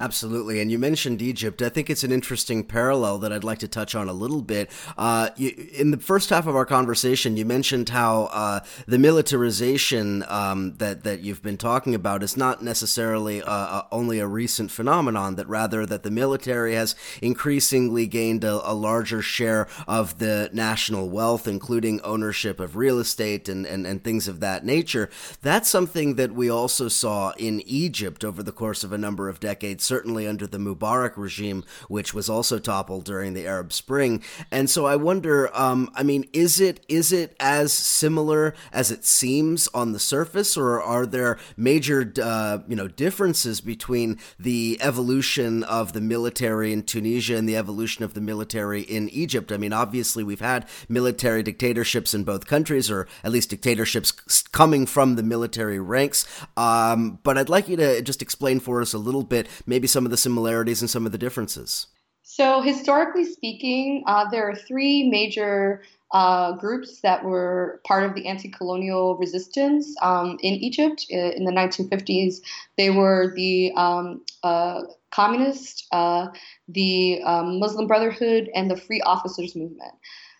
Absolutely. 0.00 0.60
And 0.60 0.70
you 0.70 0.78
mentioned 0.78 1.20
Egypt. 1.20 1.60
I 1.60 1.68
think 1.68 1.90
it's 1.90 2.04
an 2.04 2.12
interesting 2.12 2.62
parallel 2.62 3.18
that 3.18 3.32
I'd 3.32 3.42
like 3.42 3.58
to 3.58 3.68
touch 3.68 3.96
on 3.96 4.08
a 4.08 4.12
little 4.12 4.42
bit. 4.42 4.70
Uh, 4.96 5.30
you, 5.36 5.52
in 5.72 5.90
the 5.90 5.96
first 5.96 6.30
half 6.30 6.46
of 6.46 6.54
our 6.54 6.64
conversation, 6.64 7.36
you 7.36 7.44
mentioned 7.44 7.88
how 7.88 8.24
uh, 8.32 8.60
the 8.86 8.98
militarization 8.98 10.24
um, 10.28 10.76
that, 10.76 11.02
that 11.02 11.20
you've 11.20 11.42
been 11.42 11.56
talking 11.56 11.96
about 11.96 12.22
is 12.22 12.36
not 12.36 12.62
necessarily 12.62 13.42
uh, 13.42 13.50
uh 13.50 13.82
only 13.90 14.20
a 14.20 14.26
recent 14.26 14.70
phenomenon, 14.70 15.34
that 15.34 15.48
rather 15.48 15.84
that 15.84 16.02
the 16.02 16.10
military 16.10 16.74
has 16.74 16.94
increasingly 17.20 18.06
gained 18.06 18.44
a, 18.44 18.70
a, 18.70 18.74
larger 18.74 19.20
share 19.20 19.66
of 19.88 20.18
the 20.18 20.48
national 20.52 21.08
wealth, 21.08 21.48
including 21.48 22.00
ownership 22.02 22.60
of 22.60 22.76
real 22.76 22.98
estate 22.98 23.48
and, 23.48 23.66
and, 23.66 23.86
and 23.86 24.04
things 24.04 24.28
of 24.28 24.40
that 24.40 24.64
nature. 24.64 25.10
That's 25.42 25.68
something 25.68 26.14
that 26.14 26.32
we 26.32 26.48
also 26.48 26.88
saw 26.88 27.32
in 27.38 27.62
Egypt 27.66 28.24
over 28.24 28.42
the 28.42 28.52
course 28.52 28.84
of 28.84 28.92
a 28.92 28.98
number 28.98 29.28
of 29.28 29.40
decades 29.40 29.87
certainly 29.88 30.26
under 30.26 30.46
the 30.46 30.58
Mubarak 30.58 31.16
regime, 31.16 31.64
which 31.88 32.12
was 32.12 32.28
also 32.28 32.58
toppled 32.58 33.04
during 33.04 33.32
the 33.32 33.46
Arab 33.46 33.72
Spring. 33.72 34.22
And 34.50 34.68
so 34.68 34.84
I 34.84 34.96
wonder, 34.96 35.50
um, 35.58 35.90
I 35.94 36.02
mean, 36.02 36.26
is 36.32 36.60
it 36.60 36.84
is 36.88 37.10
it 37.12 37.34
as 37.40 37.72
similar 37.72 38.54
as 38.72 38.90
it 38.90 39.04
seems 39.04 39.66
on 39.68 39.92
the 39.92 39.98
surface, 39.98 40.56
or 40.56 40.80
are 40.82 41.06
there 41.06 41.38
major 41.56 42.12
uh, 42.22 42.58
you 42.68 42.76
know 42.76 42.88
differences 42.88 43.60
between 43.60 44.18
the 44.38 44.78
evolution 44.80 45.64
of 45.64 45.92
the 45.94 46.00
military 46.00 46.72
in 46.72 46.82
Tunisia 46.82 47.36
and 47.36 47.48
the 47.48 47.56
evolution 47.56 48.04
of 48.04 48.12
the 48.14 48.20
military 48.20 48.82
in 48.82 49.08
Egypt? 49.08 49.50
I 49.50 49.56
mean, 49.56 49.72
obviously 49.72 50.22
we've 50.22 50.40
had 50.40 50.68
military 50.88 51.42
dictatorships 51.42 52.12
in 52.12 52.24
both 52.24 52.46
countries, 52.46 52.90
or 52.90 53.08
at 53.24 53.32
least 53.32 53.50
dictatorships 53.50 54.12
coming 54.52 54.84
from 54.84 55.16
the 55.16 55.22
military 55.22 55.78
ranks. 55.78 56.26
Um, 56.56 57.20
but 57.22 57.38
I'd 57.38 57.48
like 57.48 57.68
you 57.68 57.76
to 57.76 58.02
just 58.02 58.20
explain 58.20 58.60
for 58.60 58.82
us 58.82 58.92
a 58.92 58.98
little 58.98 59.22
bit, 59.22 59.48
maybe 59.66 59.77
maybe 59.78 59.86
some 59.86 60.04
of 60.04 60.10
the 60.10 60.16
similarities 60.16 60.80
and 60.80 60.90
some 60.90 61.06
of 61.06 61.12
the 61.12 61.18
differences? 61.18 61.86
So, 62.24 62.60
historically 62.62 63.24
speaking, 63.24 64.02
uh, 64.08 64.28
there 64.28 64.50
are 64.50 64.56
three 64.56 65.08
major 65.08 65.82
uh, 66.12 66.52
groups 66.56 67.00
that 67.02 67.24
were 67.24 67.80
part 67.86 68.02
of 68.02 68.16
the 68.16 68.26
anti 68.26 68.48
colonial 68.48 69.16
resistance 69.18 69.94
um, 70.02 70.36
in 70.42 70.54
Egypt 70.54 71.06
in 71.10 71.44
the 71.44 71.52
1950s. 71.52 72.40
They 72.76 72.90
were 72.90 73.32
the 73.36 73.72
um, 73.76 74.24
uh, 74.42 74.82
Communist, 75.12 75.86
uh, 75.92 76.26
the 76.66 77.22
um, 77.24 77.60
Muslim 77.60 77.86
Brotherhood, 77.86 78.50
and 78.56 78.68
the 78.68 78.76
Free 78.76 79.00
Officers 79.02 79.54
Movement. 79.54 79.94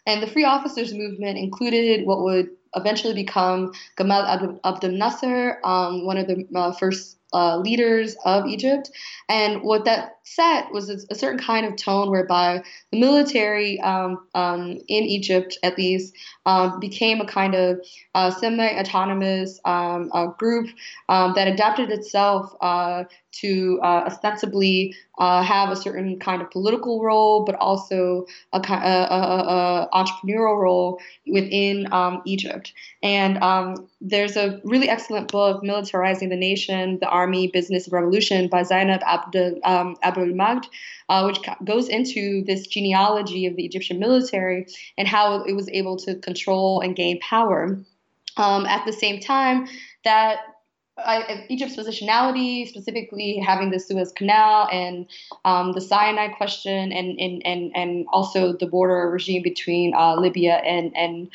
And 0.04 0.20
the 0.20 0.26
Free 0.26 0.44
Officers 0.44 0.92
Movement 0.92 1.38
included 1.38 2.06
what 2.06 2.24
would 2.24 2.50
eventually 2.74 3.14
become 3.14 3.72
Gamal 3.96 4.58
Abdel 4.64 4.90
Nasser, 4.90 5.60
um, 5.62 6.04
one 6.04 6.18
of 6.18 6.26
the 6.26 6.44
uh, 6.56 6.72
first 6.72 7.17
uh, 7.32 7.56
leaders 7.58 8.16
of 8.24 8.46
Egypt. 8.46 8.90
And 9.28 9.62
what 9.62 9.84
that 9.84 10.17
set 10.34 10.72
was 10.72 10.88
a, 10.88 11.14
certain 11.14 11.38
kind 11.38 11.66
of 11.66 11.76
tone 11.76 12.10
whereby 12.10 12.62
the 12.92 13.00
military 13.00 13.80
um, 13.80 14.26
um, 14.34 14.78
in 14.88 15.04
Egypt, 15.04 15.58
at 15.62 15.76
least, 15.76 16.14
um, 16.46 16.80
became 16.80 17.20
a 17.20 17.26
kind 17.26 17.54
of 17.54 17.80
uh, 18.14 18.30
semi 18.30 18.68
autonomous 18.78 19.60
um, 19.64 20.10
uh, 20.12 20.26
group 20.26 20.68
um, 21.08 21.34
that 21.34 21.48
adapted 21.48 21.90
itself 21.90 22.54
uh, 22.60 23.04
to 23.30 23.78
uh, 23.82 24.04
ostensibly 24.06 24.94
uh, 25.18 25.42
have 25.42 25.70
a 25.70 25.76
certain 25.76 26.18
kind 26.18 26.42
of 26.42 26.50
political 26.50 27.02
role, 27.02 27.44
but 27.44 27.54
also 27.56 28.26
a, 28.52 28.58
a, 28.58 28.72
a, 28.72 29.88
a 29.88 29.88
entrepreneurial 29.92 30.58
role 30.58 31.00
within 31.26 31.86
Egypt. 32.24 32.72
And 33.02 33.38
there's 34.00 34.36
a 34.36 34.60
really 34.64 34.88
excellent 34.88 35.30
book, 35.30 35.62
Militarizing 35.62 36.30
the 36.30 36.36
Nation, 36.36 36.98
The 37.00 37.08
Army, 37.08 37.48
Business, 37.48 37.88
Revolution 37.88 38.48
by 38.48 38.62
Zainab 38.62 39.02
Abdul, 39.02 39.58
um, 39.64 39.96
Abul-Magd, 40.20 40.66
uh, 41.08 41.24
which 41.24 41.38
goes 41.64 41.88
into 41.88 42.44
this 42.44 42.66
genealogy 42.66 43.46
of 43.46 43.56
the 43.56 43.64
Egyptian 43.64 43.98
military 43.98 44.66
and 44.96 45.08
how 45.08 45.42
it 45.44 45.54
was 45.54 45.68
able 45.70 45.96
to 45.98 46.16
control 46.16 46.80
and 46.80 46.94
gain 46.94 47.18
power. 47.20 47.78
Um, 48.36 48.66
at 48.66 48.86
the 48.86 48.92
same 48.92 49.20
time, 49.20 49.66
that 50.04 50.38
I, 51.04 51.46
Egypt's 51.48 51.76
positionality, 51.76 52.68
specifically 52.68 53.38
having 53.38 53.70
the 53.70 53.78
Suez 53.78 54.12
Canal 54.12 54.68
and 54.72 55.06
um, 55.44 55.72
the 55.72 55.80
Sinai 55.80 56.28
question, 56.28 56.92
and, 56.92 57.18
and 57.18 57.42
and 57.44 57.72
and 57.74 58.06
also 58.12 58.52
the 58.52 58.66
border 58.66 59.10
regime 59.10 59.42
between 59.42 59.94
uh, 59.94 60.16
Libya 60.16 60.54
and 60.56 60.96
and 60.96 61.30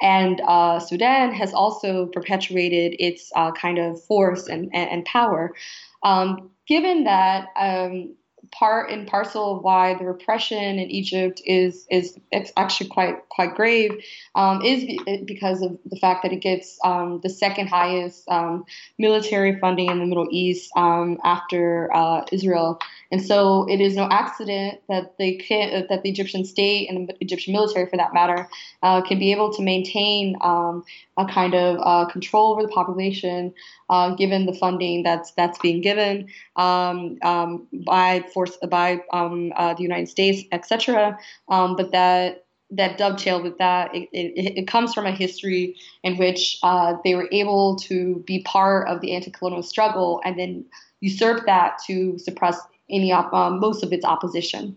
and 0.00 0.40
uh, 0.46 0.78
Sudan 0.78 1.32
has 1.32 1.52
also 1.52 2.06
perpetuated 2.06 2.96
its 2.98 3.32
uh, 3.34 3.52
kind 3.52 3.78
of 3.78 4.02
force 4.04 4.46
and 4.48 4.70
and, 4.74 4.90
and 4.90 5.04
power. 5.04 5.54
Um, 6.02 6.50
given 6.66 7.04
that 7.04 7.48
um, 7.56 8.14
part 8.52 8.90
and 8.90 9.06
parcel 9.06 9.56
of 9.56 9.62
why 9.62 9.94
the 9.94 10.04
repression 10.04 10.78
in 10.78 10.90
Egypt 10.90 11.40
is 11.44 11.86
is 11.90 12.18
it's 12.30 12.52
actually 12.56 12.88
quite 12.88 13.28
quite 13.28 13.54
grave 13.54 14.02
um, 14.34 14.62
is 14.62 14.84
because 15.24 15.62
of 15.62 15.78
the 15.84 15.96
fact 15.96 16.22
that 16.22 16.32
it 16.32 16.40
gets 16.40 16.78
um, 16.84 17.20
the 17.22 17.28
second 17.28 17.68
highest 17.68 18.28
um, 18.28 18.64
military 18.98 19.58
funding 19.58 19.90
in 19.90 19.98
the 19.98 20.06
Middle 20.06 20.28
East 20.30 20.70
um, 20.76 21.18
after 21.24 21.94
uh, 21.94 22.24
Israel, 22.32 22.80
and 23.10 23.22
so 23.24 23.68
it 23.68 23.80
is 23.80 23.96
no 23.96 24.08
accident 24.10 24.80
that 24.88 25.16
they 25.18 25.34
can 25.34 25.86
that 25.88 26.02
the 26.02 26.10
Egyptian 26.10 26.44
state 26.44 26.90
and 26.90 27.08
the 27.08 27.14
Egyptian 27.20 27.52
military, 27.52 27.88
for 27.88 27.96
that 27.96 28.14
matter, 28.14 28.48
uh, 28.82 29.02
can 29.02 29.18
be 29.18 29.32
able 29.32 29.52
to 29.54 29.62
maintain 29.62 30.36
um, 30.40 30.84
a 31.16 31.26
kind 31.26 31.54
of 31.54 31.78
uh, 31.82 32.10
control 32.10 32.52
over 32.52 32.62
the 32.62 32.68
population, 32.68 33.52
uh, 33.90 34.14
given 34.14 34.46
the 34.46 34.54
funding 34.54 35.02
that's 35.02 35.32
that's 35.32 35.58
being 35.58 35.80
given 35.80 36.28
um, 36.56 37.18
by 37.72 38.24
force 38.38 38.56
by 38.68 39.00
um, 39.12 39.52
uh, 39.56 39.74
the 39.74 39.82
United 39.82 40.08
States, 40.08 40.44
etc. 40.52 41.18
Um, 41.48 41.74
but 41.76 41.90
that 41.92 42.44
that 42.70 42.98
dovetail 42.98 43.42
with 43.42 43.56
that, 43.56 43.94
it, 43.94 44.08
it, 44.12 44.58
it, 44.58 44.68
comes 44.68 44.92
from 44.92 45.06
a 45.06 45.10
history 45.10 45.74
in 46.02 46.18
which 46.18 46.58
uh, 46.62 46.96
they 47.02 47.14
were 47.14 47.26
able 47.32 47.76
to 47.76 48.22
be 48.26 48.42
part 48.42 48.86
of 48.88 49.00
the 49.00 49.14
anti-colonial 49.14 49.62
struggle 49.62 50.20
and 50.22 50.38
then 50.38 50.66
usurp 51.00 51.46
that 51.46 51.78
to 51.86 52.18
suppress 52.18 52.60
any 52.90 53.10
op- 53.10 53.32
uh, 53.32 53.48
most 53.48 53.82
of 53.82 53.90
its 53.90 54.04
opposition. 54.04 54.76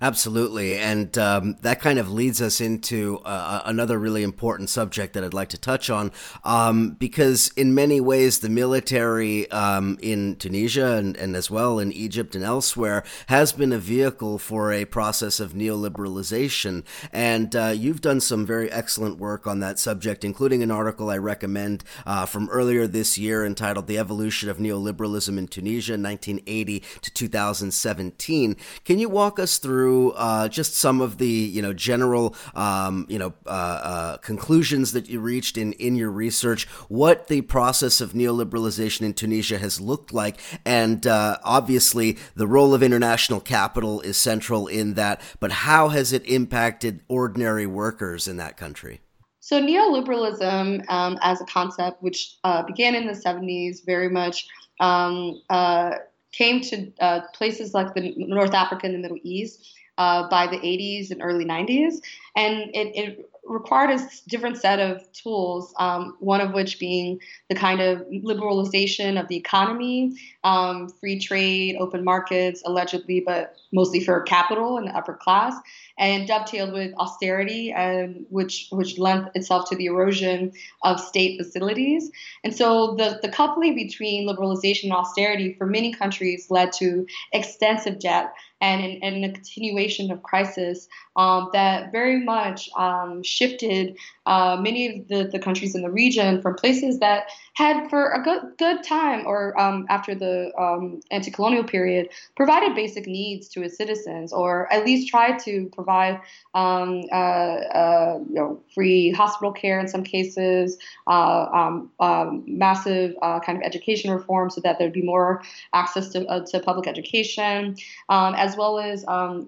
Absolutely. 0.00 0.76
And 0.76 1.16
um, 1.16 1.56
that 1.62 1.80
kind 1.80 1.98
of 1.98 2.10
leads 2.10 2.42
us 2.42 2.60
into 2.60 3.18
uh, 3.24 3.62
another 3.64 3.98
really 3.98 4.22
important 4.22 4.68
subject 4.68 5.14
that 5.14 5.24
I'd 5.24 5.34
like 5.34 5.48
to 5.50 5.58
touch 5.58 5.88
on. 5.90 6.12
Um, 6.44 6.90
because, 6.90 7.50
in 7.56 7.74
many 7.74 8.00
ways, 8.00 8.40
the 8.40 8.48
military 8.48 9.50
um, 9.50 9.98
in 10.02 10.36
Tunisia 10.36 10.96
and, 10.96 11.16
and, 11.16 11.36
as 11.36 11.50
well 11.50 11.78
in 11.78 11.92
Egypt 11.92 12.34
and 12.34 12.44
elsewhere 12.44 13.04
has 13.28 13.52
been 13.52 13.72
a 13.72 13.78
vehicle 13.78 14.38
for 14.38 14.72
a 14.72 14.84
process 14.84 15.40
of 15.40 15.52
neoliberalization. 15.52 16.84
And 17.12 17.54
uh, 17.54 17.72
you've 17.74 18.00
done 18.00 18.20
some 18.20 18.46
very 18.46 18.70
excellent 18.70 19.18
work 19.18 19.46
on 19.46 19.60
that 19.60 19.78
subject, 19.78 20.24
including 20.24 20.62
an 20.62 20.70
article 20.70 21.10
I 21.10 21.18
recommend 21.18 21.84
uh, 22.04 22.26
from 22.26 22.48
earlier 22.50 22.86
this 22.86 23.18
year 23.18 23.44
entitled 23.44 23.86
The 23.86 23.98
Evolution 23.98 24.48
of 24.48 24.58
Neoliberalism 24.58 25.36
in 25.38 25.48
Tunisia, 25.48 25.92
1980 25.92 26.82
to 27.02 27.10
2017. 27.12 28.56
Can 28.84 28.98
you 28.98 29.08
walk 29.08 29.38
us 29.38 29.58
through? 29.58 29.85
Through 29.86 30.10
uh, 30.12 30.48
just 30.48 30.74
some 30.74 31.00
of 31.00 31.18
the 31.18 31.28
you 31.28 31.62
know 31.62 31.72
general 31.72 32.34
um, 32.56 33.06
you 33.08 33.20
know 33.20 33.32
uh, 33.46 33.50
uh, 33.50 34.16
conclusions 34.16 34.90
that 34.90 35.08
you 35.08 35.20
reached 35.20 35.56
in 35.56 35.72
in 35.74 35.94
your 35.94 36.10
research, 36.10 36.66
what 36.88 37.28
the 37.28 37.40
process 37.42 38.00
of 38.00 38.12
neoliberalization 38.12 39.02
in 39.02 39.14
Tunisia 39.14 39.58
has 39.58 39.80
looked 39.80 40.12
like, 40.12 40.40
and 40.64 41.06
uh, 41.06 41.38
obviously 41.44 42.18
the 42.34 42.48
role 42.48 42.74
of 42.74 42.82
international 42.82 43.38
capital 43.38 44.00
is 44.00 44.16
central 44.16 44.66
in 44.66 44.94
that. 44.94 45.20
But 45.38 45.52
how 45.52 45.90
has 45.90 46.12
it 46.12 46.26
impacted 46.26 47.04
ordinary 47.06 47.68
workers 47.68 48.26
in 48.26 48.38
that 48.38 48.56
country? 48.56 49.02
So 49.38 49.62
neoliberalism 49.62 50.82
um, 50.88 51.16
as 51.22 51.40
a 51.40 51.44
concept, 51.44 52.02
which 52.02 52.38
uh, 52.42 52.64
began 52.64 52.96
in 52.96 53.06
the 53.06 53.12
70s, 53.12 53.86
very 53.86 54.08
much 54.08 54.48
um, 54.80 55.40
uh, 55.48 55.92
came 56.36 56.60
to 56.60 56.92
uh, 57.00 57.20
places 57.32 57.74
like 57.74 57.94
the 57.94 58.14
North 58.16 58.54
Africa 58.54 58.86
and 58.86 58.94
the 58.94 58.98
Middle 58.98 59.18
East 59.22 59.74
uh, 59.98 60.28
by 60.28 60.46
the 60.46 60.58
80s 60.58 61.10
and 61.10 61.22
early 61.22 61.44
90s. 61.44 62.00
And 62.36 62.70
it, 62.74 62.94
it 62.94 63.30
required 63.44 63.90
a 63.90 64.08
different 64.28 64.58
set 64.58 64.78
of 64.78 65.10
tools, 65.12 65.72
um, 65.78 66.16
one 66.18 66.40
of 66.40 66.52
which 66.52 66.78
being 66.78 67.20
the 67.48 67.54
kind 67.54 67.80
of 67.80 68.00
liberalization 68.08 69.20
of 69.20 69.28
the 69.28 69.36
economy, 69.36 70.16
um, 70.44 70.88
free 70.88 71.18
trade, 71.18 71.76
open 71.78 72.04
markets, 72.04 72.62
allegedly, 72.66 73.20
but 73.20 73.56
mostly 73.72 74.00
for 74.00 74.20
capital 74.22 74.76
and 74.76 74.88
the 74.88 74.96
upper 74.96 75.14
class, 75.14 75.54
and 75.98 76.28
dovetailed 76.28 76.72
with 76.72 76.94
austerity, 76.98 77.72
and 77.72 78.26
which 78.30 78.68
which 78.70 78.98
lent 78.98 79.28
itself 79.34 79.68
to 79.70 79.76
the 79.76 79.86
erosion 79.86 80.52
of 80.82 81.00
state 81.00 81.38
facilities. 81.38 82.10
And 82.44 82.54
so 82.54 82.94
the, 82.94 83.18
the 83.22 83.28
coupling 83.28 83.74
between 83.74 84.28
liberalization 84.28 84.84
and 84.84 84.92
austerity 84.92 85.54
for 85.54 85.66
many 85.66 85.92
countries 85.92 86.50
led 86.50 86.72
to 86.74 87.06
extensive 87.32 87.98
debt 87.98 88.32
and, 88.60 89.02
and 89.02 89.24
a 89.24 89.32
continuation 89.32 90.10
of 90.10 90.22
crisis 90.22 90.88
um, 91.16 91.50
that 91.52 91.92
very 91.92 92.20
much 92.20 92.70
um, 92.76 93.22
shifted 93.22 93.96
uh, 94.26 94.56
many 94.60 94.98
of 94.98 95.08
the, 95.08 95.28
the 95.30 95.38
countries 95.38 95.74
in 95.74 95.82
the 95.82 95.90
region 95.90 96.42
from 96.42 96.54
places 96.54 96.98
that 96.98 97.28
had 97.54 97.88
for 97.88 98.10
a 98.10 98.22
good 98.22 98.42
good 98.58 98.82
time 98.82 99.24
or 99.26 99.58
um, 99.58 99.86
after 99.88 100.14
the 100.14 100.52
um, 100.58 101.00
anti-colonial 101.10 101.64
period 101.64 102.08
provided 102.36 102.74
basic 102.74 103.06
needs 103.06 103.48
to 103.48 103.62
its 103.62 103.76
citizens 103.76 104.32
or 104.32 104.70
at 104.72 104.84
least 104.84 105.08
tried 105.08 105.38
to 105.38 105.70
provide 105.74 106.20
um, 106.54 107.04
uh, 107.12 107.14
uh, 107.14 108.18
you 108.28 108.34
know, 108.34 108.60
free 108.74 109.10
hospital 109.12 109.52
care 109.52 109.78
in 109.78 109.88
some 109.88 110.02
cases 110.02 110.76
uh, 111.06 111.46
um, 111.52 111.90
um, 112.00 112.44
massive 112.46 113.14
uh, 113.22 113.40
kind 113.40 113.58
of 113.58 113.64
education 113.64 114.10
reform 114.10 114.50
so 114.50 114.60
that 114.60 114.78
there'd 114.78 114.92
be 114.92 115.02
more 115.02 115.42
access 115.72 116.08
to, 116.08 116.26
uh, 116.26 116.44
to 116.44 116.60
public 116.60 116.86
education 116.86 117.76
um, 118.08 118.34
as 118.34 118.56
well 118.56 118.78
as 118.78 119.04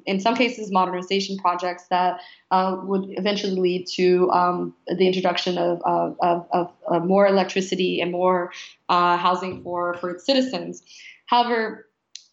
in 0.06 0.20
some 0.20 0.34
cases 0.34 0.70
modernization 0.70 1.36
projects 1.36 1.84
that 1.88 2.20
uh, 2.50 2.80
would 2.82 3.06
eventually 3.10 3.60
lead 3.60 3.86
to 3.86 4.30
um, 4.30 4.74
the 4.86 5.06
introduction 5.06 5.58
of, 5.58 5.82
of, 5.82 6.16
of, 6.20 6.72
of, 6.86 7.04
more 7.04 7.26
electricity 7.26 8.00
and 8.00 8.10
more 8.10 8.52
uh, 8.88 9.16
housing 9.16 9.62
for, 9.62 9.94
for 9.94 10.10
its 10.10 10.24
citizens. 10.24 10.82
However, 11.26 11.86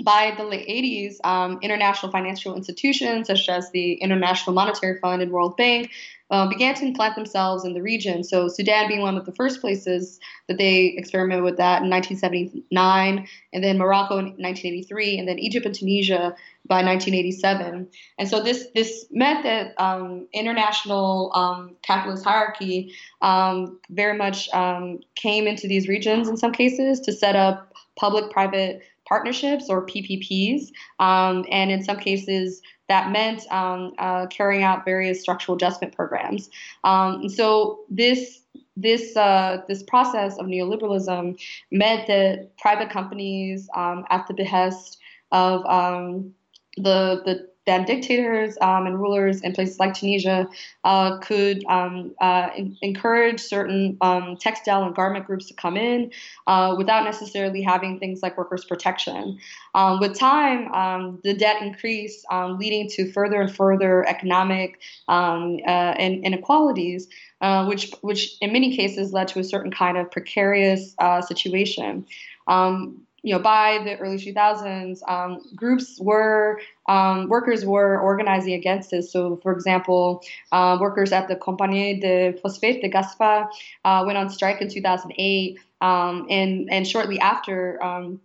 by 0.04 0.34
the 0.38 0.44
late 0.44 0.68
80s, 0.68 1.26
um, 1.26 1.60
international 1.62 2.12
financial 2.12 2.56
institutions 2.56 3.28
such 3.28 3.48
as 3.50 3.72
the 3.72 3.94
International 3.94 4.54
Monetary 4.54 5.00
Fund 5.00 5.22
and 5.22 5.32
World 5.32 5.58
Bank 5.58 5.92
uh, 6.32 6.48
began 6.48 6.74
to 6.76 6.86
implant 6.86 7.16
themselves 7.16 7.66
in 7.66 7.74
the 7.74 7.82
region. 7.82 8.24
So, 8.24 8.48
Sudan 8.48 8.88
being 8.88 9.02
one 9.02 9.18
of 9.18 9.26
the 9.26 9.32
first 9.32 9.62
places 9.62 10.20
that 10.48 10.58
they 10.58 10.96
experimented 10.98 11.44
with 11.44 11.58
that 11.58 11.84
in 11.84 11.90
1979, 11.90 13.28
and 13.54 13.64
then 13.64 13.78
Morocco 13.78 14.18
in 14.18 14.26
1983, 14.26 15.20
and 15.20 15.28
then 15.28 15.38
Egypt 15.38 15.66
and 15.66 15.76
Tunisia 15.76 16.36
by 16.68 16.84
1987. 16.84 17.88
And 18.18 18.28
so, 18.28 18.42
this 18.42 18.68
this 18.74 19.06
meant 19.12 19.44
that 19.44 19.74
um, 19.78 20.28
international 20.34 21.32
um, 21.36 21.76
capitalist 21.84 22.24
hierarchy 22.24 22.94
um, 23.22 23.80
very 23.90 24.18
much 24.18 24.50
um, 24.50 25.02
came 25.16 25.46
into 25.46 25.68
these 25.68 25.88
regions 25.88 26.28
in 26.28 26.38
some 26.38 26.52
cases 26.52 27.00
to 27.02 27.12
set 27.12 27.36
up 27.36 27.72
public-private 27.98 28.82
partnerships 29.08 29.70
or 29.70 29.86
PPPs, 29.86 30.72
um, 31.00 31.46
and 31.52 31.72
in 31.72 31.84
some 31.84 31.98
cases 31.98 32.62
that 32.88 33.12
meant 33.12 33.50
um, 33.52 33.94
uh, 33.98 34.28
carrying 34.28 34.64
out 34.64 34.86
various 34.86 35.22
structural 35.22 35.56
adjustment 35.56 35.96
programs. 35.96 36.50
Um, 36.84 37.30
so 37.30 37.80
this 37.90 38.42
this 38.78 39.16
uh, 39.16 39.62
this 39.68 39.84
process 39.84 40.38
of 40.38 40.48
neoliberalism 40.48 41.40
meant 41.72 42.08
that 42.08 42.58
private 42.58 42.90
companies, 42.90 43.70
um, 43.76 44.06
at 44.10 44.28
the 44.28 44.34
behest 44.34 45.00
of 45.32 45.66
um, 45.66 46.34
the 46.78 47.22
the 47.26 47.50
then 47.66 47.84
dictators 47.86 48.58
um, 48.62 48.86
and 48.86 49.00
rulers 49.00 49.42
in 49.42 49.54
places 49.54 49.80
like 49.80 49.94
Tunisia 49.94 50.48
uh, 50.84 51.18
could 51.18 51.66
um, 51.66 52.14
uh, 52.22 52.50
in- 52.56 52.78
encourage 52.82 53.40
certain 53.40 53.98
um, 54.02 54.38
textile 54.38 54.84
and 54.84 54.96
garment 54.96 55.26
groups 55.26 55.48
to 55.48 55.54
come 55.54 55.78
in 55.78 56.12
uh, 56.48 56.76
without 56.78 57.04
necessarily 57.04 57.62
having 57.62 58.00
things 58.00 58.22
like 58.22 58.38
workers' 58.38 58.66
protection. 58.66 59.40
Um, 59.74 60.00
with 60.00 60.18
time, 60.18 60.72
um, 60.74 61.20
the 61.24 61.34
debt 61.34 61.62
increased, 61.62 62.26
um, 62.32 62.58
leading 62.58 62.88
to 62.90 63.12
further 63.12 63.42
and 63.42 63.54
further 63.54 64.08
economic 64.08 64.80
uh, 65.08 65.96
inequalities. 65.98 67.08
Uh, 67.42 67.66
which, 67.66 67.92
which 68.02 68.38
in 68.40 68.54
many 68.54 68.76
cases 68.76 69.12
led 69.12 69.28
to 69.28 69.40
a 69.40 69.44
certain 69.44 69.70
kind 69.70 69.98
of 69.98 70.10
precarious 70.10 70.96
uh, 71.00 71.22
situation. 71.22 72.06
Um, 72.48 73.05
you 73.26 73.34
know, 73.34 73.40
by 73.40 73.80
the 73.84 73.98
early 73.98 74.18
2000s, 74.18 75.02
um, 75.08 75.42
groups 75.56 76.00
were 76.00 76.62
um, 76.88 77.28
workers 77.28 77.66
were 77.66 78.00
organizing 78.00 78.54
against 78.54 78.92
this. 78.92 79.12
So, 79.12 79.38
for 79.42 79.52
example, 79.52 80.22
uh, 80.52 80.78
workers 80.80 81.12
at 81.12 81.28
the 81.28 81.36
Compagnie 81.36 82.00
de 82.00 82.34
Phosphate 82.34 82.82
de 82.82 82.90
Gafsa 82.90 83.48
uh, 83.84 84.04
went 84.06 84.20
on 84.20 84.30
strike 84.30 84.62
in 84.62 84.70
2008, 84.70 85.60
um, 85.82 86.28
and 86.30 86.70
and 86.72 86.88
shortly 86.88 87.20
after. 87.20 87.84
Um, 87.84 88.22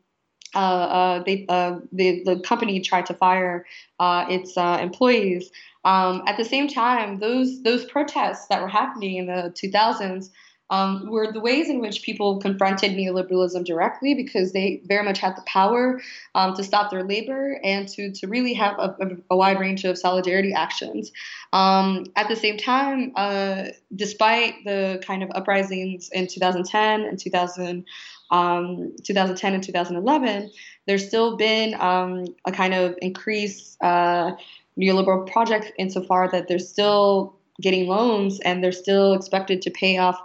uh, 0.52 0.58
uh, 0.58 1.22
they, 1.22 1.46
uh, 1.48 1.78
the, 1.92 2.24
the 2.24 2.40
company 2.40 2.80
tried 2.80 3.06
to 3.06 3.14
fire 3.14 3.64
uh, 4.00 4.26
its 4.28 4.56
employees. 4.56 5.48
Um, 5.84 6.24
at 6.26 6.36
the 6.36 6.44
same 6.44 6.66
time, 6.66 7.20
those 7.20 7.62
those 7.62 7.84
protests 7.84 8.48
that 8.48 8.60
were 8.60 8.68
happening 8.68 9.16
in 9.16 9.26
the 9.26 9.54
2000s 9.56 10.30
um, 10.70 11.10
were 11.10 11.32
the 11.32 11.40
ways 11.40 11.68
in 11.68 11.80
which 11.80 12.02
people 12.02 12.38
confronted 12.38 12.92
neoliberalism 12.92 13.64
directly 13.64 14.14
because 14.14 14.52
they 14.52 14.80
very 14.84 15.04
much 15.04 15.18
had 15.18 15.36
the 15.36 15.42
power 15.42 16.00
um, 16.34 16.54
to 16.54 16.62
stop 16.62 16.90
their 16.90 17.02
labor 17.02 17.60
and 17.64 17.88
to, 17.88 18.12
to 18.12 18.28
really 18.28 18.54
have 18.54 18.78
a, 18.78 19.16
a 19.30 19.36
wide 19.36 19.58
range 19.58 19.84
of 19.84 19.98
solidarity 19.98 20.52
actions. 20.52 21.10
Um, 21.52 22.06
at 22.14 22.28
the 22.28 22.36
same 22.36 22.56
time, 22.56 23.12
uh, 23.16 23.64
despite 23.94 24.64
the 24.64 25.02
kind 25.04 25.24
of 25.24 25.30
uprisings 25.34 26.08
in 26.10 26.28
2010 26.28 27.02
and 27.02 27.18
2000, 27.18 27.84
um, 28.30 28.94
2010 29.02 29.54
and 29.54 29.62
2011, 29.62 30.50
there's 30.86 31.06
still 31.06 31.36
been 31.36 31.74
um, 31.80 32.26
a 32.44 32.52
kind 32.52 32.74
of 32.74 32.94
increased 33.02 33.76
uh, 33.82 34.32
neoliberal 34.78 35.30
project 35.30 35.72
insofar 35.78 36.28
that 36.30 36.46
they're 36.46 36.60
still 36.60 37.34
getting 37.60 37.86
loans 37.86 38.40
and 38.40 38.62
they're 38.62 38.72
still 38.72 39.12
expected 39.12 39.62
to 39.62 39.70
pay 39.70 39.98
off 39.98 40.18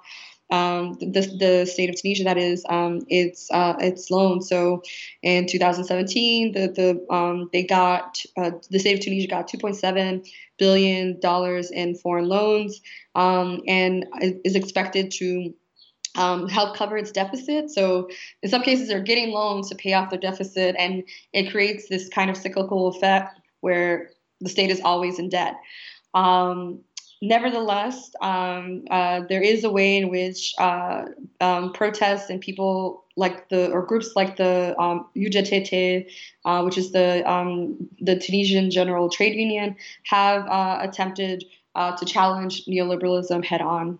um, 0.52 0.94
the, 1.00 1.36
the 1.40 1.66
state 1.66 1.90
of 1.90 2.00
Tunisia 2.00 2.24
that 2.26 2.38
is 2.38 2.64
um, 2.70 3.02
its 3.08 3.50
uh, 3.52 3.76
its 3.80 4.12
loan. 4.12 4.42
So 4.42 4.84
in 5.22 5.48
2017, 5.48 6.52
the 6.52 6.68
the 6.68 7.14
um, 7.14 7.50
they 7.52 7.64
got 7.64 8.22
uh, 8.38 8.52
the 8.70 8.80
state 8.80 9.00
of 9.00 9.04
Tunisia 9.04 9.28
got 9.28 9.50
2.7 9.50 10.28
billion 10.58 11.20
dollars 11.20 11.72
in 11.72 11.96
foreign 11.96 12.28
loans 12.28 12.82
um, 13.16 13.62
and 13.68 14.06
is 14.44 14.56
expected 14.56 15.12
to 15.12 15.54
um, 16.16 16.48
help 16.48 16.78
cover 16.78 16.98
its 16.98 17.12
deficit. 17.12 17.70
So 17.70 18.10
in 18.42 18.50
some 18.50 18.62
cases, 18.62 18.88
they're 18.88 19.02
getting 19.02 19.32
loans 19.32 19.70
to 19.70 19.76
pay 19.76 19.94
off 19.94 20.10
their 20.10 20.20
deficit, 20.20 20.76
and 20.78 21.04
it 21.34 21.52
creates 21.52 21.90
this 21.90 22.08
kind 22.10 22.30
of 22.30 22.38
cyclical 22.38 22.88
effect 22.88 23.40
where 23.62 24.12
the 24.42 24.50
state 24.50 24.70
is 24.70 24.82
always 24.82 25.20
in 25.20 25.30
debt. 25.30 25.56
Um, 26.14 26.82
Nevertheless, 27.22 28.12
um, 28.22 28.84
uh, 28.92 29.22
there 29.30 29.42
is 29.42 29.64
a 29.64 29.70
way 29.70 29.98
in 29.98 30.10
which 30.10 30.54
uh, 30.60 31.06
um, 31.40 31.72
protests 31.74 32.30
and 32.30 32.42
people 32.42 33.06
like 33.16 33.48
the 33.50 33.72
or 33.72 33.86
groups 33.86 34.12
like 34.16 34.36
the 34.36 34.76
um, 34.78 35.08
uh, 36.46 36.62
which 36.64 36.78
is 36.78 36.92
the 36.92 37.30
um, 37.30 37.90
the 38.02 38.20
Tunisian 38.20 38.70
General 38.70 39.10
Trade 39.10 39.36
Union, 39.36 39.76
have 40.04 40.46
uh, 40.48 40.80
attempted 40.82 41.46
uh, 41.76 41.96
to 41.96 42.06
challenge 42.06 42.66
neoliberalism 42.66 43.44
head 43.46 43.62
on. 43.62 44.00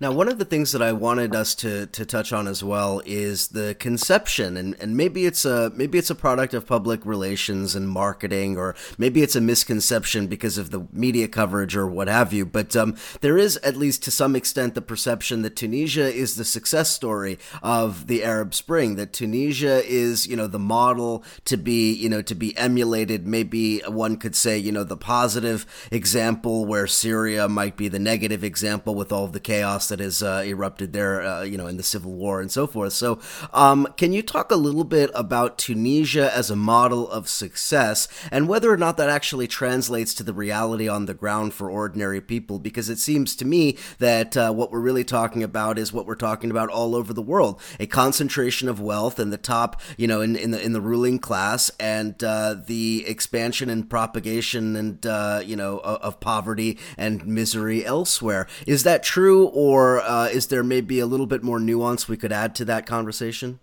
Now, 0.00 0.12
one 0.12 0.28
of 0.28 0.38
the 0.38 0.44
things 0.44 0.70
that 0.70 0.82
I 0.82 0.92
wanted 0.92 1.34
us 1.34 1.56
to, 1.56 1.86
to 1.86 2.06
touch 2.06 2.32
on 2.32 2.46
as 2.46 2.62
well 2.62 3.02
is 3.04 3.48
the 3.48 3.74
conception, 3.80 4.56
and, 4.56 4.76
and 4.80 4.96
maybe 4.96 5.26
it's 5.26 5.44
a 5.44 5.72
maybe 5.74 5.98
it's 5.98 6.10
a 6.10 6.14
product 6.14 6.54
of 6.54 6.68
public 6.68 7.04
relations 7.04 7.74
and 7.74 7.88
marketing, 7.88 8.56
or 8.56 8.76
maybe 8.96 9.22
it's 9.22 9.34
a 9.34 9.40
misconception 9.40 10.28
because 10.28 10.56
of 10.56 10.70
the 10.70 10.86
media 10.92 11.26
coverage 11.26 11.74
or 11.74 11.84
what 11.88 12.06
have 12.06 12.32
you. 12.32 12.46
But 12.46 12.76
um, 12.76 12.94
there 13.22 13.36
is, 13.36 13.56
at 13.58 13.76
least 13.76 14.04
to 14.04 14.12
some 14.12 14.36
extent, 14.36 14.76
the 14.76 14.82
perception 14.82 15.42
that 15.42 15.56
Tunisia 15.56 16.14
is 16.14 16.36
the 16.36 16.44
success 16.44 16.90
story 16.90 17.36
of 17.60 18.06
the 18.06 18.22
Arab 18.22 18.54
Spring. 18.54 18.94
That 18.94 19.12
Tunisia 19.12 19.82
is, 19.84 20.28
you 20.28 20.36
know, 20.36 20.46
the 20.46 20.60
model 20.60 21.24
to 21.46 21.56
be, 21.56 21.92
you 21.92 22.08
know, 22.08 22.22
to 22.22 22.36
be 22.36 22.56
emulated. 22.56 23.26
Maybe 23.26 23.80
one 23.80 24.16
could 24.16 24.36
say, 24.36 24.58
you 24.58 24.70
know, 24.70 24.84
the 24.84 24.96
positive 24.96 25.66
example 25.90 26.66
where 26.66 26.86
Syria 26.86 27.48
might 27.48 27.76
be 27.76 27.88
the 27.88 27.98
negative 27.98 28.44
example 28.44 28.94
with 28.94 29.10
all 29.10 29.26
the 29.26 29.40
chaos 29.40 29.87
that 29.88 30.00
has 30.00 30.22
uh, 30.22 30.42
erupted 30.44 30.92
there, 30.92 31.22
uh, 31.22 31.42
you 31.42 31.56
know, 31.56 31.66
in 31.66 31.76
the 31.76 31.82
civil 31.82 32.12
war 32.12 32.40
and 32.40 32.50
so 32.50 32.66
forth. 32.66 32.92
So, 32.92 33.18
um, 33.52 33.88
can 33.96 34.12
you 34.12 34.22
talk 34.22 34.50
a 34.50 34.56
little 34.56 34.84
bit 34.84 35.10
about 35.14 35.58
Tunisia 35.58 36.34
as 36.34 36.50
a 36.50 36.56
model 36.56 37.10
of 37.10 37.28
success 37.28 38.08
and 38.30 38.48
whether 38.48 38.72
or 38.72 38.76
not 38.76 38.96
that 38.96 39.08
actually 39.08 39.46
translates 39.46 40.14
to 40.14 40.22
the 40.22 40.32
reality 40.32 40.88
on 40.88 41.06
the 41.06 41.14
ground 41.14 41.54
for 41.54 41.70
ordinary 41.70 42.20
people? 42.20 42.58
Because 42.58 42.88
it 42.88 42.98
seems 42.98 43.34
to 43.36 43.44
me 43.44 43.76
that 43.98 44.36
uh, 44.36 44.52
what 44.52 44.70
we're 44.70 44.80
really 44.80 45.04
talking 45.04 45.42
about 45.42 45.78
is 45.78 45.92
what 45.92 46.06
we're 46.06 46.14
talking 46.14 46.50
about 46.50 46.68
all 46.68 46.94
over 46.94 47.12
the 47.12 47.22
world: 47.22 47.60
a 47.80 47.86
concentration 47.86 48.68
of 48.68 48.80
wealth 48.80 49.18
in 49.18 49.30
the 49.30 49.38
top, 49.38 49.80
you 49.96 50.06
know, 50.06 50.20
in, 50.20 50.36
in 50.36 50.50
the 50.50 50.60
in 50.60 50.72
the 50.72 50.80
ruling 50.80 51.18
class, 51.18 51.70
and 51.80 52.22
uh, 52.22 52.54
the 52.66 53.04
expansion 53.06 53.70
and 53.70 53.88
propagation 53.88 54.76
and 54.76 55.06
uh, 55.06 55.40
you 55.44 55.56
know 55.56 55.78
of, 55.78 56.00
of 56.02 56.20
poverty 56.20 56.78
and 56.96 57.26
misery 57.26 57.84
elsewhere. 57.84 58.46
Is 58.66 58.82
that 58.84 59.02
true, 59.02 59.46
or 59.46 59.77
or 59.78 60.00
uh, 60.00 60.26
is 60.26 60.48
there 60.48 60.64
maybe 60.64 60.98
a 60.98 61.06
little 61.06 61.26
bit 61.26 61.44
more 61.44 61.60
nuance 61.60 62.08
we 62.08 62.16
could 62.16 62.32
add 62.32 62.52
to 62.56 62.64
that 62.64 62.84
conversation? 62.84 63.60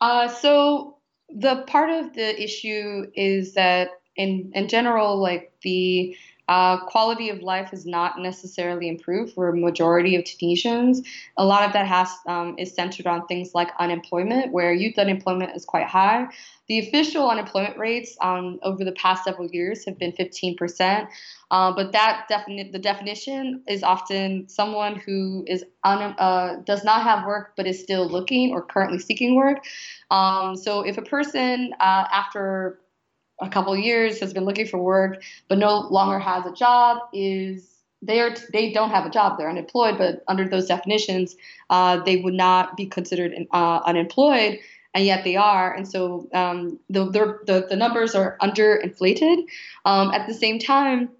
Uh, 0.00 0.28
so 0.28 0.96
the 1.28 1.62
part 1.66 1.90
of 1.90 2.14
the 2.14 2.42
issue 2.42 3.06
is 3.14 3.52
that 3.52 3.90
in 4.16 4.50
in 4.54 4.66
general, 4.66 5.20
like 5.20 5.52
the 5.62 6.16
uh, 6.48 6.78
quality 6.86 7.28
of 7.28 7.42
life 7.42 7.70
has 7.70 7.84
not 7.84 8.20
necessarily 8.20 8.88
improved 8.88 9.32
for 9.32 9.48
a 9.48 9.56
majority 9.56 10.14
of 10.14 10.24
Tunisians. 10.24 11.02
A 11.36 11.44
lot 11.44 11.64
of 11.64 11.72
that 11.72 11.86
has 11.86 12.08
um, 12.26 12.54
is 12.58 12.72
centered 12.72 13.06
on 13.06 13.26
things 13.26 13.54
like 13.54 13.70
unemployment, 13.80 14.52
where 14.52 14.72
youth 14.72 14.98
unemployment 14.98 15.56
is 15.56 15.64
quite 15.64 15.86
high. 15.86 16.28
The 16.68 16.80
official 16.80 17.28
unemployment 17.30 17.78
rates 17.78 18.16
um, 18.20 18.58
over 18.62 18.84
the 18.84 18.92
past 18.92 19.24
several 19.24 19.48
years 19.48 19.84
have 19.84 19.98
been 19.98 20.12
15%, 20.12 21.08
uh, 21.50 21.72
but 21.72 21.92
that 21.92 22.26
the 22.28 22.78
definition 22.78 23.62
is 23.68 23.82
often 23.82 24.48
someone 24.48 24.96
who 24.96 25.44
is 25.46 25.64
un, 25.84 26.14
uh, 26.18 26.56
does 26.64 26.82
not 26.82 27.02
have 27.02 27.24
work 27.24 27.52
but 27.56 27.66
is 27.66 27.80
still 27.80 28.08
looking 28.08 28.52
or 28.52 28.62
currently 28.62 28.98
seeking 28.98 29.36
work. 29.36 29.64
Um, 30.10 30.56
so 30.56 30.82
if 30.82 30.98
a 30.98 31.02
person 31.02 31.72
uh, 31.78 32.06
after 32.12 32.80
a 33.40 33.48
couple 33.48 33.76
years 33.76 34.20
has 34.20 34.32
been 34.32 34.44
looking 34.44 34.66
for 34.66 34.78
work 34.78 35.22
but 35.48 35.58
no 35.58 35.80
longer 35.90 36.18
has 36.18 36.44
a 36.46 36.52
job 36.52 36.98
is 37.12 37.76
they 38.02 38.20
are 38.20 38.34
they 38.52 38.72
don't 38.72 38.90
have 38.90 39.06
a 39.06 39.10
job. 39.10 39.38
They're 39.38 39.50
unemployed 39.50 39.98
but 39.98 40.22
under 40.28 40.48
those 40.48 40.66
definitions 40.66 41.36
uh, 41.70 42.02
they 42.02 42.16
would 42.16 42.34
not 42.34 42.76
be 42.76 42.86
considered 42.86 43.34
uh, 43.52 43.80
unemployed 43.84 44.60
and 44.94 45.04
yet 45.04 45.24
they 45.24 45.36
are. 45.36 45.74
And 45.74 45.86
so 45.86 46.28
um, 46.32 46.78
the, 46.88 47.04
the, 47.04 47.66
the 47.68 47.76
numbers 47.76 48.14
are 48.14 48.38
underinflated. 48.40 49.44
Um, 49.84 50.10
at 50.12 50.26
the 50.26 50.34
same 50.34 50.58
time 50.58 51.10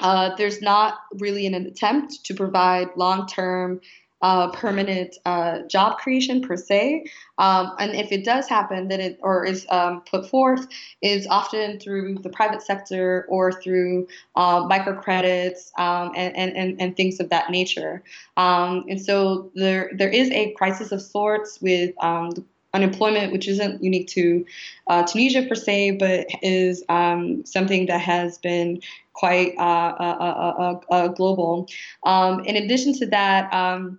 uh, 0.00 0.34
there's 0.36 0.60
not 0.60 0.98
really 1.14 1.46
an 1.46 1.54
attempt 1.54 2.24
to 2.24 2.34
provide 2.34 2.88
long-term 2.96 3.80
uh, 4.24 4.50
permanent 4.52 5.18
uh, 5.26 5.58
job 5.68 5.98
creation 5.98 6.40
per 6.40 6.56
se. 6.56 7.04
Um, 7.36 7.72
and 7.78 7.94
if 7.94 8.10
it 8.10 8.24
does 8.24 8.48
happen, 8.48 8.88
then 8.88 8.98
it 8.98 9.18
or 9.20 9.44
is 9.44 9.66
um, 9.68 10.00
put 10.10 10.30
forth 10.30 10.66
is 11.02 11.26
often 11.26 11.78
through 11.78 12.14
the 12.22 12.30
private 12.30 12.62
sector 12.62 13.26
or 13.28 13.52
through 13.52 14.08
uh, 14.34 14.62
microcredits 14.66 15.78
um, 15.78 16.12
and, 16.16 16.56
and, 16.56 16.80
and 16.80 16.96
things 16.96 17.20
of 17.20 17.28
that 17.28 17.50
nature. 17.50 18.02
Um, 18.38 18.86
and 18.88 18.98
so 18.98 19.50
there 19.54 19.90
there 19.94 20.08
is 20.08 20.30
a 20.30 20.52
crisis 20.52 20.90
of 20.90 21.02
sorts 21.02 21.60
with 21.60 21.92
um, 22.02 22.30
unemployment, 22.72 23.30
which 23.30 23.46
isn't 23.46 23.84
unique 23.84 24.08
to 24.08 24.46
uh, 24.86 25.02
Tunisia 25.02 25.42
per 25.46 25.54
se, 25.54 25.98
but 25.98 26.28
is 26.40 26.82
um, 26.88 27.44
something 27.44 27.84
that 27.86 28.00
has 28.00 28.38
been 28.38 28.80
quite 29.12 29.54
uh, 29.58 30.80
uh 30.90 31.08
global. 31.08 31.68
Um, 32.04 32.40
in 32.40 32.56
addition 32.56 32.98
to 32.98 33.06
that, 33.06 33.52
um, 33.52 33.98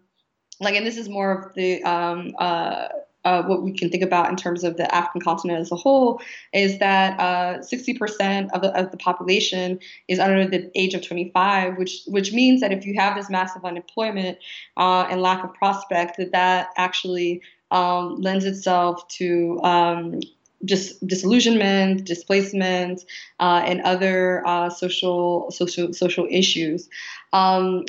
like, 0.59 0.75
and 0.75 0.85
this 0.85 0.97
is 0.97 1.09
more 1.09 1.31
of 1.31 1.53
the 1.53 1.83
um, 1.83 2.33
uh, 2.39 2.87
uh, 3.25 3.41
what 3.43 3.63
we 3.63 3.71
can 3.71 3.89
think 3.89 4.03
about 4.03 4.29
in 4.29 4.35
terms 4.35 4.63
of 4.63 4.77
the 4.77 4.93
African 4.93 5.19
continent 5.19 5.59
as 5.59 5.71
a 5.71 5.75
whole 5.75 6.21
is 6.53 6.77
that 6.77 7.19
uh, 7.19 7.57
60% 7.59 8.51
of 8.51 8.61
the, 8.61 8.69
of 8.79 8.91
the 8.91 8.97
population 8.97 9.79
is 10.07 10.19
under 10.19 10.47
the 10.47 10.71
age 10.75 10.93
of 10.93 11.05
25, 11.05 11.77
which 11.77 12.01
which 12.05 12.31
means 12.31 12.61
that 12.61 12.71
if 12.71 12.85
you 12.85 12.93
have 12.93 13.15
this 13.15 13.29
massive 13.29 13.65
unemployment 13.65 14.37
uh, 14.77 15.07
and 15.09 15.21
lack 15.21 15.43
of 15.43 15.53
prospect, 15.55 16.17
that 16.17 16.31
that 16.31 16.69
actually 16.77 17.41
um, 17.71 18.21
lends 18.21 18.45
itself 18.45 19.07
to 19.07 19.59
um, 19.63 20.19
just 20.63 21.05
disillusionment, 21.05 22.05
displacement, 22.05 23.03
uh, 23.39 23.63
and 23.65 23.81
other 23.81 24.45
uh, 24.45 24.69
social 24.69 25.49
social 25.49 25.93
social 25.93 26.27
issues. 26.29 26.87
Um, 27.33 27.85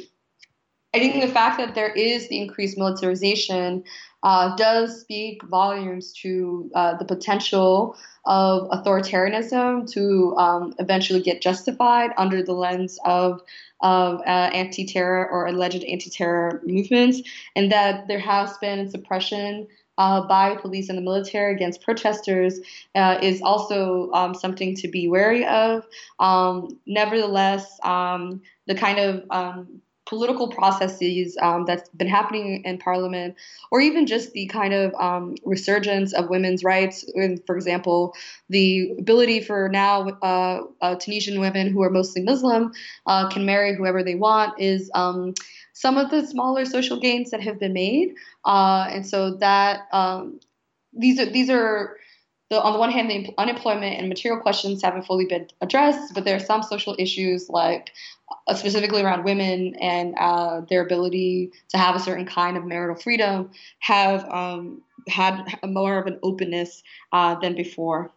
I 0.97 0.99
think 0.99 1.20
the 1.20 1.28
fact 1.28 1.59
that 1.59 1.74
there 1.74 1.90
is 1.90 2.28
the 2.28 2.40
increased 2.40 2.78
militarization 2.78 3.84
uh, 4.22 4.57
does 4.57 4.99
speak 4.99 5.42
volumes 5.44 6.11
to 6.22 6.70
uh, 6.74 6.97
the 6.97 7.05
potential 7.05 7.99
of 8.24 8.70
authoritarianism 8.70 9.92
to 9.92 10.34
um, 10.38 10.74
eventually 10.78 11.20
get 11.20 11.42
justified 11.42 12.12
under 12.16 12.42
the 12.42 12.55
lens 12.55 12.99
of 13.05 13.42
of 13.82 14.20
uh, 14.20 14.49
anti-terror 14.55 15.28
or 15.28 15.47
alleged 15.47 15.84
anti-terror 15.84 16.62
movements, 16.64 17.20
and 17.55 17.70
that 17.70 18.09
there 18.09 18.18
has 18.18 18.57
been 18.57 18.90
suppression 18.90 19.66
uh, 19.99 20.26
by 20.26 20.57
police 20.57 20.88
and 20.88 20.97
the 20.97 21.03
military 21.03 21.53
against 21.55 21.82
protesters 21.82 22.59
uh, 22.94 23.18
is 23.20 23.42
also 23.42 24.11
um, 24.12 24.34
something 24.34 24.74
to 24.76 24.88
be 24.88 25.09
wary 25.09 25.44
of. 25.44 25.86
Um, 26.18 26.80
nevertheless, 26.86 27.78
um, 27.82 28.40
the 28.66 28.74
kind 28.74 28.99
of 28.99 29.24
um, 29.30 29.82
political 30.07 30.48
processes 30.48 31.36
um, 31.42 31.64
that's 31.66 31.88
been 31.90 32.09
happening 32.09 32.62
in 32.64 32.78
parliament, 32.78 33.34
or 33.70 33.80
even 33.80 34.07
just 34.07 34.32
the 34.32 34.46
kind 34.46 34.72
of 34.72 34.94
um, 34.94 35.34
resurgence 35.44 36.12
of 36.12 36.30
women's 36.30 36.62
rights. 36.62 37.04
For 37.46 37.57
example, 37.57 38.14
the 38.48 38.94
ability 38.98 39.40
for 39.40 39.68
now 39.68 40.09
uh, 40.22 40.61
uh, 40.80 40.94
Tunisian 40.94 41.40
women 41.40 41.72
who 41.72 41.82
are 41.82 41.90
mostly 41.90 42.22
Muslim 42.22 42.72
uh, 43.07 43.28
can 43.28 43.44
marry 43.44 43.74
whoever 43.74 44.02
they 44.02 44.14
want 44.14 44.61
is 44.61 44.90
um, 44.94 45.34
some 45.72 45.98
of 45.98 46.11
the 46.11 46.26
smaller 46.26 46.64
social 46.64 46.98
gains 46.98 47.30
that 47.32 47.42
have 47.42 47.59
been 47.59 47.72
made. 47.72 48.14
Uh, 48.44 48.86
and 48.90 49.07
so 49.07 49.34
that 49.36 49.88
um, 49.92 50.40
these 50.92 51.18
are 51.18 51.26
these 51.26 51.50
are 51.50 51.96
the, 52.51 52.61
on 52.61 52.72
the 52.72 52.78
one 52.78 52.90
hand, 52.90 53.11
the 53.11 53.34
unemployment 53.38 53.99
and 53.99 54.09
material 54.09 54.40
questions 54.40 54.82
haven't 54.82 55.07
fully 55.07 55.26
been 55.26 55.49
addressed, 55.61 56.14
but 56.14 56.24
there 56.24 56.36
are 56.36 56.40
some 56.40 56.62
social 56.62 56.94
issues 56.99 57.49
like 57.49 57.90
uh, 58.47 58.55
specifically 58.55 59.03
around 59.03 59.24
women 59.24 59.74
and 59.80 60.14
uh, 60.18 60.61
their 60.68 60.84
ability 60.84 61.51
to 61.70 61.78
have 61.78 61.97
a 61.97 62.01
certain 62.01 62.26
kind 62.26 62.57
of 62.57 62.64
marital 62.64 63.01
freedom 63.01 63.51
have 63.80 64.24
um, 64.30 64.82
had 65.09 65.44
more 65.64 65.99
of 65.99 66.07
an 66.07 66.18
openness 66.22 66.82
uh, 67.12 67.34
than 67.36 67.55
before. 67.55 68.12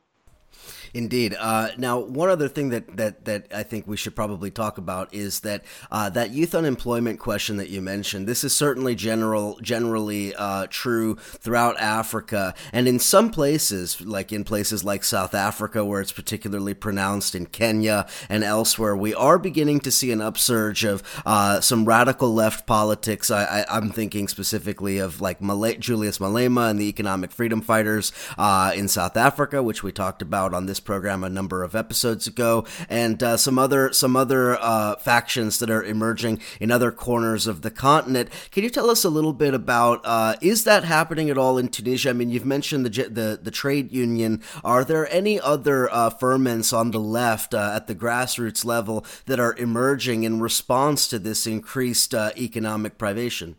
Indeed. 0.94 1.36
Uh, 1.40 1.70
now, 1.78 2.00
one 2.00 2.30
other 2.30 2.48
thing 2.48 2.70
that, 2.70 2.98
that, 2.98 3.26
that 3.26 3.48
I 3.54 3.64
think 3.64 3.86
we 3.88 3.98
should 3.98 4.16
probably 4.16 4.50
talk 4.50 4.78
about 4.78 5.14
is 5.14 5.42
that 5.42 5.64
uh, 5.92 6.10
that 6.10 6.32
youth 6.32 6.56
unemployment 6.56 7.20
question 7.20 7.58
that 7.58 7.70
you 7.70 7.82
mentioned. 7.82 8.28
This 8.28 8.44
is 8.44 8.56
certainly 8.56 8.96
general, 8.96 9.60
generally 9.62 10.34
uh, 10.36 10.68
true 10.70 11.16
throughout 11.16 11.80
Africa, 11.80 12.56
and 12.74 12.88
in 12.88 13.00
some 13.00 13.30
places, 13.30 14.02
like 14.02 14.32
in 14.32 14.44
places 14.44 14.84
like 14.84 15.04
South 15.04 15.36
Africa, 15.36 15.86
where 15.86 16.02
it's 16.02 16.12
particularly 16.12 16.74
pronounced, 16.74 17.36
in 17.36 17.46
Kenya 17.46 18.08
and 18.30 18.44
elsewhere, 18.44 18.96
we 18.96 19.14
are 19.14 19.38
beginning 19.38 19.80
to 19.82 19.92
see 19.92 20.12
an 20.12 20.22
upsurge 20.22 20.84
of 20.84 21.04
uh, 21.26 21.60
some 21.62 21.86
radical 21.86 22.34
left 22.34 22.66
politics. 22.66 23.30
I, 23.30 23.66
am 23.70 23.92
thinking 23.92 24.28
specifically 24.28 24.98
of 24.98 25.22
like 25.22 25.40
Julius 25.80 26.20
Malema 26.20 26.70
and 26.70 26.80
the 26.80 26.88
Economic 26.88 27.32
Freedom 27.32 27.62
Fighters 27.62 28.12
uh, 28.38 28.72
in 28.76 28.88
South 28.88 29.18
Africa, 29.18 29.62
which 29.62 29.84
we 29.84 29.92
talked 29.92 30.22
about 30.22 30.49
on 30.56 30.66
this 30.66 30.80
this 30.80 30.86
program 30.86 31.24
a 31.26 31.30
number 31.30 31.62
of 31.62 31.76
episodes 31.76 32.26
ago, 32.26 32.64
and 32.88 33.22
uh, 33.22 33.36
some 33.36 33.60
other 33.60 33.92
some 33.92 34.16
other 34.16 34.58
uh, 34.62 34.96
factions 34.96 35.60
that 35.60 35.70
are 35.70 35.84
emerging 35.84 36.40
in 36.60 36.72
other 36.72 36.92
corners 36.92 37.48
of 37.48 37.62
the 37.62 37.72
continent. 37.72 38.30
Can 38.52 38.64
you 38.64 38.70
tell 38.70 38.90
us 38.90 39.04
a 39.04 39.10
little 39.10 39.34
bit 39.34 39.54
about 39.54 40.00
uh, 40.06 40.36
is 40.42 40.64
that 40.64 40.86
happening 40.86 41.30
at 41.30 41.38
all 41.38 41.58
in 41.58 41.68
Tunisia? 41.68 42.12
I 42.12 42.14
mean, 42.14 42.30
you've 42.30 42.46
mentioned 42.46 42.86
the 42.86 43.10
the, 43.10 43.40
the 43.42 43.52
trade 43.52 43.92
union. 43.92 44.42
Are 44.64 44.86
there 44.86 45.12
any 45.12 45.40
other 45.40 45.92
uh, 45.92 46.10
ferments 46.10 46.72
on 46.72 46.92
the 46.92 47.00
left 47.00 47.54
uh, 47.54 47.74
at 47.76 47.88
the 47.88 47.96
grassroots 47.96 48.64
level 48.64 49.06
that 49.26 49.40
are 49.40 49.56
emerging 49.58 50.24
in 50.24 50.40
response 50.40 51.08
to 51.10 51.20
this 51.20 51.46
increased 51.46 52.14
uh, 52.16 52.32
economic 52.38 52.98
privation? 52.98 53.58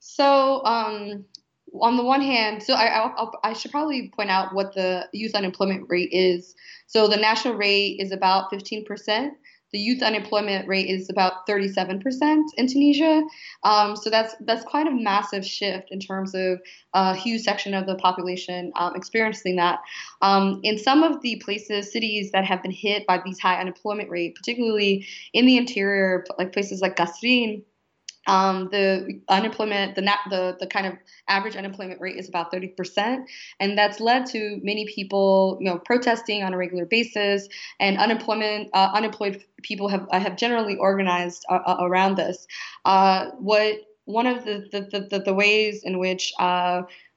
So, 0.00 0.64
um, 0.64 1.26
on 1.82 1.96
the 1.96 2.04
one 2.04 2.20
hand, 2.20 2.62
so 2.62 2.74
I, 2.74 3.06
I, 3.08 3.26
I 3.44 3.52
should 3.52 3.70
probably 3.70 4.10
point 4.14 4.30
out 4.30 4.54
what 4.54 4.74
the 4.74 5.08
youth 5.12 5.34
unemployment 5.34 5.86
rate 5.88 6.10
is. 6.12 6.54
So 6.86 7.08
the 7.08 7.16
national 7.16 7.54
rate 7.54 7.96
is 8.00 8.12
about 8.12 8.50
15%. 8.52 9.30
The 9.72 9.78
youth 9.78 10.02
unemployment 10.02 10.68
rate 10.68 10.88
is 10.88 11.10
about 11.10 11.46
37% 11.46 12.44
in 12.56 12.66
Tunisia. 12.66 13.24
Um, 13.64 13.96
so 13.96 14.08
that's 14.10 14.34
that's 14.40 14.64
quite 14.64 14.86
a 14.86 14.92
massive 14.92 15.44
shift 15.44 15.88
in 15.90 15.98
terms 15.98 16.34
of 16.34 16.60
a 16.94 17.14
huge 17.14 17.42
section 17.42 17.74
of 17.74 17.86
the 17.86 17.96
population 17.96 18.72
um, 18.76 18.94
experiencing 18.94 19.56
that. 19.56 19.80
Um, 20.22 20.60
in 20.62 20.78
some 20.78 21.02
of 21.02 21.20
the 21.20 21.42
places, 21.44 21.92
cities 21.92 22.30
that 22.30 22.44
have 22.44 22.62
been 22.62 22.70
hit 22.70 23.06
by 23.06 23.20
these 23.24 23.40
high 23.40 23.60
unemployment 23.60 24.08
rate, 24.08 24.36
particularly 24.36 25.06
in 25.32 25.46
the 25.46 25.56
interior, 25.56 26.24
like 26.38 26.52
places 26.52 26.80
like 26.80 26.96
Kasserine, 26.96 27.62
um, 28.26 28.68
the 28.70 29.20
unemployment, 29.28 29.94
the, 29.94 30.02
the 30.30 30.56
the 30.60 30.66
kind 30.66 30.86
of 30.86 30.94
average 31.28 31.56
unemployment 31.56 32.00
rate 32.00 32.16
is 32.16 32.28
about 32.28 32.52
30%, 32.52 33.24
and 33.60 33.78
that's 33.78 34.00
led 34.00 34.26
to 34.26 34.60
many 34.62 34.86
people, 34.86 35.58
you 35.60 35.70
know, 35.70 35.78
protesting 35.78 36.42
on 36.42 36.52
a 36.52 36.56
regular 36.56 36.84
basis, 36.84 37.48
and 37.80 37.98
unemployment 37.98 38.68
uh, 38.74 38.90
unemployed 38.94 39.42
people 39.62 39.88
have 39.88 40.06
have 40.12 40.36
generally 40.36 40.76
organized 40.76 41.44
uh, 41.48 41.60
uh 41.66 41.76
around 41.80 42.16
this. 42.16 42.46
Uh, 42.84 43.30
what 43.38 43.76
one 44.06 44.26
of 44.26 44.44
the 44.44 44.68
the, 44.72 45.08
the, 45.10 45.18
the 45.20 45.34
ways 45.34 45.82
in 45.84 45.98
which 45.98 46.32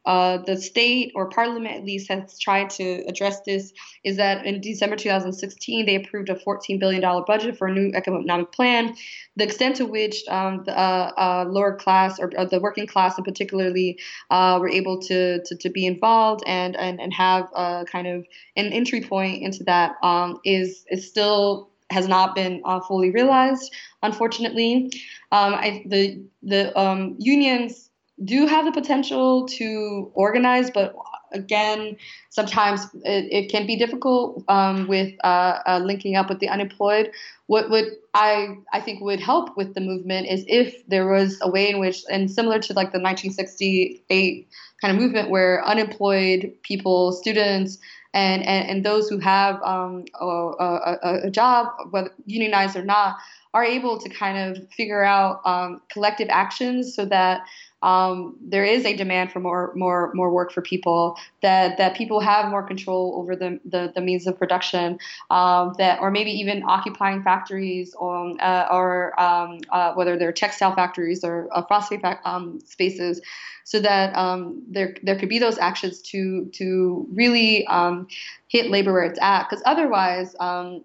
uh, 0.05 0.37
the 0.37 0.55
state 0.57 1.11
or 1.13 1.29
parliament 1.29 1.75
at 1.75 1.83
least 1.83 2.09
has 2.09 2.39
tried 2.39 2.69
to 2.69 3.03
address 3.07 3.41
this 3.41 3.73
is 4.03 4.17
that 4.17 4.45
in 4.45 4.61
December 4.61 4.95
2016 4.95 5.85
they 5.85 5.95
approved 5.95 6.29
a 6.29 6.35
14 6.35 6.79
billion 6.79 7.01
dollar 7.01 7.23
budget 7.25 7.57
for 7.57 7.67
a 7.67 7.73
new 7.73 7.91
economic 7.93 8.51
plan. 8.51 8.95
The 9.35 9.43
extent 9.43 9.75
to 9.77 9.85
which 9.85 10.23
um, 10.29 10.63
the 10.65 10.77
uh, 10.77 11.11
uh, 11.17 11.45
lower 11.49 11.75
class 11.75 12.19
or, 12.19 12.31
or, 12.37 12.45
the 12.45 12.59
working 12.59 12.87
class, 12.87 13.17
and 13.17 13.25
particularly, 13.25 13.99
uh, 14.29 14.57
were 14.59 14.69
able 14.69 14.99
to, 15.01 15.43
to, 15.43 15.55
to 15.55 15.69
be 15.69 15.85
involved 15.85 16.43
and 16.47 16.75
and 16.75 16.99
and 16.99 17.13
have 17.13 17.49
a 17.55 17.85
kind 17.89 18.07
of 18.07 18.25
an 18.55 18.71
entry 18.73 19.01
point 19.01 19.43
into 19.43 19.63
that 19.65 19.95
um, 20.01 20.39
is 20.43 20.85
is 20.89 21.07
still 21.07 21.69
has 21.91 22.07
not 22.07 22.35
been 22.35 22.61
uh, 22.65 22.79
fully 22.81 23.11
realized, 23.11 23.73
unfortunately. 24.03 24.91
Um, 25.31 25.53
I, 25.53 25.83
the 25.85 26.23
the 26.43 26.77
um, 26.79 27.15
unions 27.19 27.88
do 28.23 28.45
have 28.47 28.65
the 28.65 28.71
potential 28.71 29.47
to 29.47 30.11
organize, 30.13 30.69
but 30.71 30.95
again, 31.31 31.97
sometimes 32.29 32.85
it, 33.03 33.27
it 33.31 33.51
can 33.51 33.65
be 33.65 33.75
difficult 33.75 34.43
um, 34.47 34.87
with 34.87 35.13
uh, 35.23 35.59
uh, 35.65 35.81
linking 35.83 36.15
up 36.15 36.29
with 36.29 36.39
the 36.39 36.49
unemployed. 36.49 37.11
What 37.47 37.69
would 37.69 37.85
I 38.13 38.57
I 38.73 38.81
think 38.81 39.01
would 39.01 39.19
help 39.19 39.55
with 39.57 39.73
the 39.73 39.81
movement 39.81 40.27
is 40.27 40.43
if 40.47 40.87
there 40.87 41.07
was 41.07 41.39
a 41.41 41.49
way 41.49 41.69
in 41.69 41.79
which, 41.79 42.03
and 42.09 42.29
similar 42.29 42.59
to 42.59 42.73
like 42.73 42.91
the 42.91 42.99
1968 42.99 44.47
kind 44.81 44.95
of 44.95 45.01
movement, 45.01 45.29
where 45.29 45.65
unemployed 45.65 46.53
people, 46.63 47.11
students, 47.11 47.77
and 48.13 48.43
and, 48.45 48.69
and 48.69 48.85
those 48.85 49.09
who 49.09 49.19
have 49.19 49.61
um, 49.63 50.05
a, 50.19 50.25
a, 50.25 51.19
a 51.25 51.31
job, 51.31 51.67
whether 51.91 52.11
unionized 52.25 52.75
or 52.75 52.83
not, 52.83 53.17
are 53.53 53.63
able 53.63 53.99
to 53.99 54.09
kind 54.09 54.37
of 54.37 54.69
figure 54.71 55.03
out 55.03 55.41
um, 55.45 55.81
collective 55.91 56.27
actions 56.29 56.95
so 56.95 57.05
that 57.05 57.41
um, 57.81 58.35
there 58.41 58.65
is 58.65 58.85
a 58.85 58.95
demand 58.95 59.31
for 59.31 59.39
more 59.39 59.71
more 59.75 60.11
more 60.13 60.31
work 60.31 60.51
for 60.51 60.61
people 60.61 61.17
that 61.41 61.77
that 61.77 61.95
people 61.95 62.19
have 62.19 62.49
more 62.49 62.63
control 62.63 63.15
over 63.17 63.35
the 63.35 63.59
the, 63.65 63.91
the 63.95 64.01
means 64.01 64.27
of 64.27 64.37
production 64.37 64.99
um, 65.29 65.73
that 65.77 65.99
or 66.01 66.11
maybe 66.11 66.31
even 66.31 66.63
occupying 66.63 67.23
factories 67.23 67.93
or 67.95 68.35
uh, 68.41 68.67
or 68.71 69.19
um, 69.19 69.59
uh, 69.69 69.93
whether 69.93 70.17
they're 70.17 70.33
textile 70.33 70.75
factories 70.75 71.23
or 71.23 71.47
uh, 71.51 71.61
phosphate 71.67 72.03
um, 72.25 72.59
spaces 72.65 73.21
so 73.63 73.79
that 73.79 74.15
um, 74.15 74.63
there 74.67 74.95
there 75.03 75.17
could 75.17 75.29
be 75.29 75.39
those 75.39 75.57
actions 75.57 76.01
to 76.01 76.45
to 76.53 77.07
really 77.13 77.65
um, 77.67 78.07
hit 78.47 78.69
labor 78.69 78.91
where 78.91 79.03
it's 79.03 79.19
at 79.21 79.47
because 79.47 79.63
otherwise 79.65 80.35
there 80.39 80.83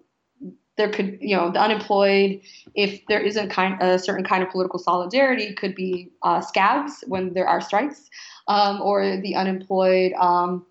could, 0.77 1.17
you 1.21 1.35
know, 1.35 1.51
the 1.51 1.59
unemployed, 1.59 2.41
if 2.73 3.05
there 3.07 3.21
isn't 3.21 3.49
kind 3.49 3.81
a 3.81 3.97
certain 3.97 4.25
kind 4.25 4.43
of 4.43 4.49
political 4.49 4.79
solidarity, 4.79 5.53
could 5.53 5.75
be 5.75 6.11
uh, 6.21 6.41
scabs 6.41 7.03
when 7.07 7.33
there 7.33 7.47
are 7.47 7.61
strikes, 7.61 8.09
um, 8.47 8.81
or 8.81 9.17
the 9.21 9.35
unemployed 9.35 10.13
um, 10.13 10.65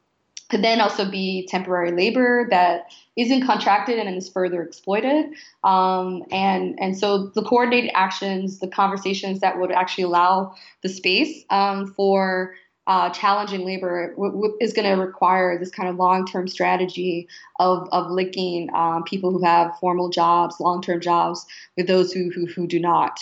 could 0.50 0.62
then 0.62 0.80
also 0.80 1.10
be 1.10 1.46
temporary 1.48 1.90
labor 1.90 2.46
that 2.50 2.92
isn't 3.16 3.46
contracted 3.46 3.98
and 3.98 4.14
is 4.16 4.28
further 4.28 4.62
exploited. 4.62 5.26
Um, 5.62 6.22
and 6.30 6.78
and 6.80 6.96
so 6.96 7.28
the 7.34 7.42
coordinated 7.42 7.90
actions, 7.94 8.58
the 8.58 8.68
conversations 8.68 9.40
that 9.40 9.58
would 9.58 9.72
actually 9.72 10.04
allow 10.04 10.54
the 10.82 10.88
space 10.88 11.44
um, 11.50 11.92
for 11.94 12.54
uh, 12.86 13.10
challenging 13.10 13.64
labor 13.64 14.10
w- 14.10 14.32
w- 14.32 14.56
is 14.60 14.72
going 14.72 14.88
to 14.88 15.02
require 15.02 15.58
this 15.58 15.70
kind 15.70 15.88
of 15.88 15.96
long-term 15.96 16.48
strategy 16.48 17.26
of, 17.58 17.88
of 17.92 18.10
linking 18.10 18.68
um, 18.74 19.02
people 19.04 19.30
who 19.30 19.42
have 19.42 19.78
formal 19.78 20.10
jobs, 20.10 20.60
long-term 20.60 21.00
jobs, 21.00 21.46
with 21.76 21.86
those 21.86 22.12
who, 22.12 22.30
who, 22.30 22.46
who 22.46 22.66
do 22.66 22.78
not. 22.78 23.20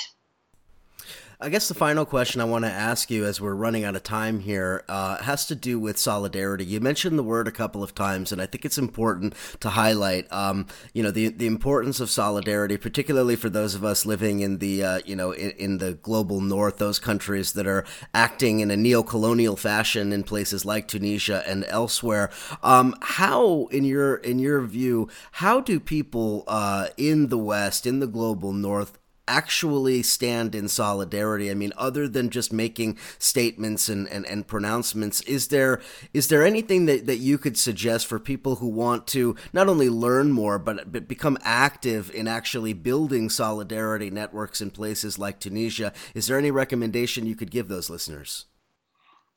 I 1.43 1.49
guess 1.49 1.67
the 1.67 1.75
final 1.75 2.05
question 2.05 2.41
I 2.41 2.45
want 2.45 2.65
to 2.67 2.71
ask 2.71 3.11
you 3.11 3.25
as 3.25 3.41
we're 3.41 3.57
running 3.57 3.83
out 3.83 3.97
of 3.97 4.05
time 4.05 4.39
here 4.39 4.85
uh, 4.89 5.21
has 5.25 5.45
to 5.47 5.57
do 5.57 5.77
with 5.77 5.99
solidarity. 5.99 6.65
You 6.65 6.79
mentioned 6.79 7.19
the 7.19 7.25
word 7.25 7.49
a 7.49 7.53
couple 7.53 7.83
of 7.83 7.97
times, 7.97 8.31
and 8.31 8.41
I 8.41 8.47
think 8.47 8.65
it's 8.65 8.79
important 8.79 9.35
to 9.59 9.71
highlight, 9.71 10.33
um, 10.33 10.69
you 10.93 11.03
know, 11.03 11.11
the 11.11 11.31
the 11.31 11.49
importance 11.49 11.99
of 11.99 12.11
solidarity, 12.11 12.77
particularly 12.77 13.35
for 13.35 13.51
those 13.51 13.75
of 13.75 13.85
us 13.85 14.07
living 14.07 14.39
in 14.39 14.59
the, 14.59 14.85
uh, 14.85 15.01
you 15.05 15.17
know, 15.17 15.33
in, 15.33 15.51
in, 15.53 15.79
the 15.79 15.95
global 15.95 16.41
north, 16.41 16.79
those 16.79 17.01
countries 17.01 17.55
that 17.55 17.67
are 17.67 17.85
acting 18.15 18.61
in 18.61 18.71
a 18.71 18.77
neo-colonial 18.77 19.57
fashion 19.57 20.13
in 20.13 20.23
places 20.23 20.65
like 20.65 20.87
Tunisia 20.87 21.43
and 21.49 21.65
elsewhere. 21.65 22.31
Um, 22.63 22.95
how, 23.03 23.67
in 23.73 23.85
your 23.85 24.15
in 24.15 24.39
your 24.39 24.61
view, 24.61 25.09
how 25.33 25.61
do 25.61 25.81
people 25.81 26.45
uh, 26.47 26.89
in 26.97 27.31
the 27.31 27.39
West, 27.39 27.85
in 27.85 27.99
the 27.99 28.07
global 28.07 28.53
north, 28.53 28.97
actually 29.29 30.03
stand 30.03 30.55
in 30.55 30.69
solidarity? 30.69 31.51
I 31.51 31.55
mean, 31.55 31.73
other 31.77 32.09
than 32.09 32.31
just 32.31 32.53
making 32.53 32.99
statements 33.19 33.89
and, 33.89 34.09
and, 34.09 34.27
and 34.27 34.47
pronouncements, 34.47 35.21
is 35.23 35.49
there 35.49 35.81
is 36.13 36.29
there 36.29 36.45
anything 36.45 36.87
that, 36.87 37.07
that 37.07 37.19
you 37.19 37.39
could 37.39 37.57
suggest 37.57 38.07
for 38.07 38.19
people 38.19 38.57
who 38.57 38.69
want 38.69 39.07
to 39.09 39.37
not 39.53 39.69
only 39.69 39.89
learn 39.89 40.33
more, 40.33 40.59
but, 40.59 40.93
but 40.93 41.09
become 41.09 41.39
active 41.43 42.11
in 42.15 42.29
actually 42.29 42.73
building 42.73 43.29
solidarity 43.31 44.11
networks 44.11 44.61
in 44.61 44.71
places 44.71 45.19
like 45.19 45.41
Tunisia? 45.41 45.93
Is 46.15 46.27
there 46.27 46.39
any 46.39 46.51
recommendation 46.51 47.27
you 47.27 47.37
could 47.37 47.51
give 47.51 47.69
those 47.69 47.91
listeners? 47.91 48.47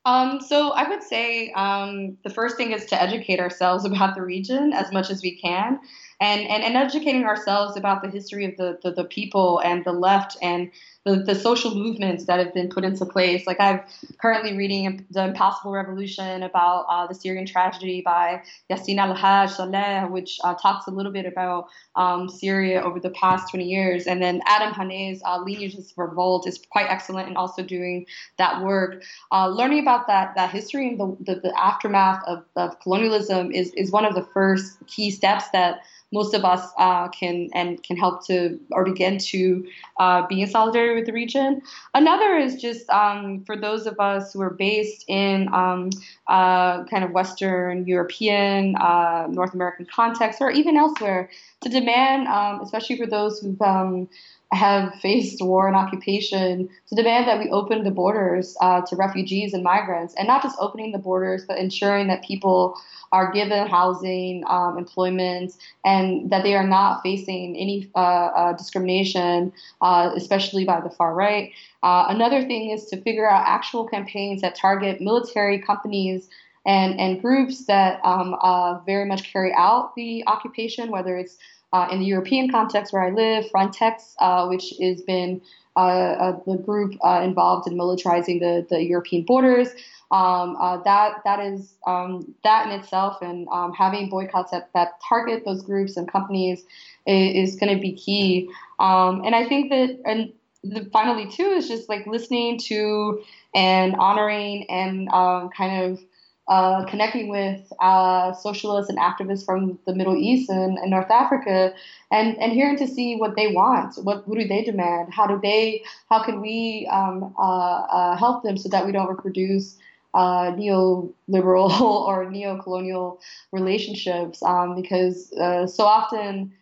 Um, 0.06 0.40
so 0.40 0.70
I 0.70 0.88
would 0.88 1.02
say 1.02 1.50
um, 1.52 2.16
the 2.22 2.30
first 2.30 2.56
thing 2.56 2.70
is 2.70 2.86
to 2.86 3.02
educate 3.02 3.40
ourselves 3.40 3.84
about 3.90 4.14
the 4.14 4.22
region 4.22 4.72
as 4.72 4.92
much 4.92 5.10
as 5.10 5.20
we 5.22 5.36
can 5.36 5.80
and, 6.20 6.40
and, 6.48 6.62
and 6.62 6.76
educating 6.76 7.24
ourselves 7.24 7.76
about 7.76 8.02
the 8.02 8.08
history 8.08 8.44
of 8.44 8.56
the, 8.56 8.78
the, 8.82 8.90
the 8.90 9.04
people 9.04 9.58
and 9.58 9.84
the 9.84 9.92
left 9.92 10.36
and 10.40 10.70
the, 11.06 11.22
the 11.22 11.36
social 11.36 11.72
movements 11.72 12.24
that 12.24 12.40
have 12.40 12.52
been 12.52 12.68
put 12.68 12.84
into 12.84 13.06
place. 13.06 13.46
Like 13.46 13.60
I'm 13.60 13.80
currently 14.20 14.56
reading 14.56 15.06
The 15.10 15.24
Impossible 15.24 15.70
Revolution 15.70 16.42
about 16.42 16.86
uh, 16.88 17.06
the 17.06 17.14
Syrian 17.14 17.46
tragedy 17.46 18.02
by 18.04 18.42
Yassin 18.68 18.96
al-Haj 18.98 19.50
Saleh, 19.50 20.10
which 20.10 20.40
uh, 20.42 20.54
talks 20.54 20.88
a 20.88 20.90
little 20.90 21.12
bit 21.12 21.24
about 21.24 21.68
um, 21.94 22.28
Syria 22.28 22.82
over 22.82 22.98
the 22.98 23.10
past 23.10 23.50
20 23.50 23.64
years. 23.64 24.06
And 24.06 24.20
then 24.20 24.40
Adam 24.46 24.72
Hanieh's 24.72 25.22
uh, 25.24 25.38
Lineages 25.38 25.94
Revolt 25.96 26.48
is 26.48 26.60
quite 26.70 26.86
excellent 26.88 27.28
in 27.28 27.36
also 27.36 27.62
doing 27.62 28.06
that 28.38 28.64
work. 28.64 29.04
Uh, 29.30 29.46
learning 29.46 29.78
about 29.78 30.08
that 30.08 30.34
that 30.34 30.50
history 30.50 30.88
and 30.88 30.98
the, 30.98 31.34
the, 31.34 31.40
the 31.40 31.54
aftermath 31.56 32.22
of, 32.26 32.42
of 32.56 32.80
colonialism 32.80 33.52
is, 33.52 33.72
is 33.74 33.92
one 33.92 34.04
of 34.04 34.16
the 34.16 34.26
first 34.34 34.76
key 34.88 35.12
steps 35.12 35.48
that 35.50 35.82
most 36.12 36.34
of 36.34 36.44
us 36.44 36.70
uh, 36.78 37.08
can 37.08 37.48
and 37.52 37.82
can 37.82 37.96
help 37.96 38.24
to 38.26 38.58
or 38.70 38.84
begin 38.84 39.18
to 39.18 39.66
uh, 39.98 40.26
be 40.26 40.40
in 40.40 40.48
solidarity 40.48 40.94
with 40.94 41.06
the 41.06 41.12
region. 41.12 41.60
Another 41.94 42.36
is 42.36 42.56
just 42.56 42.88
um, 42.90 43.44
for 43.44 43.56
those 43.56 43.86
of 43.86 43.98
us 43.98 44.32
who 44.32 44.40
are 44.40 44.50
based 44.50 45.04
in 45.08 45.52
um, 45.52 45.90
uh, 46.28 46.84
kind 46.84 47.02
of 47.04 47.10
Western 47.10 47.86
European, 47.86 48.76
uh, 48.76 49.26
North 49.30 49.54
American 49.54 49.86
context, 49.86 50.40
or 50.40 50.50
even 50.50 50.76
elsewhere, 50.76 51.28
to 51.62 51.68
demand, 51.68 52.28
um, 52.28 52.60
especially 52.60 52.96
for 52.96 53.06
those 53.06 53.40
who've 53.40 53.60
um, 53.62 54.08
have 54.52 54.94
faced 54.96 55.42
war 55.42 55.66
and 55.66 55.76
occupation 55.76 56.68
to 56.88 56.94
demand 56.94 57.26
that 57.26 57.38
we 57.38 57.50
open 57.50 57.82
the 57.82 57.90
borders 57.90 58.56
uh, 58.60 58.80
to 58.82 58.96
refugees 58.96 59.52
and 59.52 59.64
migrants, 59.64 60.14
and 60.16 60.28
not 60.28 60.42
just 60.42 60.56
opening 60.60 60.92
the 60.92 60.98
borders, 60.98 61.44
but 61.46 61.58
ensuring 61.58 62.06
that 62.06 62.22
people 62.24 62.78
are 63.12 63.32
given 63.32 63.66
housing, 63.66 64.44
um, 64.46 64.78
employment, 64.78 65.52
and 65.84 66.30
that 66.30 66.42
they 66.42 66.54
are 66.54 66.66
not 66.66 67.02
facing 67.02 67.56
any 67.56 67.90
uh, 67.94 67.98
uh, 67.98 68.52
discrimination, 68.52 69.52
uh, 69.80 70.10
especially 70.14 70.64
by 70.64 70.80
the 70.80 70.90
far 70.90 71.14
right. 71.14 71.52
Uh, 71.82 72.06
another 72.08 72.44
thing 72.44 72.70
is 72.70 72.86
to 72.86 73.00
figure 73.02 73.28
out 73.28 73.44
actual 73.46 73.86
campaigns 73.86 74.42
that 74.42 74.54
target 74.54 75.00
military 75.00 75.58
companies 75.60 76.28
and, 76.66 76.98
and 76.98 77.22
groups 77.22 77.66
that 77.66 78.00
um, 78.04 78.36
uh, 78.42 78.78
very 78.80 79.06
much 79.06 79.32
carry 79.32 79.52
out 79.56 79.94
the 79.94 80.24
occupation, 80.26 80.90
whether 80.90 81.16
it's 81.16 81.38
uh, 81.72 81.88
in 81.90 82.00
the 82.00 82.06
European 82.06 82.50
context 82.50 82.92
where 82.92 83.02
I 83.02 83.10
live, 83.10 83.46
Frontex, 83.50 84.14
uh, 84.20 84.46
which 84.46 84.74
has 84.80 85.02
been 85.02 85.40
uh, 85.76 86.32
the 86.46 86.56
group 86.56 86.94
uh, 87.04 87.20
involved 87.22 87.68
in 87.68 87.76
militarizing 87.76 88.40
the, 88.40 88.66
the 88.70 88.82
European 88.82 89.24
borders. 89.24 89.68
Um, 90.10 90.56
uh, 90.60 90.78
that 90.84 91.22
that 91.24 91.40
is 91.40 91.74
um, 91.86 92.34
that 92.44 92.66
in 92.66 92.80
itself, 92.80 93.20
and 93.20 93.48
um, 93.50 93.72
having 93.72 94.08
boycotts 94.08 94.52
that, 94.52 94.70
that 94.72 95.00
target 95.06 95.44
those 95.44 95.62
groups 95.62 95.96
and 95.96 96.10
companies 96.10 96.64
is, 97.06 97.50
is 97.50 97.56
going 97.56 97.74
to 97.74 97.80
be 97.80 97.92
key. 97.92 98.48
Um, 98.78 99.22
and 99.24 99.34
I 99.34 99.44
think 99.46 99.70
that 99.70 99.98
and 100.06 100.32
the, 100.62 100.88
finally 100.92 101.28
too 101.30 101.48
is 101.48 101.68
just 101.68 101.88
like 101.88 102.06
listening 102.06 102.58
to 102.68 103.22
and 103.54 103.96
honoring 103.96 104.70
and 104.70 105.08
um, 105.08 105.50
kind 105.50 105.84
of 105.84 106.00
uh, 106.48 106.84
connecting 106.84 107.28
with 107.28 107.72
uh, 107.80 108.32
socialists 108.32 108.88
and 108.88 108.98
activists 108.98 109.44
from 109.44 109.78
the 109.84 109.94
Middle 109.94 110.16
East 110.16 110.48
and, 110.48 110.78
and, 110.78 110.90
North 110.90 111.10
Africa, 111.10 111.74
and, 112.12 112.38
and 112.38 112.52
hearing 112.52 112.76
to 112.78 112.86
see 112.86 113.16
what 113.16 113.34
they 113.34 113.52
want, 113.52 113.96
what, 114.04 114.26
what 114.28 114.38
do 114.38 114.46
they 114.46 114.62
demand, 114.62 115.12
how 115.12 115.26
do 115.26 115.40
they, 115.42 115.82
how 116.08 116.22
can 116.22 116.40
we 116.40 116.88
um, 116.92 117.34
uh, 117.36 117.42
uh 117.42 118.16
help 118.16 118.44
them 118.44 118.56
so 118.56 118.68
that 118.68 118.86
we 118.86 118.92
don't 118.92 119.08
reproduce 119.08 119.76
uh, 120.14 120.52
neoliberal 120.52 121.80
or 121.80 122.30
neo-colonial 122.30 123.20
relationships, 123.50 124.40
um, 124.44 124.80
because 124.80 125.30
so 125.74 125.84
often 125.84 126.52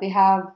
they 0.00 0.08
have 0.08 0.52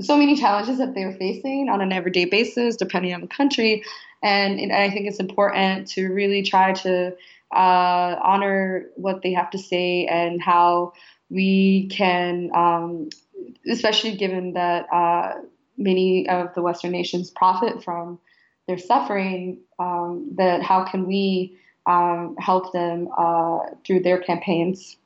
so 0.00 0.16
many 0.16 0.36
challenges 0.36 0.78
that 0.78 0.94
they're 0.94 1.12
facing 1.12 1.68
on 1.68 1.80
an 1.80 1.92
everyday 1.92 2.24
basis, 2.24 2.76
depending 2.76 3.14
on 3.14 3.20
the 3.20 3.26
country. 3.28 3.82
And, 4.24 4.58
and 4.58 4.72
I 4.72 4.90
think 4.90 5.06
it's 5.06 5.20
important 5.20 5.88
to 5.88 6.08
really 6.08 6.42
try 6.42 6.72
to 6.72 7.14
uh, 7.54 8.16
honor 8.22 8.86
what 8.96 9.20
they 9.22 9.34
have 9.34 9.50
to 9.50 9.58
say 9.58 10.06
and 10.06 10.42
how 10.42 10.94
we 11.28 11.88
can, 11.88 12.50
um, 12.54 13.10
especially 13.70 14.16
given 14.16 14.54
that 14.54 14.86
uh, 14.90 15.34
many 15.76 16.26
of 16.28 16.54
the 16.54 16.62
Western 16.62 16.90
nations 16.90 17.30
profit 17.30 17.84
from 17.84 18.18
their 18.66 18.78
suffering, 18.78 19.60
um, 19.78 20.30
that 20.36 20.62
how 20.62 20.84
can 20.84 21.06
we 21.06 21.58
um, 21.86 22.34
help 22.38 22.72
them 22.72 23.08
uh, 23.16 23.58
through 23.86 24.00
their 24.00 24.18
campaigns? 24.18 24.96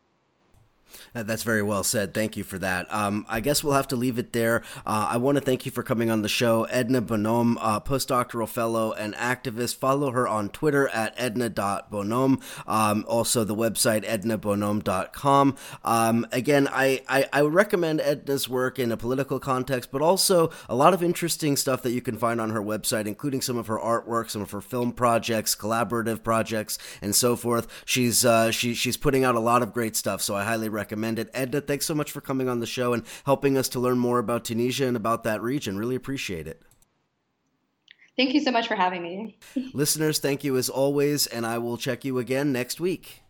That's 1.12 1.43
very 1.43 1.62
well 1.62 1.82
said. 1.82 2.14
Thank 2.14 2.36
you 2.36 2.45
for 2.45 2.59
that. 2.59 2.93
Um, 2.93 3.26
I 3.28 3.41
guess 3.41 3.64
we'll 3.64 3.74
have 3.74 3.89
to 3.89 3.97
leave 3.97 4.18
it 4.18 4.32
there. 4.32 4.62
Uh, 4.86 5.09
I 5.11 5.16
want 5.16 5.36
to 5.36 5.41
thank 5.41 5.66
you 5.66 5.72
for 5.72 5.82
coming 5.82 6.11
on 6.11 6.22
the 6.22 6.28
show. 6.28 6.64
Edna 6.64 7.01
Bonhomme, 7.01 7.59
uh, 7.59 7.80
postdoctoral 7.80 8.49
fellow 8.49 8.93
and 8.93 9.14
activist. 9.14 9.76
Follow 9.76 10.11
her 10.11 10.28
on 10.28 10.49
Twitter 10.49 10.89
at 10.89 11.14
edna.bonhomme. 11.16 12.41
Um, 12.66 13.05
also, 13.09 13.45
the 13.45 13.55
website 13.55 14.05
ednabonhomme.com. 14.05 15.57
Um, 15.84 16.26
again, 16.32 16.68
I, 16.70 17.03
I, 17.09 17.28
I 17.32 17.43
would 17.43 17.55
recommend 17.55 18.01
Edna's 18.01 18.49
work 18.49 18.78
in 18.78 18.93
a 18.93 18.97
political 18.97 19.39
context, 19.39 19.91
but 19.91 20.03
also 20.03 20.51
a 20.68 20.74
lot 20.74 20.95
of 20.95 21.03
interesting 21.03 21.57
stuff 21.57 21.82
that 21.82 21.93
you 21.93 22.01
can 22.01 22.16
find 22.16 22.41
on 22.41 22.51
her 22.51 22.62
website, 22.62 23.07
including 23.07 23.41
some 23.41 23.57
of 23.57 23.66
her 23.66 23.78
artwork, 23.78 24.30
some 24.30 24.43
of 24.43 24.51
her 24.51 24.61
film 24.61 24.93
projects, 24.93 25.55
collaborative 25.55 26.22
projects, 26.22 26.78
and 27.03 27.14
so 27.14 27.36
forth. 27.36 27.66
She's, 27.84 28.24
uh, 28.24 28.51
she, 28.51 28.74
she's 28.74 28.97
putting 28.97 29.24
out 29.24 29.34
a 29.34 29.41
lot 29.41 29.62
of 29.62 29.72
great 29.72 29.97
stuff, 29.97 30.22
so 30.22 30.34
I 30.34 30.45
highly 30.45 30.68
recommend 30.79 31.18
it. 31.18 31.29
Edna, 31.35 31.61
thanks 31.61 31.87
so 31.87 31.95
much 31.95 32.12
for 32.12 32.20
coming 32.20 32.49
on 32.49 32.61
the 32.61 32.66
show 32.66 32.93
and 32.93 33.03
helping 33.26 33.59
us 33.59 33.68
to 33.70 33.81
learn 33.81 33.99
more 33.99 34.18
about 34.18 34.45
Tunisia 34.45 34.87
and 34.87 34.97
about 34.97 35.24
that 35.24 35.43
region. 35.43 35.76
Really 35.76 35.97
appreciate 35.97 36.47
it. 36.47 36.62
Thank 38.16 38.35
you 38.35 38.41
so 38.41 38.51
much 38.51 38.66
for 38.66 38.74
having 38.74 39.03
me. 39.03 39.39
Listeners, 39.72 40.18
thank 40.18 40.43
you 40.43 40.57
as 40.57 40.68
always, 40.68 41.26
and 41.26 41.47
I 41.47 41.59
will 41.59 41.76
check 41.76 42.05
you 42.05 42.18
again 42.18 42.53
next 42.53 42.81
week. 42.81 43.22